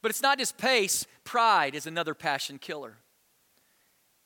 But 0.00 0.10
it's 0.10 0.22
not 0.22 0.38
just 0.38 0.56
pace, 0.56 1.06
pride 1.22 1.74
is 1.74 1.86
another 1.86 2.14
passion 2.14 2.56
killer. 2.56 2.96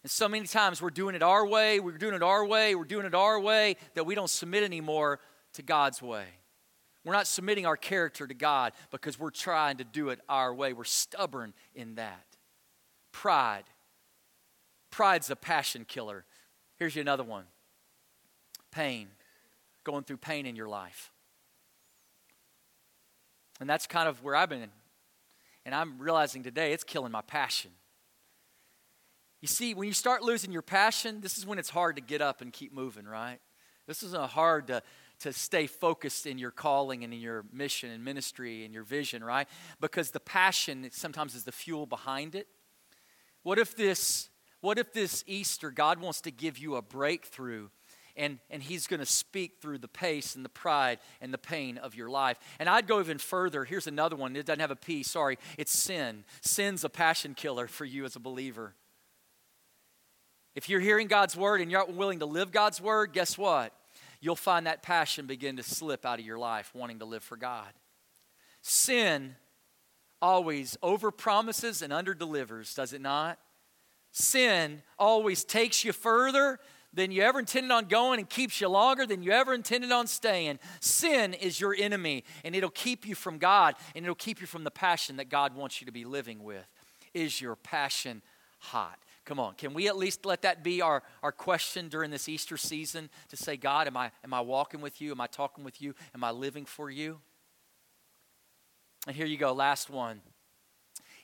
And 0.05 0.11
so 0.11 0.28
many 0.28 0.47
times 0.47 0.80
we're 0.80 0.91
doing 0.91 1.16
it 1.16 1.22
our 1.24 1.45
way, 1.45 1.80
we're 1.80 1.99
doing 1.99 2.14
it 2.14 2.22
our 2.22 2.47
way, 2.47 2.76
we're 2.76 2.84
doing 2.84 3.07
it 3.07 3.14
our 3.14 3.41
way, 3.41 3.74
that 3.95 4.05
we 4.05 4.14
don't 4.14 4.30
submit 4.30 4.62
anymore 4.62 5.18
to 5.55 5.62
God's 5.62 6.01
way. 6.01 6.26
We're 7.05 7.14
not 7.14 7.26
submitting 7.26 7.66
our 7.66 7.76
character 7.76 8.24
to 8.24 8.34
God 8.34 8.72
because 8.93 9.18
we're 9.18 9.30
trying 9.30 9.78
to 9.78 9.84
do 9.84 10.11
it 10.11 10.20
our 10.28 10.55
way. 10.55 10.72
We're 10.72 10.84
stubborn 10.84 11.55
in 11.74 11.97
that. 11.97 12.24
Pride. 13.11 13.64
Pride's 14.93 15.28
a 15.28 15.34
passion 15.34 15.84
killer. 15.84 16.24
Here's 16.76 16.95
you 16.95 17.03
another 17.03 17.24
one 17.24 17.47
pain. 18.70 19.09
Going 19.82 20.05
through 20.05 20.18
pain 20.18 20.47
in 20.47 20.55
your 20.55 20.68
life. 20.68 21.11
And 23.61 23.68
that's 23.68 23.86
kind 23.86 24.09
of 24.09 24.22
where 24.22 24.36
I've 24.36 24.48
been. 24.48 24.70
And 25.64 25.74
I'm 25.74 25.98
realizing 25.98 26.42
today 26.42 26.72
it's 26.72 26.84
killing 26.84 27.12
my 27.12 27.22
passion. 27.22 27.72
You 29.40 29.48
see, 29.48 29.74
when 29.74 29.86
you 29.86 29.94
start 29.94 30.22
losing 30.22 30.50
your 30.50 30.62
passion, 30.62 31.20
this 31.20 31.38
is 31.38 31.46
when 31.46 31.59
it's 31.59 31.70
hard 31.70 31.96
to 31.96 32.02
get 32.02 32.20
up 32.20 32.40
and 32.40 32.52
keep 32.52 32.72
moving, 32.72 33.04
right? 33.04 33.38
This 33.86 34.02
is 34.02 34.12
hard 34.12 34.66
to, 34.66 34.82
to 35.20 35.32
stay 35.32 35.66
focused 35.66 36.26
in 36.26 36.38
your 36.38 36.50
calling 36.50 37.04
and 37.04 37.12
in 37.12 37.20
your 37.20 37.44
mission 37.52 37.90
and 37.90 38.04
ministry 38.04 38.64
and 38.64 38.74
your 38.74 38.82
vision, 38.82 39.22
right? 39.22 39.48
Because 39.80 40.11
the 40.11 40.20
passion 40.20 40.88
sometimes 40.92 41.34
is 41.34 41.44
the 41.44 41.52
fuel 41.52 41.86
behind 41.86 42.34
it. 42.34 42.48
What 43.44 43.59
if 43.59 43.76
this, 43.76 44.30
what 44.61 44.78
if 44.78 44.92
this 44.92 45.22
Easter, 45.26 45.70
God 45.70 46.00
wants 46.00 46.20
to 46.22 46.30
give 46.30 46.59
you 46.59 46.76
a 46.76 46.82
breakthrough 46.82 47.68
and, 48.19 48.39
and 48.51 48.62
He's 48.62 48.87
going 48.87 49.01
to 49.01 49.07
speak 49.07 49.62
through 49.62 49.79
the 49.79 49.89
pace 49.89 50.35
and 50.35 50.45
the 50.45 50.51
pride 50.51 50.99
and 51.21 51.33
the 51.33 51.39
pain 51.39 51.79
of 51.79 51.95
your 51.95 52.11
life. 52.11 52.39
And 52.59 52.69
I'd 52.69 52.87
go 52.87 53.01
even 53.01 53.19
further. 53.19 53.64
Here's 53.64 53.87
another 53.87 54.16
one. 54.16 54.37
It 54.37 54.45
doesn't 54.45 54.61
have 54.61 54.71
a 54.71 54.77
P, 54.77 55.03
sorry. 55.03 55.39
It's 55.57 55.73
sin. 55.73 56.25
Sin's 56.43 56.85
a 56.85 56.89
passion 56.89 57.35
killer 57.35 57.69
for 57.69 57.85
you 57.85 58.05
as 58.05 58.16
a 58.16 58.21
believer. 58.21 58.75
If 60.55 60.69
you're 60.69 60.81
hearing 60.81 61.07
God's 61.07 61.37
word 61.37 61.61
and 61.61 61.71
you're 61.71 61.81
not 61.81 61.95
willing 61.95 62.19
to 62.19 62.27
live 62.27 62.51
God's 62.51 62.81
word, 62.81 63.12
guess 63.12 63.39
what? 63.39 63.73
You'll 64.21 64.37
find 64.37 64.66
that 64.66 64.83
passion 64.83 65.27
begin 65.27 65.57
to 65.57 65.62
slip 65.62 66.05
out 66.05 66.19
of 66.19 66.27
your 66.27 66.39
life, 66.39 66.73
wanting 66.75 66.99
to 66.99 67.05
live 67.05 67.23
for 67.23 67.37
God. 67.37 67.69
Sin 68.61 69.37
always 70.21 70.77
over 70.83 71.12
promises 71.12 71.81
and 71.81 71.93
under 71.93 72.12
delivers, 72.12 72.75
does 72.75 72.93
it 72.93 73.01
not? 73.01 73.39
Sin 74.11 74.83
always 74.99 75.45
takes 75.45 75.85
you 75.85 75.93
further 75.93 76.59
than 76.93 77.11
you 77.11 77.22
ever 77.22 77.39
intended 77.39 77.70
on 77.70 77.84
going 77.84 78.18
and 78.18 78.28
keeps 78.28 78.61
you 78.61 78.68
longer 78.68 79.07
than 79.07 79.22
you 79.22 79.30
ever 79.30 79.55
intended 79.55 79.93
on 79.93 80.07
staying. 80.07 80.59
Sin 80.80 81.34
is 81.34 81.61
your 81.61 81.74
enemy, 81.78 82.24
and 82.45 82.55
it'll 82.55 82.70
keep 82.70 83.07
you 83.07 83.14
from 83.14 83.39
God, 83.39 83.74
and 83.95 84.05
it'll 84.05 84.14
keep 84.14 84.41
you 84.41 84.47
from 84.47 84.64
the 84.64 84.70
passion 84.70 85.16
that 85.16 85.28
God 85.28 85.55
wants 85.55 85.80
you 85.80 85.86
to 85.86 85.93
be 85.93 86.05
living 86.05 86.43
with. 86.43 86.66
Is 87.14 87.41
your 87.41 87.57
passion 87.57 88.22
hot? 88.59 88.99
Come 89.24 89.39
on, 89.39 89.55
can 89.55 89.74
we 89.74 89.89
at 89.89 89.97
least 89.99 90.24
let 90.24 90.41
that 90.43 90.64
be 90.64 90.80
our, 90.80 91.03
our 91.22 91.32
question 91.32 91.91
during 91.91 92.11
this 92.11 92.30
Easter 92.30 92.57
season 92.57 93.11
to 93.28 93.36
say, 93.36 93.59
God, 93.59 93.86
am 93.86 93.95
I, 93.95 94.11
am 94.24 94.32
I 94.32 94.41
walking 94.41 94.80
with 94.80 95.03
you? 95.03 95.11
Am 95.11 95.20
I 95.20 95.26
talking 95.26 95.64
with 95.64 95.82
you? 95.82 95.95
Am 96.14 96.24
I 96.24 96.30
living 96.30 96.64
for 96.64 96.91
you? 96.91 97.20
And 99.07 99.14
here 99.14 99.26
you 99.26 99.36
go, 99.36 99.53
last 99.53 99.91
one. 99.91 100.22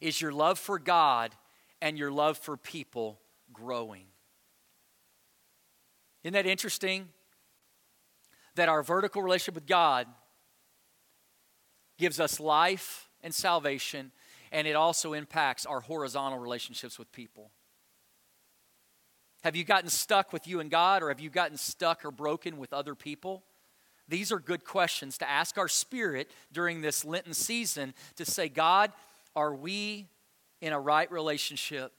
Is 0.03 0.21
your 0.21 0.33
love 0.33 0.59
for 0.59 0.79
God 0.79 1.35
and 1.81 1.97
your 1.99 2.13
love 2.13 2.37
for 2.37 2.59
people 2.59 3.21
growing? 3.55 4.05
Isn't 6.25 6.33
that 6.33 6.47
interesting? 6.47 7.09
That 8.57 8.69
our 8.69 8.83
vertical 8.83 9.23
relationship 9.23 9.55
with 9.55 9.67
God 9.67 10.07
gives 11.99 12.19
us 12.19 12.41
life 12.41 13.09
and 13.23 13.35
salvation, 13.35 14.11
and 14.51 14.67
it 14.67 14.75
also 14.75 15.13
impacts 15.13 15.67
our 15.67 15.81
horizontal 15.81 16.39
relationships 16.39 16.99
with 16.99 17.13
people. 17.13 17.51
Have 19.43 19.55
you 19.55 19.65
gotten 19.65 19.91
stuck 19.91 20.33
with 20.33 20.49
you 20.49 20.61
and 20.61 20.71
God, 20.71 21.03
or 21.03 21.11
have 21.11 21.21
you 21.21 21.29
gotten 21.29 21.59
stuck 21.59 22.05
or 22.05 22.11
broken 22.11 22.57
with 22.57 22.73
other 22.73 22.95
people? 22.95 23.45
These 24.09 24.33
are 24.33 24.39
good 24.39 24.65
questions 24.65 25.19
to 25.19 25.29
ask 25.29 25.59
our 25.59 25.69
spirit 25.69 26.31
during 26.53 26.81
this 26.81 27.05
Lenten 27.05 27.35
season 27.35 27.95
to 28.17 28.25
say, 28.25 28.49
God, 28.49 28.93
are 29.37 29.55
we 29.55 30.09
in 30.61 30.73
a 30.73 30.81
right 30.81 31.11
relationship 31.11 31.93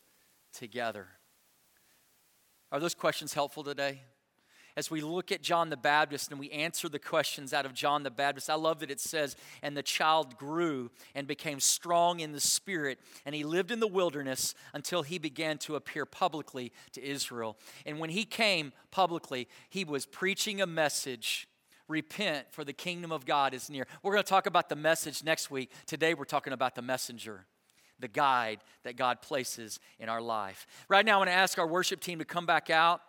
together? 0.53 1.07
Are 2.71 2.79
those 2.79 2.95
questions 2.95 3.33
helpful 3.33 3.63
today? 3.63 4.01
As 4.77 4.91
we 4.91 5.01
look 5.01 5.31
at 5.31 5.41
John 5.41 5.69
the 5.69 5.77
Baptist 5.77 6.31
and 6.31 6.39
we 6.39 6.49
answer 6.51 6.89
the 6.89 6.99
questions 6.99 7.53
out 7.53 7.65
of 7.65 7.73
John 7.73 8.03
the 8.03 8.11
Baptist. 8.11 8.49
I 8.49 8.55
love 8.55 8.79
that 8.79 8.91
it 8.91 8.99
says, 8.99 9.35
And 9.61 9.75
the 9.75 9.83
child 9.83 10.37
grew 10.37 10.91
and 11.13 11.27
became 11.27 11.59
strong 11.59 12.19
in 12.19 12.31
the 12.31 12.39
spirit, 12.39 12.99
and 13.25 13.33
he 13.33 13.43
lived 13.43 13.71
in 13.71 13.79
the 13.79 13.87
wilderness 13.87 14.53
until 14.73 15.03
he 15.03 15.17
began 15.17 15.57
to 15.59 15.75
appear 15.75 16.05
publicly 16.05 16.71
to 16.93 17.03
Israel. 17.03 17.57
And 17.85 17.99
when 17.99 18.09
he 18.09 18.25
came 18.25 18.73
publicly, 18.91 19.47
he 19.69 19.85
was 19.85 20.05
preaching 20.05 20.61
a 20.61 20.67
message. 20.67 21.47
Repent, 21.87 22.47
for 22.51 22.63
the 22.63 22.73
kingdom 22.73 23.11
of 23.11 23.27
God 23.27 23.53
is 23.53 23.69
near. 23.69 23.85
We're 24.01 24.13
going 24.13 24.23
to 24.23 24.29
talk 24.29 24.47
about 24.47 24.69
the 24.69 24.75
message 24.75 25.23
next 25.23 25.51
week. 25.51 25.71
Today, 25.85 26.15
we're 26.15 26.25
talking 26.25 26.51
about 26.51 26.75
the 26.75 26.81
messenger 26.81 27.45
the 27.99 28.07
guide 28.09 28.59
that 28.83 28.97
God 28.97 29.21
places 29.21 29.79
in 29.99 30.09
our 30.09 30.21
life. 30.21 30.67
Right 30.89 31.05
now, 31.05 31.15
I 31.15 31.17
want 31.19 31.29
to 31.29 31.35
ask 31.35 31.57
our 31.57 31.65
worship 31.65 32.01
team 32.01 32.19
to 32.19 32.25
come 32.25 32.45
back 32.45 32.69
out. 32.69 32.99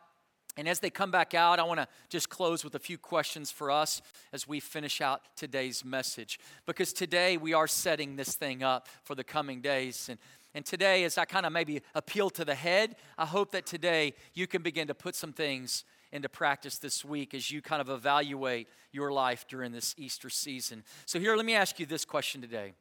And 0.57 0.67
as 0.69 0.81
they 0.81 0.89
come 0.89 1.11
back 1.11 1.35
out, 1.35 1.59
I 1.59 1.65
want 1.65 1.81
to 1.81 1.89
just 2.09 2.31
close 2.31 2.65
with 2.65 2.75
a 2.75 2.79
few 2.79 2.97
questions 2.97 3.51
for 3.51 3.71
us 3.71 4.01
as 4.33 4.49
we 4.49 4.59
finish 4.59 5.01
out 5.01 5.21
today's 5.37 5.85
message. 5.85 6.41
Because 6.65 6.93
today 6.93 7.37
we 7.37 7.53
are 7.53 7.67
setting 7.67 8.17
this 8.17 8.35
thing 8.35 8.63
up 8.63 8.89
for 9.03 9.15
the 9.15 9.25
coming 9.25 9.61
days. 9.61 10.09
And, 10.09 10.19
And 10.55 10.65
today, 10.65 11.05
as 11.05 11.19
I 11.19 11.27
kind 11.27 11.45
of 11.45 11.53
maybe 11.53 11.83
appeal 11.95 12.31
to 12.31 12.45
the 12.45 12.55
head, 12.55 12.97
I 13.19 13.27
hope 13.27 13.51
that 13.51 13.67
today 13.67 14.15
you 14.33 14.47
can 14.47 14.63
begin 14.63 14.87
to 14.89 14.95
put 14.95 15.15
some 15.15 15.35
things 15.35 15.85
into 16.13 16.29
practice 16.31 16.79
this 16.79 17.05
week 17.05 17.35
as 17.35 17.51
you 17.51 17.61
kind 17.61 17.83
of 17.83 17.91
evaluate 17.91 18.69
your 18.93 19.13
life 19.13 19.45
during 19.49 19.73
this 19.73 19.95
Easter 19.99 20.31
season. 20.31 20.83
So, 21.05 21.21
here, 21.21 21.37
let 21.37 21.45
me 21.45 21.55
ask 21.55 21.79
you 21.79 21.85
this 21.85 22.07
question 22.07 22.41
today 22.41 22.73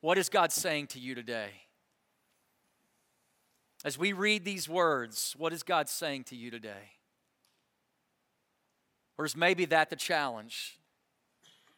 What 0.00 0.16
is 0.16 0.30
God 0.30 0.52
saying 0.52 0.86
to 0.88 0.98
you 0.98 1.14
today? 1.14 1.50
As 3.84 3.98
we 3.98 4.14
read 4.14 4.44
these 4.44 4.66
words, 4.66 5.34
what 5.36 5.52
is 5.52 5.62
God 5.62 5.90
saying 5.90 6.24
to 6.24 6.36
you 6.36 6.50
today? 6.50 6.92
Or 9.18 9.26
is 9.26 9.36
maybe 9.36 9.66
that 9.66 9.90
the 9.90 9.96
challenge? 9.96 10.78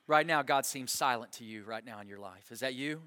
Right 0.06 0.26
now, 0.26 0.42
God 0.42 0.64
seems 0.64 0.92
silent 0.92 1.32
to 1.32 1.44
you 1.44 1.64
right 1.64 1.84
now 1.84 2.00
in 2.00 2.06
your 2.06 2.20
life. 2.20 2.52
Is 2.52 2.60
that 2.60 2.74
you? 2.74 3.02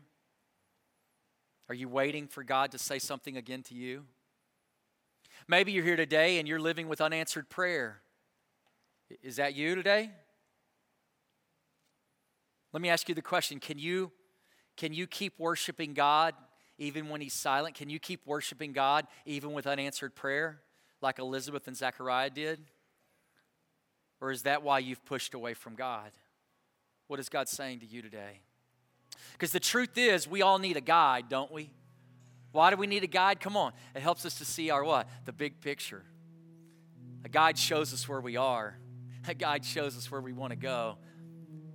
Are 1.70 1.76
you 1.76 1.88
waiting 1.88 2.28
for 2.28 2.43
God 2.43 2.72
to 2.72 2.78
say 2.78 3.00
something 3.00 3.38
again 3.38 3.64
to 3.64 3.74
you? 3.74 4.04
Maybe 5.47 5.72
you're 5.72 5.86
here 5.86 5.95
today 5.95 6.38
and 6.38 6.47
you're 6.47 6.60
living 6.60 6.89
with 6.89 7.00
unanswered 7.00 7.47
prayer. 7.47 8.02
Is 9.24 9.38
that 9.38 9.56
you 9.56 9.76
today? 9.76 10.12
Let 12.74 12.82
me 12.82 12.89
ask 12.89 13.08
you 13.08 13.16
the 13.16 13.22
question 13.22 13.60
Can 13.60 13.80
you, 13.80 14.12
can 14.76 14.93
you 14.93 15.08
keep 15.08 15.39
worshiping 15.39 15.93
God 15.93 16.36
even 16.80 17.09
when 17.09 17.21
He's 17.21 17.34
silent? 17.34 17.75
Can 17.75 17.89
you 17.89 17.99
keep 17.99 18.25
worshiping 18.25 18.71
God 18.71 19.05
even 19.25 19.53
with 19.53 19.67
unanswered 19.67 20.15
prayer 20.15 20.61
like 21.01 21.19
Elizabeth 21.19 21.67
and 21.67 21.77
Zechariah 21.77 22.32
did? 22.32 22.59
Or 24.21 24.32
is 24.32 24.43
that 24.43 24.63
why 24.63 24.80
you've 24.80 25.05
pushed 25.05 25.34
away 25.34 25.53
from 25.53 25.75
God? 25.75 26.11
What 27.07 27.19
is 27.19 27.30
God 27.30 27.47
saying 27.47 27.80
to 27.80 27.86
you 27.86 28.01
today? 28.01 28.41
Because 29.34 29.51
the 29.51 29.59
truth 29.59 29.97
is, 29.97 30.27
we 30.27 30.41
all 30.41 30.59
need 30.59 30.77
a 30.77 30.82
guide, 30.82 31.30
don't 31.30 31.51
we? 31.51 31.69
Why 32.51 32.71
do 32.71 32.77
we 32.77 32.88
need 32.88 33.03
a 33.03 33.07
guide? 33.07 33.39
Come 33.39 33.55
on. 33.55 33.73
It 33.95 34.01
helps 34.01 34.25
us 34.25 34.36
to 34.36 34.45
see 34.45 34.69
our 34.69 34.84
what? 34.84 35.07
The 35.25 35.34
big 35.34 35.61
picture. 35.61 36.03
A 37.23 37.30
guide 37.30 37.57
shows 37.57 37.93
us 37.93 38.07
where 38.07 38.21
we 38.21 38.38
are. 38.38 38.77
A 39.27 39.34
guide 39.34 39.65
shows 39.65 39.97
us 39.97 40.09
where 40.09 40.21
we 40.21 40.34
want 40.34 40.51
to 40.51 40.57
go. 40.57 40.97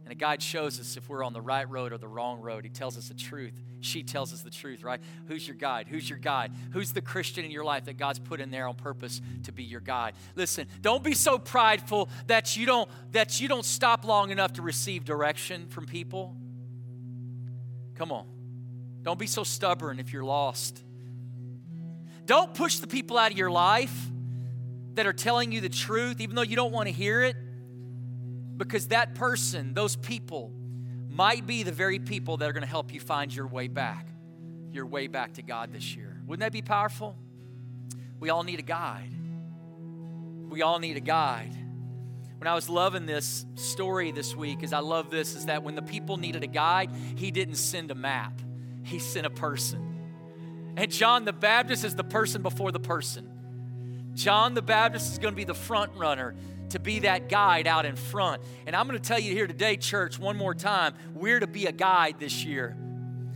And 0.05 0.12
a 0.12 0.16
guide 0.16 0.42
shows 0.42 0.80
us 0.80 0.96
if 0.96 1.09
we're 1.09 1.24
on 1.24 1.32
the 1.32 1.40
right 1.40 1.68
road 1.68 1.92
or 1.92 1.98
the 1.98 2.09
wrong 2.09 2.40
road. 2.40 2.64
He 2.64 2.70
tells 2.70 2.98
us 2.98 3.09
the 3.09 3.14
truth. 3.14 3.55
She 3.85 4.03
tells 4.03 4.32
us 4.32 4.43
the 4.43 4.51
truth, 4.51 4.82
right? 4.82 5.01
Who's 5.26 5.47
your 5.47 5.57
guide? 5.57 5.89
Who's 5.89 6.09
your 6.09 6.18
guide? 6.18 6.53
Who's 6.72 6.93
the 6.93 7.01
Christian 7.01 7.45
in 7.45 7.51
your 7.51 7.64
life 7.64 7.85
that 7.85 7.99
God's 7.99 8.18
put 8.18 8.41
in 8.41 8.51
there 8.51 8.66
on 8.66 8.74
purpose 8.74 9.20
to 9.45 9.53
be 9.53 9.62
your 9.62 9.80
guide? 9.80 10.14
Listen, 10.35 10.66
don't 10.80 11.05
be 11.05 11.14
so 11.14 11.39
prideful 11.39 12.09
that 12.26 12.57
you 12.57 12.66
don't 12.66 12.89
that 13.12 13.41
you 13.41 13.49
don't 13.49 13.64
stop 13.64 14.05
long 14.05 14.30
enough 14.30 14.55
to 14.55 14.62
receive 14.62 15.05
direction 15.05 15.68
from 15.68 15.87
people. 15.87 16.35
Come 17.97 18.11
on. 18.11 18.26
Don't 19.03 19.18
be 19.18 19.26
so 19.26 19.45
stubborn 19.45 20.01
if 20.01 20.12
you're 20.12 20.24
lost. 20.24 20.82
Don't 22.24 22.55
push 22.55 22.78
the 22.78 22.87
people 22.87 23.18
out 23.18 23.32
of 23.32 23.39
your 23.39 23.51
life 23.51 24.11
that 24.95 25.07
are 25.07 25.12
telling 25.12 25.53
you 25.53 25.61
the 25.61 25.68
truth, 25.68 26.20
even 26.20 26.35
though 26.37 26.43
you 26.43 26.57
don't 26.57 26.72
want 26.72 26.87
to 26.87 26.93
hear 26.93 27.22
it, 27.22 27.37
because 28.57 28.89
that 28.89 29.14
person, 29.14 29.74
those 29.74 29.95
people, 29.95 30.53
might 31.14 31.46
be 31.46 31.62
the 31.62 31.72
very 31.72 32.00
people 32.00 32.36
that 32.38 32.48
are 32.48 32.52
going 32.52 32.64
to 32.64 32.68
help 32.68 32.92
you 32.92 32.98
find 32.98 33.34
your 33.34 33.46
way 33.46 33.68
back, 33.68 34.08
your 34.72 34.84
way 34.84 35.06
back 35.06 35.34
to 35.34 35.42
God 35.42 35.72
this 35.72 35.94
year. 35.94 36.20
Wouldn't 36.26 36.40
that 36.40 36.52
be 36.52 36.60
powerful? 36.60 37.16
We 38.18 38.30
all 38.30 38.42
need 38.42 38.58
a 38.58 38.62
guide. 38.62 39.14
We 40.48 40.62
all 40.62 40.80
need 40.80 40.96
a 40.96 41.00
guide. 41.00 41.54
When 42.38 42.48
I 42.48 42.54
was 42.54 42.68
loving 42.68 43.06
this 43.06 43.46
story 43.54 44.10
this 44.10 44.34
week, 44.34 44.64
as 44.64 44.72
I 44.72 44.80
love 44.80 45.10
this, 45.10 45.36
is 45.36 45.46
that 45.46 45.62
when 45.62 45.76
the 45.76 45.82
people 45.82 46.16
needed 46.16 46.42
a 46.42 46.48
guide, 46.48 46.90
he 47.14 47.30
didn't 47.30 47.56
send 47.56 47.92
a 47.92 47.94
map, 47.94 48.40
he 48.82 48.98
sent 48.98 49.24
a 49.24 49.30
person. 49.30 50.74
And 50.76 50.90
John 50.90 51.24
the 51.24 51.32
Baptist 51.32 51.84
is 51.84 51.94
the 51.94 52.04
person 52.04 52.42
before 52.42 52.72
the 52.72 52.80
person. 52.80 53.30
John 54.14 54.54
the 54.54 54.62
Baptist 54.62 55.12
is 55.12 55.18
going 55.18 55.32
to 55.32 55.36
be 55.36 55.44
the 55.44 55.54
front 55.54 55.94
runner 55.94 56.34
to 56.70 56.78
be 56.78 57.00
that 57.00 57.28
guide 57.28 57.66
out 57.66 57.86
in 57.86 57.96
front. 57.96 58.42
And 58.66 58.74
I'm 58.74 58.86
going 58.86 58.98
to 58.98 59.08
tell 59.08 59.18
you 59.18 59.32
here 59.32 59.46
today, 59.46 59.76
church, 59.76 60.18
one 60.18 60.36
more 60.36 60.54
time, 60.54 60.94
we're 61.14 61.40
to 61.40 61.46
be 61.46 61.66
a 61.66 61.72
guide 61.72 62.16
this 62.18 62.44
year. 62.44 62.76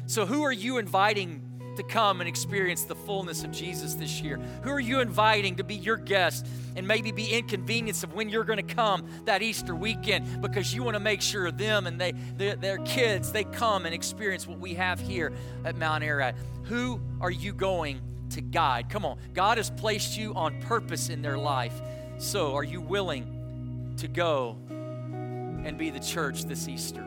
So, 0.06 0.24
who 0.24 0.42
are 0.42 0.52
you 0.52 0.78
inviting 0.78 1.42
to 1.78 1.82
come 1.84 2.20
and 2.20 2.28
experience 2.28 2.84
the 2.84 2.94
fullness 2.94 3.44
of 3.44 3.52
Jesus 3.52 3.94
this 3.94 4.20
year? 4.20 4.38
Who 4.62 4.70
are 4.70 4.80
you 4.80 5.00
inviting 5.00 5.56
to 5.56 5.64
be 5.64 5.76
your 5.76 5.96
guest 5.96 6.46
and 6.76 6.86
maybe 6.86 7.12
be 7.12 7.26
inconvenienced 7.26 8.04
of 8.04 8.14
when 8.14 8.28
you're 8.28 8.44
going 8.44 8.64
to 8.64 8.74
come 8.74 9.08
that 9.26 9.42
Easter 9.42 9.74
weekend 9.74 10.42
because 10.42 10.74
you 10.74 10.82
want 10.82 10.94
to 10.94 11.00
make 11.00 11.22
sure 11.22 11.50
them 11.50 11.86
and 11.86 12.00
they, 12.00 12.12
their, 12.36 12.56
their 12.56 12.78
kids, 12.78 13.32
they 13.32 13.44
come 13.44 13.86
and 13.86 13.94
experience 13.94 14.46
what 14.46 14.58
we 14.58 14.74
have 14.74 14.98
here 14.98 15.32
at 15.64 15.76
Mount 15.76 16.02
Ararat? 16.02 16.34
Who 16.64 17.00
are 17.20 17.30
you 17.30 17.52
going 17.52 18.00
to 18.30 18.40
guide? 18.40 18.90
Come 18.90 19.04
on. 19.04 19.18
God 19.32 19.56
has 19.56 19.70
placed 19.70 20.18
you 20.18 20.34
on 20.34 20.60
purpose 20.62 21.08
in 21.08 21.22
their 21.22 21.38
life. 21.38 21.80
So, 22.20 22.56
are 22.56 22.64
you 22.64 22.80
willing 22.80 23.94
to 23.98 24.08
go 24.08 24.56
and 24.68 25.78
be 25.78 25.90
the 25.90 26.00
church 26.00 26.46
this 26.46 26.66
Easter? 26.66 27.04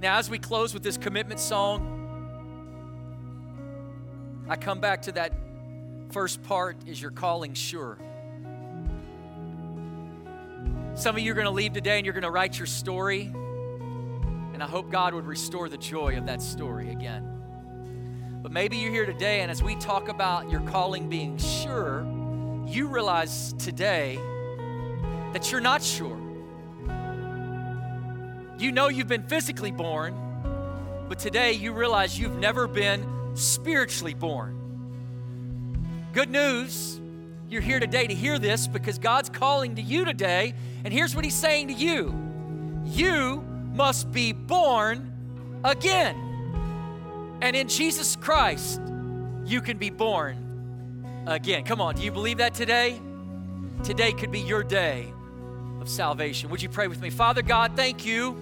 Now, 0.00 0.16
as 0.16 0.30
we 0.30 0.38
close 0.38 0.72
with 0.72 0.82
this 0.82 0.96
commitment 0.96 1.38
song, 1.38 1.92
I 4.48 4.56
come 4.56 4.80
back 4.80 5.02
to 5.02 5.12
that 5.12 5.34
first 6.10 6.42
part 6.44 6.78
is 6.86 7.00
your 7.00 7.10
calling 7.10 7.52
sure? 7.52 7.98
Some 10.94 11.16
of 11.16 11.22
you 11.22 11.32
are 11.32 11.34
going 11.34 11.44
to 11.44 11.50
leave 11.50 11.74
today 11.74 11.98
and 11.98 12.06
you're 12.06 12.14
going 12.14 12.22
to 12.22 12.30
write 12.30 12.58
your 12.58 12.64
story. 12.64 13.30
And 14.54 14.62
I 14.62 14.66
hope 14.66 14.90
God 14.90 15.12
would 15.12 15.26
restore 15.26 15.68
the 15.68 15.76
joy 15.76 16.16
of 16.16 16.24
that 16.26 16.40
story 16.40 16.92
again. 16.92 18.40
But 18.42 18.52
maybe 18.52 18.78
you're 18.78 18.92
here 18.92 19.04
today, 19.04 19.42
and 19.42 19.50
as 19.50 19.62
we 19.62 19.76
talk 19.76 20.08
about 20.08 20.50
your 20.50 20.60
calling 20.60 21.10
being 21.10 21.36
sure, 21.36 22.06
you 22.66 22.88
realize 22.88 23.52
today 23.54 24.18
that 25.32 25.50
you're 25.50 25.60
not 25.60 25.82
sure. 25.82 26.18
You 28.58 28.72
know 28.72 28.88
you've 28.88 29.08
been 29.08 29.22
physically 29.22 29.70
born, 29.70 30.14
but 31.08 31.18
today 31.18 31.52
you 31.52 31.72
realize 31.72 32.18
you've 32.18 32.38
never 32.38 32.66
been 32.66 33.06
spiritually 33.34 34.14
born. 34.14 34.54
Good 36.12 36.30
news, 36.30 37.00
you're 37.48 37.60
here 37.60 37.78
today 37.78 38.06
to 38.06 38.14
hear 38.14 38.38
this 38.38 38.66
because 38.66 38.98
God's 38.98 39.28
calling 39.28 39.76
to 39.76 39.82
you 39.82 40.04
today, 40.04 40.54
and 40.84 40.92
here's 40.92 41.14
what 41.14 41.24
He's 41.24 41.34
saying 41.34 41.68
to 41.68 41.74
you 41.74 42.14
You 42.84 43.44
must 43.74 44.10
be 44.10 44.32
born 44.32 45.12
again. 45.62 46.16
And 47.42 47.54
in 47.54 47.68
Jesus 47.68 48.16
Christ, 48.16 48.80
you 49.44 49.60
can 49.60 49.76
be 49.76 49.90
born 49.90 50.45
again. 51.26 51.64
Come 51.64 51.80
on, 51.80 51.96
do 51.96 52.02
you 52.02 52.12
believe 52.12 52.38
that 52.38 52.54
today? 52.54 53.00
Today 53.82 54.12
could 54.12 54.30
be 54.30 54.40
your 54.40 54.62
day 54.62 55.12
of 55.80 55.88
salvation. 55.88 56.50
Would 56.50 56.62
you 56.62 56.68
pray 56.68 56.86
with 56.86 57.00
me? 57.00 57.10
Father 57.10 57.42
God, 57.42 57.72
thank 57.76 58.06
you 58.06 58.36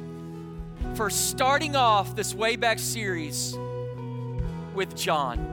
for 0.95 1.11
starting 1.11 1.76
off 1.76 2.14
this 2.14 2.35
way 2.35 2.57
back 2.57 2.78
series 2.78 3.57
with 4.74 4.95
John. 4.97 5.53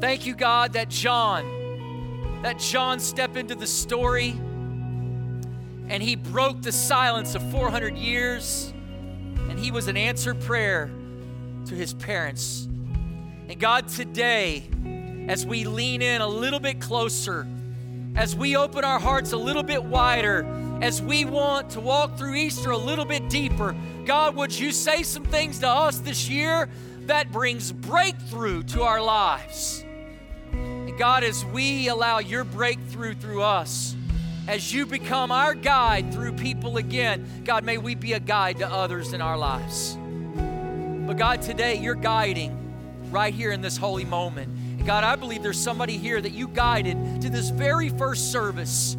Thank 0.00 0.26
you, 0.26 0.34
God, 0.34 0.72
that 0.72 0.88
John, 0.88 2.40
that 2.42 2.58
John 2.58 2.98
stepped 3.00 3.36
into 3.36 3.54
the 3.54 3.66
story 3.66 4.30
and 5.88 6.02
he 6.02 6.16
broke 6.16 6.62
the 6.62 6.72
silence 6.72 7.34
of 7.34 7.50
400 7.50 7.96
years 7.96 8.72
and 9.48 9.58
he 9.58 9.70
was 9.70 9.88
an 9.88 9.96
answered 9.96 10.40
prayer 10.40 10.90
to 11.66 11.74
his 11.74 11.92
parents. 11.94 12.66
And 13.48 13.58
God, 13.58 13.88
today, 13.88 14.68
as 15.30 15.46
we 15.46 15.62
lean 15.62 16.02
in 16.02 16.20
a 16.20 16.26
little 16.26 16.58
bit 16.58 16.80
closer, 16.80 17.46
as 18.16 18.34
we 18.34 18.56
open 18.56 18.84
our 18.84 18.98
hearts 18.98 19.30
a 19.30 19.36
little 19.36 19.62
bit 19.62 19.80
wider, 19.80 20.44
as 20.82 21.00
we 21.00 21.24
want 21.24 21.70
to 21.70 21.78
walk 21.78 22.18
through 22.18 22.34
Easter 22.34 22.72
a 22.72 22.76
little 22.76 23.04
bit 23.04 23.30
deeper, 23.30 23.76
God, 24.04 24.34
would 24.34 24.52
you 24.52 24.72
say 24.72 25.04
some 25.04 25.24
things 25.24 25.60
to 25.60 25.68
us 25.68 25.98
this 26.00 26.28
year 26.28 26.68
that 27.02 27.30
brings 27.30 27.70
breakthrough 27.70 28.64
to 28.64 28.82
our 28.82 29.00
lives. 29.00 29.84
And 30.50 30.98
God, 30.98 31.22
as 31.22 31.44
we 31.44 31.86
allow 31.86 32.18
your 32.18 32.42
breakthrough 32.42 33.14
through 33.14 33.44
us, 33.44 33.94
as 34.48 34.74
you 34.74 34.84
become 34.84 35.30
our 35.30 35.54
guide 35.54 36.12
through 36.12 36.32
people 36.32 36.76
again, 36.76 37.44
God, 37.44 37.62
may 37.62 37.78
we 37.78 37.94
be 37.94 38.14
a 38.14 38.20
guide 38.20 38.58
to 38.58 38.68
others 38.68 39.12
in 39.12 39.20
our 39.20 39.38
lives. 39.38 39.96
But 41.06 41.18
God, 41.18 41.40
today 41.40 41.76
you're 41.76 41.94
guiding 41.94 42.56
right 43.12 43.32
here 43.32 43.52
in 43.52 43.60
this 43.60 43.76
holy 43.76 44.04
moment. 44.04 44.56
And 44.80 44.86
God, 44.86 45.04
I 45.04 45.14
believe 45.14 45.42
there's 45.42 45.60
somebody 45.60 45.98
here 45.98 46.22
that 46.22 46.32
you 46.32 46.48
guided 46.48 47.20
to 47.20 47.28
this 47.28 47.50
very 47.50 47.90
first 47.90 48.32
service 48.32 48.96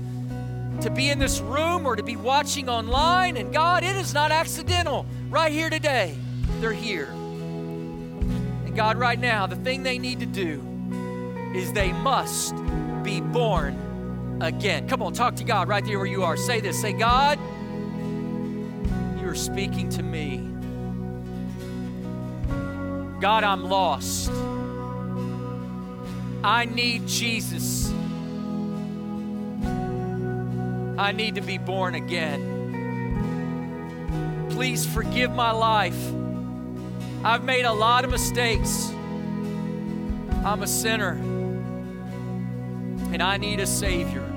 to 0.81 0.91
be 0.91 1.09
in 1.09 1.17
this 1.17 1.39
room 1.39 1.87
or 1.87 1.95
to 1.95 2.03
be 2.03 2.15
watching 2.15 2.69
online. 2.69 3.35
And 3.35 3.51
God, 3.51 3.83
it 3.83 3.95
is 3.95 4.13
not 4.13 4.31
accidental. 4.31 5.07
Right 5.31 5.51
here 5.51 5.71
today, 5.71 6.15
they're 6.59 6.71
here. 6.71 7.07
And 7.07 8.75
God, 8.75 8.95
right 8.95 9.17
now, 9.19 9.47
the 9.47 9.55
thing 9.55 9.81
they 9.81 9.97
need 9.97 10.19
to 10.19 10.27
do 10.27 10.61
is 11.55 11.73
they 11.73 11.91
must 11.93 12.53
be 13.01 13.19
born 13.19 14.37
again. 14.39 14.87
Come 14.87 15.01
on, 15.01 15.13
talk 15.13 15.35
to 15.37 15.43
God 15.43 15.67
right 15.67 15.83
there 15.83 15.97
where 15.97 16.05
you 16.05 16.23
are. 16.23 16.37
Say 16.37 16.59
this 16.59 16.79
say, 16.79 16.93
God, 16.93 17.39
you 19.19 19.27
are 19.27 19.33
speaking 19.33 19.89
to 19.89 20.03
me. 20.03 20.47
God, 23.19 23.43
I'm 23.43 23.63
lost. 23.63 24.31
I 26.43 26.65
need 26.65 27.07
Jesus. 27.07 27.91
I 30.97 31.11
need 31.11 31.35
to 31.35 31.41
be 31.41 31.59
born 31.59 31.93
again. 31.95 32.59
Please 34.49 34.85
forgive 34.85 35.31
my 35.31 35.51
life. 35.51 35.97
I've 37.23 37.43
made 37.43 37.65
a 37.65 37.71
lot 37.71 38.03
of 38.05 38.11
mistakes. 38.11 38.89
I'm 40.43 40.63
a 40.63 40.67
sinner. 40.67 41.11
And 43.13 43.21
I 43.21 43.37
need 43.37 43.59
a 43.59 43.67
Savior. 43.67 44.27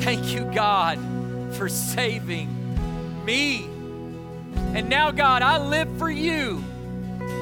Thank 0.00 0.34
you, 0.34 0.44
God, 0.54 0.98
for 1.54 1.68
saving 1.68 2.48
me. 3.24 3.70
And 4.74 4.90
now, 4.90 5.10
God, 5.10 5.40
I 5.42 5.58
live 5.66 5.88
for 5.98 6.10
you. 6.10 6.62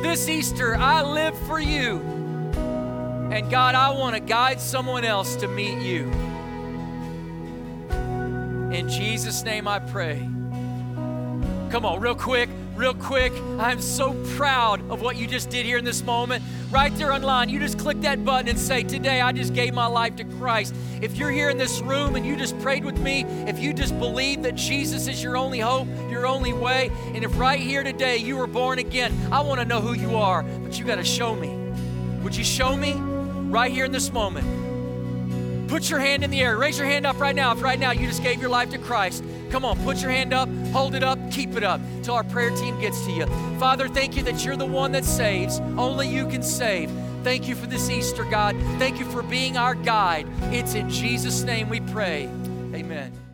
This 0.03 0.29
Easter, 0.29 0.77
I 0.77 1.03
live 1.03 1.37
for 1.47 1.59
you. 1.61 2.16
And 3.37 3.51
God, 3.51 3.75
I 3.75 3.91
want 3.91 4.15
to 4.15 4.21
guide 4.21 4.63
someone 4.63 5.05
else 5.05 5.37
to 5.37 5.47
meet 5.47 5.83
you. 5.83 6.11
In 8.73 8.89
Jesus' 8.89 9.45
name 9.45 9.69
I 9.69 9.79
pray. 9.79 10.27
Come 11.71 11.85
on, 11.85 12.01
real 12.01 12.15
quick, 12.15 12.49
real 12.75 12.95
quick. 12.95 13.35
I'm 13.59 13.83
so 13.83 14.15
proud 14.37 14.81
of 14.91 15.03
what 15.03 15.17
you 15.17 15.27
just 15.27 15.51
did 15.51 15.67
here 15.67 15.77
in 15.77 15.85
this 15.85 16.03
moment. 16.03 16.43
Right 16.71 16.97
there 16.97 17.13
online, 17.13 17.51
you 17.51 17.61
just 17.61 17.79
click 17.79 18.01
that 18.01 18.25
button 18.25 18.49
and 18.49 18.59
say, 18.59 18.83
Today 18.83 19.21
I 19.21 19.33
just 19.33 19.53
gave 19.53 19.75
my 19.75 19.87
life 19.87 20.17
to 20.17 20.25
Christ. 20.25 20.75
If 21.03 21.19
you're 21.19 21.31
here 21.31 21.51
in 21.51 21.59
this 21.59 21.83
room 21.83 22.17
and 22.17 22.25
you 22.25 22.37
just 22.37 22.59
prayed 22.61 22.87
with 22.87 22.99
me, 22.99 23.25
if 23.47 23.59
you 23.59 23.75
just 23.75 23.99
believe 23.99 24.45
that 24.45 24.55
Jesus 24.55 25.09
is 25.09 25.23
your 25.23 25.37
only 25.37 25.61
hope, 25.61 25.89
your 26.11 26.27
only 26.27 26.55
way, 26.55 26.91
and 27.13 27.23
if 27.23 27.39
right 27.39 27.61
here 27.61 27.85
today 27.85 28.17
you 28.17 28.39
were 28.39 28.47
born 28.47 28.79
again, 28.79 29.13
I 29.31 29.43
want 29.43 29.61
to 29.61 29.67
know 29.67 29.83
who 29.83 29.93
you 29.93 30.17
are, 30.17 30.43
but 30.43 30.79
you 30.79 30.87
got 30.87 30.97
to 30.97 31.05
show 31.05 31.37
me. 31.37 31.55
Would 32.23 32.35
you 32.35 32.43
show 32.43 32.75
me 32.75 32.95
right 33.51 33.71
here 33.71 33.85
in 33.85 33.93
this 33.93 34.13
moment? 34.13 34.47
Put 35.69 35.91
your 35.91 35.99
hand 35.99 36.23
in 36.23 36.31
the 36.31 36.41
air. 36.41 36.57
Raise 36.57 36.79
your 36.79 36.87
hand 36.87 37.07
up 37.07 37.19
right 37.19 37.35
now. 37.35 37.53
If 37.53 37.63
right 37.63 37.79
now 37.79 37.91
you 37.91 38.07
just 38.07 38.23
gave 38.23 38.41
your 38.41 38.51
life 38.51 38.71
to 38.71 38.79
Christ, 38.79 39.25
come 39.51 39.65
on, 39.65 39.83
put 39.83 40.01
your 40.01 40.11
hand 40.11 40.33
up, 40.33 40.49
hold 40.73 40.95
it 40.95 41.03
up, 41.03 41.19
keep 41.31 41.57
it 41.57 41.65
up 41.65 41.81
till 42.03 42.15
our 42.15 42.25
prayer 42.25 42.51
team 42.51 42.81
gets 42.81 43.05
to 43.05 43.11
you. 43.11 43.27
Father, 43.59 43.89
thank 43.89 44.17
you 44.17 44.23
that 44.23 44.45
you're 44.45 44.57
the 44.57 44.67
one 44.67 44.93
that 44.93 45.05
saves. 45.05 45.61
Only 45.77 46.09
you 46.09 46.27
can 46.27 46.43
save. 46.43 46.91
Thank 47.25 47.49
you 47.49 47.57
for 47.57 47.67
this 47.67 47.91
Easter, 47.91 48.25
God. 48.25 48.57
Thank 48.79 49.01
you 49.01 49.05
for 49.07 49.23
being 49.23 49.57
our 49.57 49.75
guide. 49.75 50.29
It's 50.53 50.75
in 50.75 50.89
Jesus' 50.89 51.43
name 51.43 51.69
we 51.69 51.81
pray. 51.81 52.29
Amen. 52.73 53.26